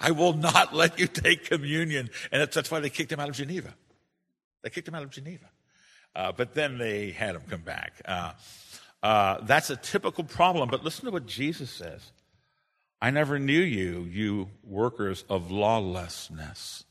I 0.00 0.10
will 0.10 0.32
not 0.32 0.74
let 0.74 0.98
you 0.98 1.06
take 1.06 1.44
communion. 1.44 2.10
And 2.32 2.42
that's 2.50 2.70
why 2.70 2.80
they 2.80 2.90
kicked 2.90 3.12
him 3.12 3.20
out 3.20 3.28
of 3.28 3.34
geneva. 3.34 3.74
They 4.62 4.70
kicked 4.70 4.88
him 4.88 4.94
out 4.94 5.02
of 5.02 5.10
geneva. 5.10 5.46
Uh, 6.14 6.32
but 6.32 6.54
then 6.54 6.78
they 6.78 7.10
had 7.10 7.36
him 7.36 7.42
come 7.48 7.60
back. 7.60 8.00
Uh, 8.04 8.32
uh, 9.02 9.40
that's 9.42 9.70
a 9.70 9.76
typical 9.76 10.24
problem. 10.24 10.68
But 10.68 10.82
listen 10.82 11.04
to 11.04 11.10
what 11.10 11.26
jesus 11.26 11.70
says 11.70 12.12
I 13.00 13.10
never 13.10 13.38
knew 13.38 13.60
you, 13.60 14.02
you 14.10 14.48
workers 14.64 15.24
of 15.28 15.50
lawlessness. 15.50 16.84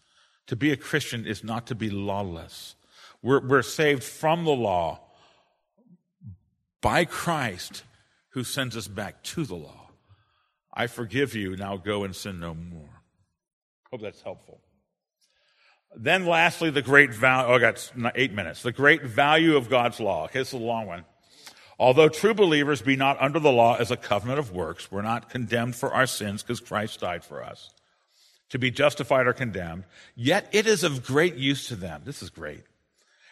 To 0.48 0.56
be 0.56 0.72
a 0.72 0.78
Christian 0.78 1.26
is 1.26 1.44
not 1.44 1.68
to 1.68 1.76
be 1.76 1.90
lawless. 1.90 2.76
We're, 3.24 3.46
we're 3.46 3.64
saved 3.64 4.04
from 4.04 4.46
the 4.46 4.52
law 4.52 5.00
by 6.82 7.06
Christ 7.06 7.84
who 8.30 8.44
sends 8.44 8.78
us 8.78 8.88
back 8.88 9.24
to 9.24 9.46
the 9.46 9.56
law. 9.56 9.90
I 10.72 10.88
forgive 10.88 11.34
you, 11.34 11.56
now 11.56 11.78
go 11.78 12.04
and 12.04 12.16
sin 12.16 12.40
no 12.40 12.54
more. 12.54 13.02
Hope 13.90 14.02
that's 14.02 14.22
helpful. 14.22 14.60
Then, 15.96 16.26
lastly, 16.26 16.70
the 16.70 16.82
great 16.82 17.14
value. 17.14 17.48
Oh, 17.48 17.56
I 17.56 17.60
got 17.60 17.92
eight 18.16 18.34
minutes. 18.34 18.62
The 18.62 18.74
great 18.74 19.04
value 19.04 19.56
of 19.56 19.70
God's 19.70 20.00
law. 20.02 20.26
Okay, 20.26 20.40
this 20.40 20.50
is 20.50 20.54
a 20.54 20.58
long 20.58 20.88
one. 20.88 21.06
Although 21.78 22.10
true 22.10 22.34
believers 22.34 22.82
be 22.82 22.96
not 22.96 23.22
under 23.22 23.40
the 23.40 23.52
law 23.52 23.76
as 23.76 23.92
a 23.92 23.98
covenant 23.98 24.40
of 24.40 24.52
works, 24.52 24.92
we're 24.92 25.02
not 25.02 25.30
condemned 25.30 25.76
for 25.76 25.94
our 25.94 26.08
sins 26.08 26.42
because 26.42 26.60
Christ 26.60 27.02
died 27.02 27.24
for 27.24 27.44
us. 27.44 27.72
To 28.50 28.60
be 28.60 28.72
justified 28.72 29.28
or 29.28 29.34
condemned, 29.34 29.84
yet 30.16 30.48
it 30.52 30.68
is 30.68 30.84
of 30.84 31.06
great 31.06 31.36
use 31.36 31.68
to 31.68 31.76
them. 31.76 32.04
This 32.06 32.22
is 32.22 32.30
great. 32.30 32.64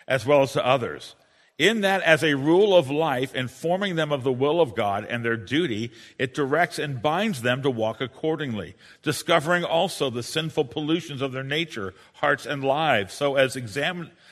As 0.07 0.25
well 0.25 0.41
as 0.41 0.51
to 0.53 0.65
others. 0.65 1.15
In 1.59 1.81
that, 1.81 2.01
as 2.01 2.23
a 2.23 2.33
rule 2.33 2.75
of 2.75 2.89
life, 2.89 3.35
informing 3.35 3.95
them 3.95 4.11
of 4.11 4.23
the 4.23 4.33
will 4.33 4.59
of 4.59 4.75
God 4.75 5.05
and 5.07 5.23
their 5.23 5.37
duty, 5.37 5.91
it 6.17 6.33
directs 6.33 6.79
and 6.79 7.01
binds 7.01 7.43
them 7.43 7.61
to 7.61 7.69
walk 7.69 8.01
accordingly, 8.01 8.75
discovering 9.03 9.63
also 9.63 10.09
the 10.09 10.23
sinful 10.23 10.65
pollutions 10.65 11.21
of 11.21 11.31
their 11.31 11.43
nature, 11.43 11.93
hearts, 12.15 12.47
and 12.47 12.63
lives, 12.63 13.13
so 13.13 13.35
as, 13.35 13.55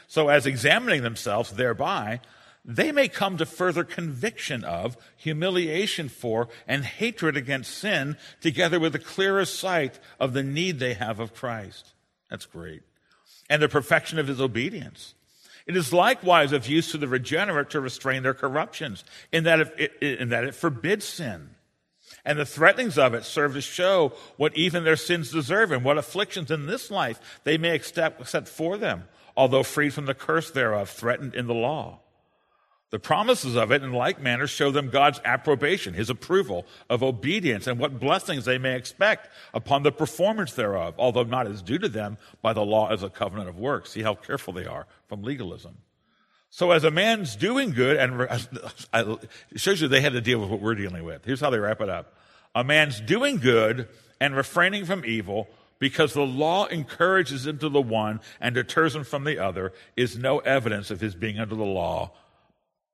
so 0.07 0.29
as 0.29 0.45
examining 0.47 1.03
themselves 1.03 1.51
thereby, 1.51 2.19
they 2.63 2.91
may 2.91 3.07
come 3.07 3.37
to 3.37 3.45
further 3.45 3.83
conviction 3.83 4.63
of, 4.63 4.95
humiliation 5.17 6.09
for, 6.09 6.47
and 6.67 6.85
hatred 6.85 7.35
against 7.35 7.75
sin, 7.75 8.17
together 8.39 8.79
with 8.79 8.93
a 8.93 8.99
clearer 8.99 9.45
sight 9.45 9.99
of 10.19 10.33
the 10.33 10.43
need 10.43 10.79
they 10.79 10.93
have 10.93 11.19
of 11.19 11.33
Christ. 11.33 11.93
That's 12.29 12.45
great. 12.45 12.83
And 13.49 13.61
the 13.61 13.69
perfection 13.69 14.19
of 14.19 14.27
his 14.27 14.39
obedience. 14.39 15.15
It 15.65 15.75
is 15.75 15.91
likewise 15.91 16.51
of 16.51 16.67
use 16.67 16.91
to 16.91 16.97
the 16.97 17.07
regenerate 17.07 17.71
to 17.71 17.81
restrain 17.81 18.23
their 18.23 18.33
corruptions, 18.33 19.03
in 19.31 19.43
that 19.45 19.59
it, 19.59 19.93
in 20.01 20.29
that 20.29 20.43
it 20.43 20.55
forbids 20.55 21.05
sin. 21.05 21.51
And 22.23 22.37
the 22.37 22.45
threatenings 22.45 22.97
of 22.97 23.13
it 23.13 23.25
serve 23.25 23.53
to 23.53 23.61
show 23.61 24.13
what 24.37 24.55
even 24.55 24.83
their 24.83 24.95
sins 24.95 25.31
deserve 25.31 25.71
and 25.71 25.83
what 25.83 25.97
afflictions 25.97 26.51
in 26.51 26.67
this 26.67 26.91
life 26.91 27.39
they 27.43 27.57
may 27.57 27.75
accept, 27.75 28.21
for 28.47 28.77
them, 28.77 29.05
although 29.35 29.63
freed 29.63 29.93
from 29.93 30.05
the 30.05 30.13
curse 30.13 30.51
thereof 30.51 30.89
threatened 30.89 31.33
in 31.33 31.47
the 31.47 31.53
law. 31.53 31.99
The 32.91 32.99
promises 32.99 33.55
of 33.55 33.71
it 33.71 33.83
in 33.83 33.93
like 33.93 34.21
manner 34.21 34.47
show 34.47 34.69
them 34.69 34.89
God's 34.89 35.21
approbation, 35.23 35.93
his 35.93 36.09
approval 36.09 36.65
of 36.89 37.01
obedience, 37.01 37.65
and 37.65 37.79
what 37.79 38.01
blessings 38.01 38.43
they 38.43 38.57
may 38.57 38.75
expect 38.75 39.29
upon 39.53 39.83
the 39.83 39.93
performance 39.93 40.53
thereof, 40.53 40.95
although 40.97 41.23
not 41.23 41.47
as 41.47 41.61
due 41.61 41.79
to 41.79 41.87
them 41.87 42.17
by 42.41 42.51
the 42.51 42.65
law 42.65 42.91
as 42.91 43.01
a 43.01 43.09
covenant 43.09 43.47
of 43.47 43.57
works. 43.57 43.91
See 43.91 44.01
how 44.01 44.15
careful 44.15 44.51
they 44.51 44.65
are 44.65 44.87
from 45.07 45.23
legalism. 45.23 45.77
So 46.49 46.71
as 46.71 46.83
a 46.83 46.91
man's 46.91 47.37
doing 47.37 47.71
good, 47.71 47.95
and 47.95 48.21
it 48.93 49.29
shows 49.55 49.81
you 49.81 49.87
they 49.87 50.01
had 50.01 50.11
to 50.11 50.21
deal 50.21 50.39
with 50.39 50.49
what 50.49 50.59
we're 50.59 50.75
dealing 50.75 51.05
with. 51.05 51.23
Here's 51.23 51.39
how 51.39 51.49
they 51.49 51.59
wrap 51.59 51.79
it 51.79 51.89
up. 51.89 52.17
A 52.53 52.65
man's 52.65 52.99
doing 52.99 53.37
good 53.37 53.87
and 54.19 54.35
refraining 54.35 54.83
from 54.83 55.05
evil 55.05 55.47
because 55.79 56.13
the 56.13 56.25
law 56.25 56.65
encourages 56.65 57.47
him 57.47 57.57
to 57.59 57.69
the 57.69 57.81
one 57.81 58.19
and 58.41 58.53
deters 58.53 58.93
him 58.93 59.05
from 59.05 59.23
the 59.23 59.39
other 59.39 59.71
is 59.95 60.17
no 60.17 60.39
evidence 60.39 60.91
of 60.91 60.99
his 60.99 61.15
being 61.15 61.39
under 61.39 61.55
the 61.55 61.63
law 61.63 62.11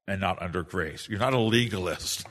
and 0.07 0.21
not 0.21 0.41
under 0.41 0.63
grace. 0.63 1.07
You're 1.09 1.19
not 1.19 1.33
a 1.33 1.39
legalist. 1.39 2.25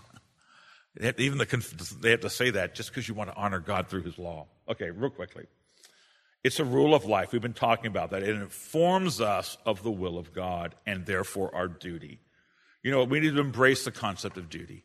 Even 1.18 1.38
the, 1.38 1.96
they 2.00 2.10
have 2.12 2.20
to 2.20 2.30
say 2.30 2.50
that 2.50 2.74
just 2.74 2.90
because 2.90 3.06
you 3.06 3.14
want 3.14 3.30
to 3.30 3.36
honor 3.36 3.60
God 3.60 3.88
through 3.88 4.02
his 4.02 4.18
law. 4.18 4.46
Okay, 4.68 4.90
real 4.90 5.10
quickly. 5.10 5.44
It's 6.42 6.60
a 6.60 6.64
rule 6.64 6.94
of 6.94 7.04
life. 7.04 7.32
We've 7.32 7.42
been 7.42 7.52
talking 7.52 7.88
about 7.88 8.10
that. 8.10 8.22
It 8.22 8.30
informs 8.30 9.20
us 9.20 9.58
of 9.66 9.82
the 9.82 9.90
will 9.90 10.16
of 10.16 10.32
God 10.32 10.74
and 10.86 11.04
therefore 11.04 11.54
our 11.54 11.68
duty. 11.68 12.20
You 12.82 12.92
know, 12.92 13.04
we 13.04 13.20
need 13.20 13.34
to 13.34 13.40
embrace 13.40 13.84
the 13.84 13.90
concept 13.90 14.36
of 14.36 14.48
duty. 14.48 14.84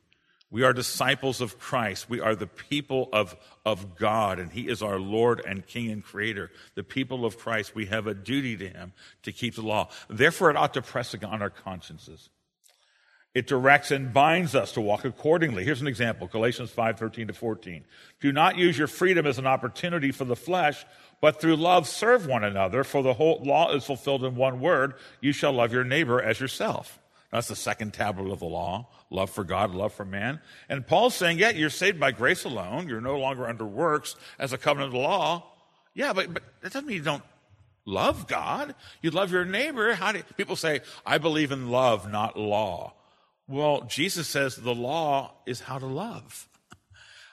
We 0.50 0.64
are 0.64 0.74
disciples 0.74 1.40
of 1.40 1.60
Christ. 1.60 2.10
We 2.10 2.20
are 2.20 2.36
the 2.36 2.48
people 2.48 3.08
of, 3.14 3.38
of 3.66 3.96
God, 3.96 4.38
and 4.38 4.52
He 4.52 4.68
is 4.68 4.82
our 4.82 5.00
Lord 5.00 5.42
and 5.48 5.66
King 5.66 5.92
and 5.92 6.04
Creator. 6.04 6.52
The 6.76 6.84
people 6.84 7.26
of 7.26 7.38
Christ, 7.38 7.74
we 7.74 7.86
have 7.86 8.06
a 8.06 8.14
duty 8.14 8.58
to 8.58 8.68
Him 8.68 8.92
to 9.24 9.32
keep 9.32 9.56
the 9.56 9.62
law. 9.62 9.90
Therefore, 10.10 10.50
it 10.50 10.58
ought 10.58 10.74
to 10.74 10.82
press 10.82 11.16
on 11.16 11.42
our 11.42 11.50
consciences. 11.50 12.30
It 13.34 13.48
directs 13.48 13.92
and 13.92 14.14
binds 14.14 14.56
us 14.56 14.74
to 14.74 14.82
walk 14.82 15.06
accordingly. 15.06 15.64
Here's 15.64 15.80
an 15.80 15.88
example 15.88 16.28
Galatians 16.28 16.70
5 16.72 17.00
13 17.00 17.28
to 17.28 17.34
14. 17.34 17.86
Do 18.20 18.32
not 18.32 18.58
use 18.58 18.78
your 18.78 18.88
freedom 18.88 19.26
as 19.26 19.38
an 19.38 19.48
opportunity 19.48 20.12
for 20.12 20.26
the 20.26 20.36
flesh, 20.36 20.86
but 21.22 21.40
through 21.40 21.56
love 21.56 21.88
serve 21.88 22.26
one 22.26 22.44
another, 22.44 22.84
for 22.84 23.02
the 23.02 23.14
whole 23.14 23.42
law 23.44 23.74
is 23.74 23.86
fulfilled 23.86 24.24
in 24.26 24.36
one 24.36 24.60
word 24.60 24.96
you 25.22 25.32
shall 25.32 25.54
love 25.54 25.72
your 25.72 25.86
neighbor 25.86 26.22
as 26.22 26.40
yourself. 26.40 27.00
That's 27.32 27.48
the 27.48 27.56
second 27.56 27.94
tablet 27.94 28.32
of 28.32 28.40
the 28.40 28.46
law 28.46 28.90
love 29.10 29.30
for 29.30 29.44
God, 29.44 29.76
love 29.76 29.94
for 29.94 30.06
man. 30.06 30.40
And 30.70 30.88
Paul's 30.88 31.16
saying, 31.16 31.38
yeah, 31.38 31.50
you're 31.50 31.70
saved 31.70 32.00
by 32.00 32.12
grace 32.12 32.46
alone. 32.46 32.88
You're 32.88 33.02
no 33.02 33.20
longer 33.20 33.48
under 33.48 33.66
works 33.66 34.16
as 34.40 34.54
a 34.54 34.58
covenant 34.58 34.88
of 34.88 34.94
the 34.94 35.00
law. 35.00 35.46
Yeah, 35.94 36.14
but, 36.14 36.34
but 36.34 36.44
that 36.62 36.72
doesn't 36.72 36.88
mean 36.88 36.98
you 36.98 37.04
don't 37.04 37.24
love 37.86 38.28
God. 38.28 38.74
You 39.02 39.12
love 39.12 39.32
your 39.32 39.44
neighbor. 39.44 39.94
How 39.94 40.14
do 40.14 40.24
people 40.38 40.56
say, 40.56 40.80
I 41.06 41.18
believe 41.18 41.52
in 41.52 41.70
love, 41.70 42.10
not 42.10 42.38
law? 42.40 42.94
Well, 43.52 43.82
Jesus 43.82 44.28
says 44.28 44.56
the 44.56 44.74
law 44.74 45.34
is 45.46 45.60
how 45.60 45.78
to 45.78 45.86
love. 45.86 46.48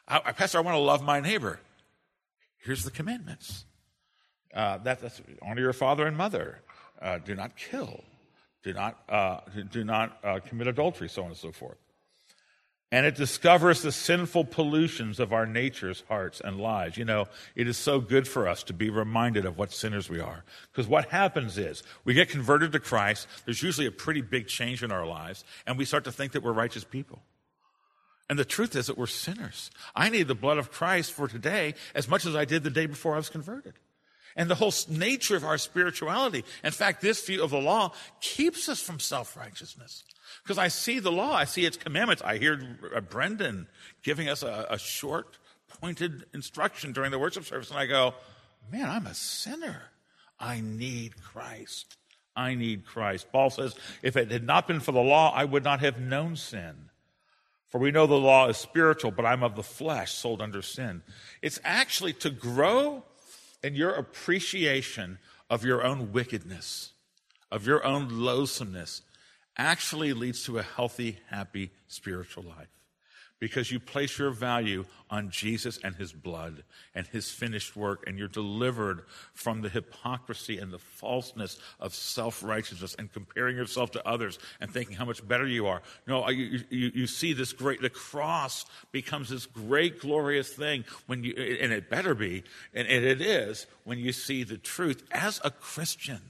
I, 0.09 0.33
Pastor, 0.33 0.59
I 0.59 0.63
want 0.63 0.75
to 0.75 0.81
love 0.81 1.03
my 1.03 1.21
neighbor. 1.21 1.61
Here's 2.59 2.83
the 2.83 2.91
commandments. 2.91 3.65
Uh, 4.53 4.79
that, 4.79 5.01
that's 5.01 5.21
honor 5.43 5.61
your 5.61 5.73
father 5.73 6.07
and 6.07 6.17
mother. 6.17 6.61
Uh, 7.01 7.19
do 7.19 7.37
not 7.37 7.57
kill. 7.57 8.03
Do 8.65 8.73
not 8.73 8.99
uh, 9.09 9.41
do 9.71 9.85
not 9.85 10.19
uh, 10.25 10.41
commit 10.41 10.67
adultery. 10.67 11.09
So 11.09 11.23
on 11.23 11.29
and 11.29 11.37
so 11.37 11.53
forth 11.53 11.79
and 12.91 13.05
it 13.05 13.17
discovers 13.17 13.83
the 13.83 13.93
sinful 13.93 14.47
pollutions 14.47 15.21
of 15.21 15.33
our 15.33 15.45
natures, 15.45 16.05
hearts, 16.09 16.41
and 16.43 16.59
lives. 16.59 16.97
You 16.97 17.05
know, 17.05 17.27
it 17.55 17.69
is 17.69 17.77
so 17.77 18.01
good 18.01 18.27
for 18.27 18.49
us 18.49 18.63
to 18.65 18.73
be 18.73 18.89
reminded 18.89 19.45
of 19.45 19.59
what 19.59 19.73
sinners 19.73 20.09
we 20.09 20.21
are. 20.21 20.45
Because 20.73 20.89
what 20.89 21.11
happens 21.11 21.59
is, 21.59 21.83
we 22.05 22.15
get 22.15 22.31
converted 22.31 22.73
to 22.73 22.81
Christ, 22.81 23.27
there's 23.45 23.63
usually 23.63 23.87
a 23.87 23.93
pretty 23.93 24.23
big 24.23 24.47
change 24.47 24.83
in 24.83 24.91
our 24.91 25.07
lives, 25.07 25.45
and 25.67 25.77
we 25.77 25.85
start 25.85 26.05
to 26.05 26.13
think 26.13 26.33
that 26.33 26.43
we're 26.43 26.53
righteous 26.53 26.85
people. 26.85 27.23
And 28.31 28.39
the 28.39 28.45
truth 28.45 28.77
is 28.77 28.87
that 28.87 28.99
we're 28.99 29.07
sinners. 29.07 29.71
I 29.95 30.09
need 30.09 30.29
the 30.29 30.35
blood 30.35 30.59
of 30.59 30.71
Christ 30.71 31.13
for 31.13 31.29
today 31.29 31.75
as 31.95 32.09
much 32.09 32.27
as 32.27 32.37
I 32.37 32.45
did 32.45 32.63
the 32.63 32.71
day 32.71 32.87
before 32.87 33.15
I 33.15 33.19
was 33.19 33.31
converted. 33.31 33.75
And 34.37 34.49
the 34.49 34.55
whole 34.55 34.73
nature 34.89 35.35
of 35.35 35.45
our 35.45 35.59
spirituality, 35.59 36.45
in 36.63 36.71
fact, 36.71 37.01
this 37.01 37.27
view 37.27 37.43
of 37.43 37.51
the 37.51 37.61
law 37.61 37.93
keeps 38.21 38.69
us 38.69 38.81
from 38.81 39.01
self 39.01 39.37
righteousness. 39.37 40.05
Because 40.43 40.59
I 40.59 40.69
see 40.69 40.99
the 40.99 41.13
law, 41.13 41.35
I 41.35 41.45
see 41.45 41.65
its 41.65 41.77
commandments. 41.77 42.23
I 42.23 42.39
hear 42.39 42.79
uh, 42.95 43.01
Brendan 43.01 43.69
giving 44.03 44.29
us 44.29 44.43
a, 44.43 44.67
a 44.71 44.79
short, 44.79 45.39
pointed 45.81 46.25
instruction 46.35 46.93
during 46.93 47.11
the 47.11 47.19
worship 47.19 47.45
service, 47.45 47.71
and 47.71 47.79
I 47.79 47.87
go, 47.87 48.15
man, 48.71 48.89
I'm 48.89 49.07
a 49.07 49.15
sinner. 49.15 49.83
I 50.41 50.61
need 50.61 51.21
Christ. 51.23 51.97
I 52.37 52.55
need 52.55 52.87
Christ. 52.87 53.31
Paul 53.33 53.51
says, 53.51 53.75
if 54.03 54.17
it 54.17 54.31
had 54.31 54.45
not 54.45 54.69
been 54.69 54.81
for 54.81 54.93
the 54.93 55.01
law, 55.01 55.33
I 55.35 55.45
would 55.45 55.65
not 55.65 55.81
have 55.81 56.01
known 56.01 56.37
sin. 56.37 56.91
For 57.69 57.79
we 57.79 57.91
know 57.91 58.07
the 58.07 58.15
law 58.15 58.49
is 58.49 58.57
spiritual, 58.57 59.11
but 59.11 59.27
I'm 59.27 59.43
of 59.43 59.57
the 59.57 59.63
flesh, 59.63 60.13
sold 60.13 60.41
under 60.41 60.63
sin. 60.63 61.03
It's 61.43 61.61
actually 61.65 62.15
to 62.15 62.31
grow 62.31 63.05
in 63.63 63.75
your 63.75 63.91
appreciation 63.91 65.19
of 65.51 65.65
your 65.65 65.85
own 65.85 66.13
wickedness 66.13 66.93
of 67.51 67.67
your 67.67 67.85
own 67.85 68.09
loathsomeness 68.09 69.03
actually 69.59 70.13
leads 70.13 70.45
to 70.45 70.59
a 70.59 70.63
healthy, 70.63 71.19
happy 71.29 71.71
spiritual 71.89 72.45
life 72.45 72.69
because 73.41 73.71
you 73.71 73.79
place 73.79 74.19
your 74.19 74.31
value 74.31 74.85
on 75.11 75.31
Jesus 75.31 75.79
and 75.83 75.95
his 75.95 76.13
blood 76.13 76.65
and 76.95 77.07
his 77.07 77.31
finished 77.31 77.77
work, 77.77 78.05
and 78.07 78.19
you're 78.19 78.29
delivered 78.29 79.05
from 79.33 79.63
the 79.63 79.69
hypocrisy 79.69 80.59
and 80.59 80.73
the 80.73 80.79
falseness 80.79 81.59
of 81.81 81.95
self 81.95 82.43
righteousness 82.43 82.97
and 82.99 83.13
comparing 83.13 83.57
yourself 83.57 83.93
to 83.93 84.07
others 84.07 84.39
and 84.61 84.73
thinking 84.73 84.97
how 84.97 85.05
much 85.05 85.27
better 85.27 85.47
you 85.47 85.67
are. 85.67 85.83
No, 86.07 86.29
you, 86.29 86.63
you, 86.71 86.91
you, 86.95 87.07
see 87.07 87.33
this 87.33 87.53
great, 87.53 87.81
the 87.81 87.91
cross 87.91 88.67
becomes 88.93 89.29
this 89.29 89.47
great, 89.47 90.01
glorious 90.01 90.49
thing 90.49 90.85
when 91.07 91.25
you, 91.25 91.35
and 91.35 91.73
it 91.73 91.89
better 91.89 92.15
be, 92.15 92.43
and 92.75 92.89
it 92.89 93.21
is, 93.21 93.67
when 93.85 93.99
you 93.99 94.13
see 94.13 94.45
the 94.45 94.59
truth 94.59 95.05
as 95.13 95.41
a 95.45 95.51
Christian 95.51 96.21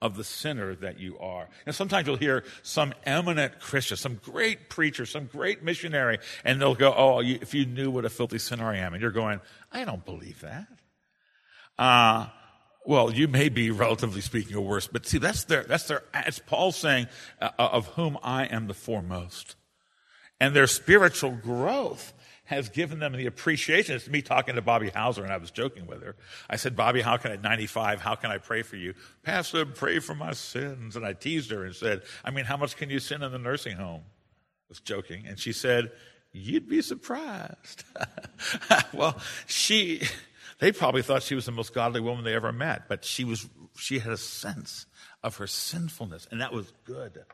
of 0.00 0.16
the 0.16 0.24
sinner 0.24 0.74
that 0.76 1.00
you 1.00 1.18
are. 1.18 1.48
And 1.66 1.74
sometimes 1.74 2.06
you'll 2.06 2.16
hear 2.16 2.44
some 2.62 2.94
eminent 3.04 3.60
Christian, 3.60 3.96
some 3.96 4.20
great 4.22 4.68
preacher, 4.68 5.06
some 5.06 5.26
great 5.26 5.62
missionary, 5.62 6.18
and 6.44 6.60
they'll 6.60 6.74
go, 6.74 6.94
Oh, 6.96 7.20
if 7.20 7.54
you 7.54 7.66
knew 7.66 7.90
what 7.90 8.04
a 8.04 8.10
filthy 8.10 8.38
sinner 8.38 8.70
I 8.70 8.76
am. 8.78 8.94
And 8.94 9.02
you're 9.02 9.10
going, 9.10 9.40
I 9.72 9.84
don't 9.84 10.04
believe 10.04 10.40
that. 10.40 10.66
Uh, 11.78 12.26
well, 12.84 13.12
you 13.12 13.28
may 13.28 13.48
be, 13.48 13.70
relatively 13.70 14.20
speaking, 14.20 14.56
a 14.56 14.60
worse, 14.60 14.86
but 14.86 15.06
see, 15.06 15.18
that's 15.18 15.44
their, 15.44 15.64
that's 15.64 15.88
their, 15.88 16.02
it's 16.14 16.38
Paul 16.38 16.72
saying, 16.72 17.08
uh, 17.40 17.50
of 17.58 17.86
whom 17.88 18.18
I 18.22 18.46
am 18.46 18.66
the 18.66 18.74
foremost. 18.74 19.56
And 20.40 20.54
their 20.54 20.66
spiritual 20.66 21.32
growth 21.32 22.12
has 22.48 22.70
given 22.70 22.98
them 22.98 23.12
the 23.12 23.26
appreciation. 23.26 23.94
It's 23.94 24.08
me 24.08 24.22
talking 24.22 24.54
to 24.54 24.62
Bobby 24.62 24.88
Hauser, 24.88 25.22
and 25.22 25.30
I 25.30 25.36
was 25.36 25.50
joking 25.50 25.86
with 25.86 26.02
her. 26.02 26.16
I 26.48 26.56
said, 26.56 26.74
Bobby, 26.74 27.02
how 27.02 27.18
can 27.18 27.32
I, 27.32 27.36
95, 27.36 28.00
how 28.00 28.14
can 28.14 28.30
I 28.30 28.38
pray 28.38 28.62
for 28.62 28.76
you? 28.76 28.94
Pastor, 29.22 29.66
pray 29.66 29.98
for 29.98 30.14
my 30.14 30.32
sins. 30.32 30.96
And 30.96 31.04
I 31.04 31.12
teased 31.12 31.50
her 31.50 31.66
and 31.66 31.76
said, 31.76 32.02
I 32.24 32.30
mean, 32.30 32.46
how 32.46 32.56
much 32.56 32.78
can 32.78 32.88
you 32.88 33.00
sin 33.00 33.22
in 33.22 33.32
the 33.32 33.38
nursing 33.38 33.76
home? 33.76 34.00
I 34.00 34.64
was 34.70 34.80
joking. 34.80 35.26
And 35.26 35.38
she 35.38 35.52
said, 35.52 35.92
You'd 36.32 36.68
be 36.68 36.80
surprised. 36.80 37.84
well, 38.94 39.18
she, 39.46 40.02
they 40.58 40.72
probably 40.72 41.02
thought 41.02 41.22
she 41.22 41.34
was 41.34 41.46
the 41.46 41.52
most 41.52 41.74
godly 41.74 42.00
woman 42.00 42.24
they 42.24 42.34
ever 42.34 42.52
met, 42.52 42.88
but 42.88 43.04
she 43.04 43.24
was, 43.24 43.46
she 43.76 43.98
had 43.98 44.12
a 44.12 44.18
sense 44.18 44.86
of 45.22 45.36
her 45.36 45.46
sinfulness, 45.46 46.28
and 46.30 46.40
that 46.40 46.52
was 46.52 46.72
good 46.84 47.24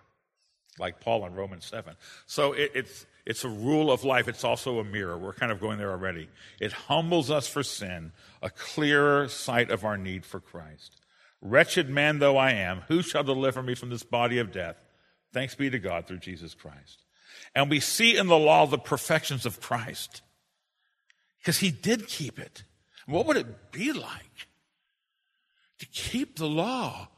like 0.79 1.01
Paul 1.01 1.25
in 1.27 1.35
Romans 1.35 1.65
7. 1.67 1.95
So 2.27 2.53
it, 2.53 2.73
it's, 2.75 3.07
it's 3.27 3.45
a 3.45 3.49
rule 3.49 3.91
of 3.91 4.05
life. 4.05 4.29
It's 4.29 4.45
also 4.45 4.79
a 4.79 4.85
mirror. 4.85 5.17
We're 5.17 5.33
kind 5.33 5.53
of 5.53 5.61
going 5.61 5.79
there 5.79 5.91
already. 5.91 6.29
It 6.61 6.73
humbles 6.73 7.31
us 7.31 7.47
for 7.47 7.63
sin, 7.63 8.13
a 8.43 8.51
clearer 8.51 9.29
sight 9.29 9.71
of 9.71 9.85
our 9.85 9.97
need 9.97 10.25
for 10.25 10.41
Christ. 10.41 11.01
Wretched 11.41 11.89
man 11.89 12.19
though 12.19 12.37
I 12.37 12.53
am, 12.53 12.83
who 12.89 13.03
shall 13.03 13.23
deliver 13.23 13.63
me 13.63 13.75
from 13.75 13.91
this 13.91 14.03
body 14.03 14.39
of 14.39 14.53
death? 14.53 14.85
Thanks 15.33 15.55
be 15.55 15.71
to 15.71 15.79
God 15.79 16.07
through 16.07 16.19
Jesus 16.19 16.55
Christ. 16.55 17.03
And 17.55 17.71
we 17.71 17.81
see 17.81 18.17
in 18.17 18.27
the 18.27 18.39
law 18.39 18.67
the 18.67 18.79
perfections 18.79 19.47
of 19.47 19.61
Christ 19.61 20.23
because 21.39 21.59
he 21.59 21.71
did 21.71 22.09
keep 22.09 22.39
it. 22.39 22.65
What 23.07 23.27
would 23.27 23.37
it 23.37 23.71
be 23.71 23.93
like 23.93 24.49
to 25.79 25.87
keep 25.87 26.37
the 26.37 26.49
law? 26.49 27.09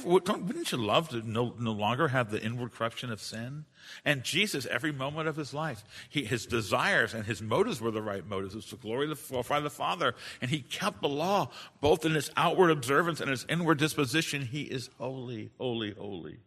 Wouldn't 0.00 0.72
you 0.72 0.78
love 0.78 1.10
to 1.10 1.28
no, 1.28 1.54
no 1.58 1.72
longer 1.72 2.08
have 2.08 2.30
the 2.30 2.42
inward 2.42 2.72
corruption 2.72 3.10
of 3.10 3.20
sin? 3.20 3.64
And 4.04 4.22
Jesus, 4.22 4.64
every 4.66 4.92
moment 4.92 5.28
of 5.28 5.36
his 5.36 5.52
life, 5.52 5.84
he, 6.08 6.24
his 6.24 6.46
desires 6.46 7.14
and 7.14 7.26
his 7.26 7.42
motives 7.42 7.80
were 7.80 7.90
the 7.90 8.00
right 8.00 8.26
motives. 8.26 8.54
It 8.54 8.58
was 8.58 8.66
to 8.66 8.76
glorify 8.76 9.60
the 9.60 9.70
Father. 9.70 10.14
And 10.40 10.50
he 10.50 10.60
kept 10.60 11.02
the 11.02 11.08
law, 11.08 11.50
both 11.80 12.04
in 12.04 12.14
his 12.14 12.30
outward 12.36 12.70
observance 12.70 13.20
and 13.20 13.30
his 13.30 13.44
inward 13.48 13.78
disposition. 13.78 14.42
He 14.42 14.62
is 14.62 14.88
holy, 14.98 15.50
holy, 15.58 15.92
holy. 15.92 16.38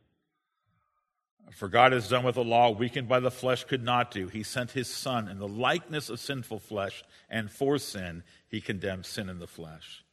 For 1.52 1.68
God 1.68 1.92
has 1.92 2.08
done 2.08 2.24
what 2.24 2.36
the 2.36 2.44
law, 2.44 2.72
weakened 2.72 3.08
by 3.08 3.20
the 3.20 3.32
flesh, 3.32 3.64
could 3.66 3.84
not 3.84 4.12
do. 4.12 4.28
He 4.28 4.44
sent 4.44 4.72
his 4.72 4.88
Son 4.88 5.28
in 5.28 5.40
the 5.40 5.48
likeness 5.48 6.10
of 6.10 6.20
sinful 6.20 6.60
flesh, 6.60 7.04
and 7.30 7.52
for 7.52 7.78
sin, 7.78 8.24
he 8.48 8.62
condemned 8.62 9.06
sin 9.06 9.30
in 9.30 9.40
the 9.40 9.48
flesh 9.48 10.05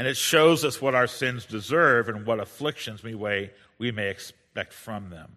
and 0.00 0.08
it 0.08 0.16
shows 0.16 0.64
us 0.64 0.80
what 0.80 0.94
our 0.94 1.06
sins 1.06 1.44
deserve 1.44 2.08
and 2.08 2.24
what 2.24 2.40
afflictions 2.40 3.02
we 3.02 3.14
may, 3.92 4.08
expect 4.08 4.72
from 4.72 5.10
them. 5.10 5.32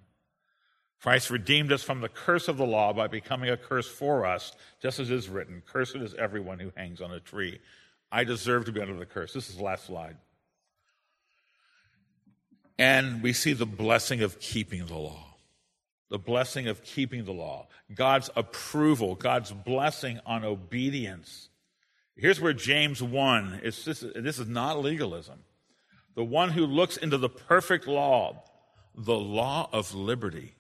Christ 1.02 1.30
redeemed 1.32 1.74
us 1.74 1.84
from 1.84 2.00
the 2.00 2.08
curse 2.08 2.48
of 2.48 2.56
the 2.56 2.66
law 2.66 2.94
by 2.94 3.08
becoming 3.08 3.50
a 3.50 3.58
curse 3.58 3.90
for 3.90 4.26
us, 4.26 4.54
just 4.82 5.02
as 5.02 5.12
is 5.12 5.28
written, 5.28 5.64
Cursed 5.66 5.98
is 5.98 6.14
everyone 6.14 6.60
who 6.60 6.72
hangs 6.78 7.02
on 7.02 7.12
a 7.12 7.20
tree. 7.20 7.60
I 8.10 8.24
deserve 8.24 8.64
to 8.68 8.72
be 8.72 8.80
under 8.80 8.96
the 8.96 9.06
curse. 9.06 9.34
This 9.34 9.50
is 9.50 9.58
the 9.58 9.64
last 9.64 9.88
slide. 9.88 10.16
And 12.80 13.22
we 13.22 13.34
see 13.34 13.52
the 13.52 13.66
blessing 13.66 14.22
of 14.22 14.40
keeping 14.40 14.86
the 14.86 14.96
law. 14.96 15.36
The 16.10 16.20
blessing 16.20 16.70
of 16.70 16.86
keeping 16.86 17.26
the 17.26 17.34
law. 17.34 17.68
God's 17.94 18.30
approval, 18.34 19.16
God's 19.16 19.52
blessing 19.52 20.22
on 20.26 20.46
obedience 20.46 21.50
Here's 22.16 22.40
where 22.40 22.54
James 22.54 23.02
1 23.02 23.62
is 23.64 23.86
this, 23.86 24.04
this 24.16 24.40
is 24.40 24.48
not 24.48 24.80
legalism. 24.80 25.40
The 26.16 26.24
one 26.24 26.50
who 26.50 26.66
looks 26.66 26.98
into 26.98 27.18
the 27.18 27.30
perfect 27.30 27.88
law, 27.88 28.44
the 28.96 29.16
law 29.16 29.68
of 29.74 29.96
liberty. 29.96 30.54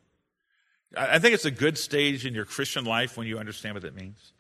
I 0.97 1.20
think 1.20 1.34
it's 1.34 1.45
a 1.45 1.51
good 1.51 1.78
stage 1.78 2.26
in 2.26 2.34
your 2.34 2.45
Christian 2.45 2.86
life 2.86 3.18
when 3.18 3.28
you 3.28 3.38
understand 3.38 3.76
what 3.76 3.84
that 3.84 3.95
means. 3.95 4.34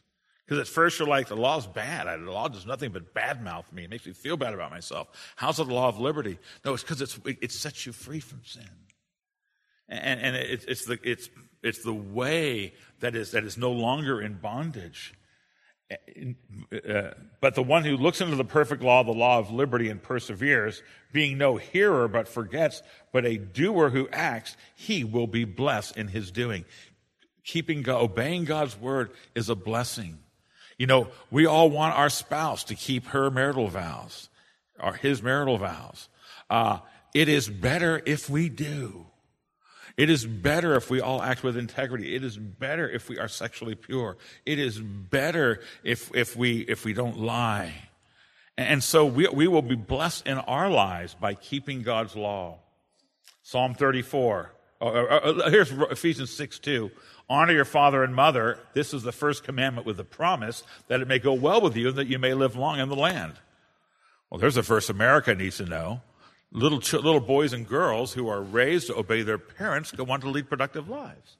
Because 0.45 0.59
at 0.59 0.67
first 0.67 0.99
you're 0.99 1.07
like, 1.07 1.27
the 1.27 1.35
law's 1.35 1.67
bad. 1.67 2.05
The 2.07 2.31
law 2.31 2.47
does 2.47 2.65
nothing 2.65 2.91
but 2.91 3.13
badmouth 3.13 3.71
me. 3.71 3.85
It 3.85 3.89
makes 3.89 4.05
me 4.05 4.13
feel 4.13 4.35
bad 4.35 4.53
about 4.53 4.71
myself. 4.71 5.07
How's 5.35 5.57
the 5.57 5.65
law 5.65 5.87
of 5.87 5.99
liberty? 5.99 6.37
No, 6.65 6.73
it's 6.73 6.83
because 6.83 7.01
it's, 7.01 7.19
it 7.25 7.51
sets 7.51 7.85
you 7.85 7.93
free 7.93 8.19
from 8.19 8.41
sin. 8.43 8.69
And, 9.87 10.19
and 10.19 10.35
it, 10.35 10.65
it's, 10.67 10.85
the, 10.85 10.99
it's, 11.03 11.29
it's 11.61 11.83
the 11.83 11.93
way 11.93 12.73
that 12.99 13.15
is, 13.15 13.31
that 13.31 13.43
is 13.43 13.57
no 13.57 13.71
longer 13.71 14.21
in 14.21 14.33
bondage. 14.33 15.13
Uh, 16.71 17.11
but 17.41 17.55
the 17.55 17.63
one 17.63 17.83
who 17.83 17.97
looks 17.97 18.21
into 18.21 18.35
the 18.35 18.45
perfect 18.45 18.81
law, 18.81 19.03
the 19.03 19.11
law 19.11 19.39
of 19.39 19.51
liberty, 19.51 19.89
and 19.89 20.01
perseveres, 20.01 20.81
being 21.11 21.37
no 21.37 21.57
hearer 21.57 22.07
but 22.07 22.27
forgets, 22.27 22.81
but 23.11 23.25
a 23.25 23.37
doer 23.37 23.89
who 23.89 24.07
acts, 24.11 24.55
he 24.75 25.03
will 25.03 25.27
be 25.27 25.45
blessed 25.45 25.97
in 25.97 26.07
his 26.07 26.31
doing. 26.31 26.65
Keeping, 27.43 27.87
obeying 27.87 28.45
God's 28.45 28.79
word 28.79 29.11
is 29.35 29.49
a 29.49 29.55
blessing. 29.55 30.19
You 30.77 30.87
know, 30.87 31.09
we 31.29 31.45
all 31.45 31.69
want 31.69 31.97
our 31.97 32.09
spouse 32.09 32.63
to 32.65 32.75
keep 32.75 33.07
her 33.07 33.29
marital 33.29 33.67
vows, 33.67 34.29
or 34.79 34.93
his 34.93 35.21
marital 35.21 35.57
vows. 35.57 36.09
Uh, 36.49 36.79
it 37.13 37.29
is 37.29 37.49
better 37.49 38.01
if 38.05 38.29
we 38.29 38.49
do. 38.49 39.05
It 39.95 40.09
is 40.09 40.25
better 40.25 40.75
if 40.75 40.89
we 40.89 41.01
all 41.01 41.21
act 41.21 41.43
with 41.43 41.55
integrity. 41.55 42.15
It 42.15 42.23
is 42.23 42.37
better 42.37 42.89
if 42.89 43.09
we 43.09 43.19
are 43.19 43.27
sexually 43.27 43.75
pure. 43.75 44.17
It 44.45 44.57
is 44.57 44.79
better 44.79 45.61
if, 45.83 46.13
if, 46.15 46.35
we, 46.35 46.61
if 46.61 46.83
we 46.83 46.93
don't 46.93 47.19
lie. 47.19 47.73
And 48.57 48.83
so 48.83 49.05
we, 49.05 49.27
we 49.27 49.47
will 49.47 49.61
be 49.61 49.75
blessed 49.75 50.25
in 50.25 50.39
our 50.39 50.69
lives 50.69 51.15
by 51.15 51.35
keeping 51.35 51.83
God's 51.83 52.15
law. 52.15 52.59
Psalm 53.43 53.75
34. 53.75 54.51
Uh, 54.81 54.85
uh, 54.85 55.49
here's 55.49 55.71
Ephesians 55.71 56.31
6 56.31 56.59
2. 56.59 56.91
Honor 57.29 57.53
your 57.53 57.65
father 57.65 58.03
and 58.03 58.15
mother. 58.15 58.59
This 58.73 58.93
is 58.93 59.03
the 59.03 59.11
first 59.11 59.43
commandment 59.43 59.85
with 59.85 59.97
the 59.97 60.03
promise 60.03 60.63
that 60.87 61.01
it 61.01 61.07
may 61.07 61.19
go 61.19 61.33
well 61.33 61.61
with 61.61 61.75
you 61.75 61.89
and 61.89 61.97
that 61.97 62.07
you 62.07 62.19
may 62.19 62.33
live 62.33 62.55
long 62.55 62.79
in 62.79 62.89
the 62.89 62.95
land. 62.95 63.33
Well, 64.29 64.39
there's 64.39 64.57
a 64.57 64.61
verse 64.61 64.89
America 64.89 65.35
needs 65.35 65.57
to 65.57 65.65
know 65.65 66.01
little, 66.53 66.79
ch- 66.79 66.93
little 66.93 67.19
boys 67.19 67.51
and 67.51 67.67
girls 67.67 68.13
who 68.13 68.29
are 68.29 68.41
raised 68.41 68.87
to 68.87 68.95
obey 68.95 69.23
their 69.23 69.37
parents 69.37 69.91
go 69.91 70.05
on 70.05 70.21
to 70.21 70.29
lead 70.29 70.49
productive 70.49 70.87
lives. 70.87 71.37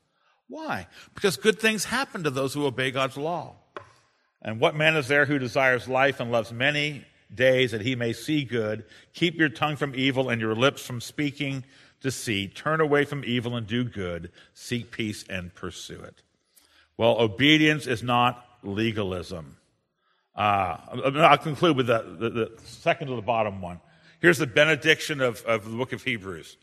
Why? 0.50 0.88
Because 1.16 1.38
good 1.38 1.60
things 1.60 1.86
happen 1.86 2.24
to 2.24 2.30
those 2.30 2.54
who 2.54 2.66
obey 2.66 2.92
God's 2.92 3.18
law. 3.18 3.56
And 4.42 4.60
what 4.60 4.76
man 4.76 4.98
is 4.98 5.08
there 5.08 5.26
who 5.26 5.40
desires 5.40 5.88
life 5.88 6.20
and 6.20 6.32
loves 6.32 6.52
many 6.52 7.06
days 7.34 7.72
that 7.72 7.82
he 7.82 7.96
may 7.96 8.12
see 8.12 8.44
good? 8.44 8.84
Keep 9.14 9.36
your 9.36 9.50
tongue 9.50 9.78
from 9.78 9.96
evil 9.96 10.30
and 10.30 10.42
your 10.42 10.56
lips 10.56 10.86
from 10.86 11.00
speaking 11.00 11.64
deceit. 12.02 12.56
Turn 12.56 12.82
away 12.82 13.06
from 13.06 13.24
evil 13.24 13.56
and 13.56 13.66
do 13.66 13.86
good. 13.86 14.32
Seek 14.54 14.92
peace 14.92 15.24
and 15.30 15.56
pursue 15.56 16.02
it. 16.02 16.22
Well, 16.98 17.20
obedience 17.20 17.88
is 17.88 18.04
not 18.04 18.46
legalism. 18.62 19.58
Uh, 20.36 20.78
I'll 21.16 21.38
conclude 21.38 21.78
with 21.78 21.88
the, 21.88 22.18
the, 22.20 22.30
the 22.30 22.52
second 22.66 23.08
to 23.08 23.16
the 23.16 23.22
bottom 23.22 23.62
one. 23.62 23.80
Here's 24.24 24.38
the 24.38 24.48
benediction 24.48 25.20
of, 25.20 25.44
of 25.44 25.66
the 25.70 25.76
book 25.76 25.92
of 25.92 26.04
Hebrews. 26.04 26.56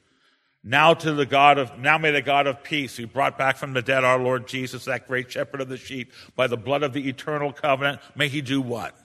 Now 0.65 0.95
to 0.95 1.13
the 1.13 1.27
God 1.27 1.59
of, 1.59 1.79
now 1.79 1.99
may 1.99 2.11
the 2.11 2.23
God 2.23 2.47
of 2.47 2.63
peace, 2.63 2.97
who 2.97 3.07
brought 3.07 3.37
back 3.37 3.59
from 3.59 3.75
the 3.75 3.83
dead 3.83 4.03
our 4.03 4.19
Lord 4.19 4.49
Jesus, 4.49 4.87
that 4.87 5.07
great 5.07 5.31
shepherd 5.31 5.61
of 5.61 5.69
the 5.69 5.77
sheep, 5.77 6.11
by 6.35 6.47
the 6.47 6.57
blood 6.57 6.83
of 6.83 6.95
the 6.95 7.07
eternal 7.07 7.53
covenant, 7.53 8.01
may 8.17 8.29
he 8.29 8.41
do 8.41 8.63
what? 8.63 8.97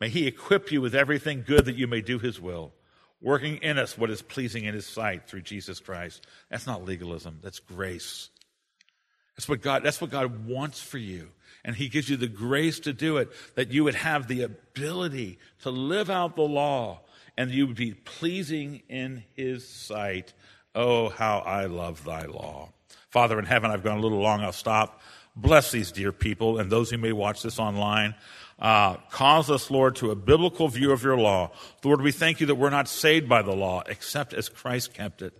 May 0.00 0.08
he 0.08 0.26
equip 0.26 0.72
you 0.72 0.80
with 0.80 0.94
everything 0.94 1.44
good 1.46 1.66
that 1.66 1.76
you 1.76 1.86
may 1.86 2.00
do 2.00 2.18
his 2.18 2.40
will, 2.40 2.72
working 3.20 3.58
in 3.58 3.76
us 3.76 3.98
what 3.98 4.08
is 4.08 4.22
pleasing 4.22 4.64
in 4.64 4.72
his 4.72 4.86
sight 4.86 5.28
through 5.28 5.42
Jesus 5.42 5.78
Christ. 5.78 6.26
That's 6.48 6.66
not 6.66 6.86
legalism. 6.86 7.40
That's 7.42 7.58
grace. 7.58 8.30
That's 9.36 9.46
what 9.46 9.60
God, 9.60 9.82
that's 9.82 10.00
what 10.00 10.10
God 10.10 10.46
wants 10.46 10.80
for 10.80 10.96
you. 10.96 11.28
And 11.66 11.76
he 11.76 11.90
gives 11.90 12.08
you 12.08 12.16
the 12.16 12.28
grace 12.28 12.80
to 12.80 12.94
do 12.94 13.18
it, 13.18 13.30
that 13.56 13.70
you 13.70 13.84
would 13.84 13.94
have 13.96 14.26
the 14.26 14.40
ability 14.40 15.38
to 15.64 15.70
live 15.70 16.08
out 16.08 16.34
the 16.34 16.40
law 16.40 17.02
and 17.36 17.50
you 17.50 17.66
would 17.66 17.76
be 17.76 17.94
pleasing 17.94 18.82
in 18.88 19.24
his 19.34 19.66
sight. 19.66 20.32
Oh, 20.74 21.08
how 21.08 21.38
I 21.38 21.66
love 21.66 22.04
thy 22.04 22.26
law. 22.26 22.70
Father 23.10 23.38
in 23.38 23.44
heaven, 23.44 23.70
I've 23.70 23.82
gone 23.82 23.98
a 23.98 24.00
little 24.00 24.20
long, 24.20 24.40
I'll 24.40 24.52
stop. 24.52 25.00
Bless 25.36 25.70
these 25.70 25.92
dear 25.92 26.12
people 26.12 26.58
and 26.58 26.70
those 26.70 26.90
who 26.90 26.98
may 26.98 27.12
watch 27.12 27.42
this 27.42 27.58
online. 27.58 28.14
Uh, 28.58 28.94
cause 29.10 29.50
us, 29.50 29.70
Lord, 29.70 29.96
to 29.96 30.10
a 30.10 30.14
biblical 30.14 30.68
view 30.68 30.92
of 30.92 31.02
your 31.02 31.16
law. 31.16 31.50
Lord, 31.82 32.00
we 32.00 32.12
thank 32.12 32.40
you 32.40 32.46
that 32.46 32.54
we're 32.54 32.70
not 32.70 32.86
saved 32.86 33.28
by 33.28 33.42
the 33.42 33.54
law 33.56 33.82
except 33.86 34.34
as 34.34 34.48
Christ 34.48 34.94
kept 34.94 35.20
it, 35.20 35.32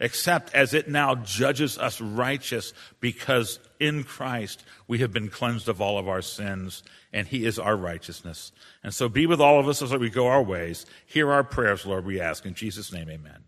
except 0.00 0.54
as 0.54 0.74
it 0.74 0.88
now 0.88 1.14
judges 1.14 1.78
us 1.78 2.00
righteous 2.00 2.72
because 3.00 3.58
in 3.80 4.04
Christ 4.04 4.64
we 4.86 4.98
have 4.98 5.12
been 5.12 5.28
cleansed 5.28 5.68
of 5.68 5.80
all 5.80 5.98
of 5.98 6.08
our 6.08 6.22
sins 6.22 6.82
and 7.12 7.26
he 7.26 7.44
is 7.44 7.58
our 7.58 7.76
righteousness. 7.76 8.52
And 8.82 8.94
so 8.94 9.08
be 9.08 9.26
with 9.26 9.40
all 9.40 9.58
of 9.58 9.68
us 9.68 9.82
as 9.82 9.94
we 9.94 10.10
go 10.10 10.28
our 10.28 10.42
ways. 10.42 10.86
Hear 11.06 11.32
our 11.32 11.44
prayers, 11.44 11.84
Lord, 11.84 12.04
we 12.04 12.20
ask. 12.20 12.46
In 12.46 12.54
Jesus' 12.54 12.92
name, 12.92 13.10
amen. 13.10 13.47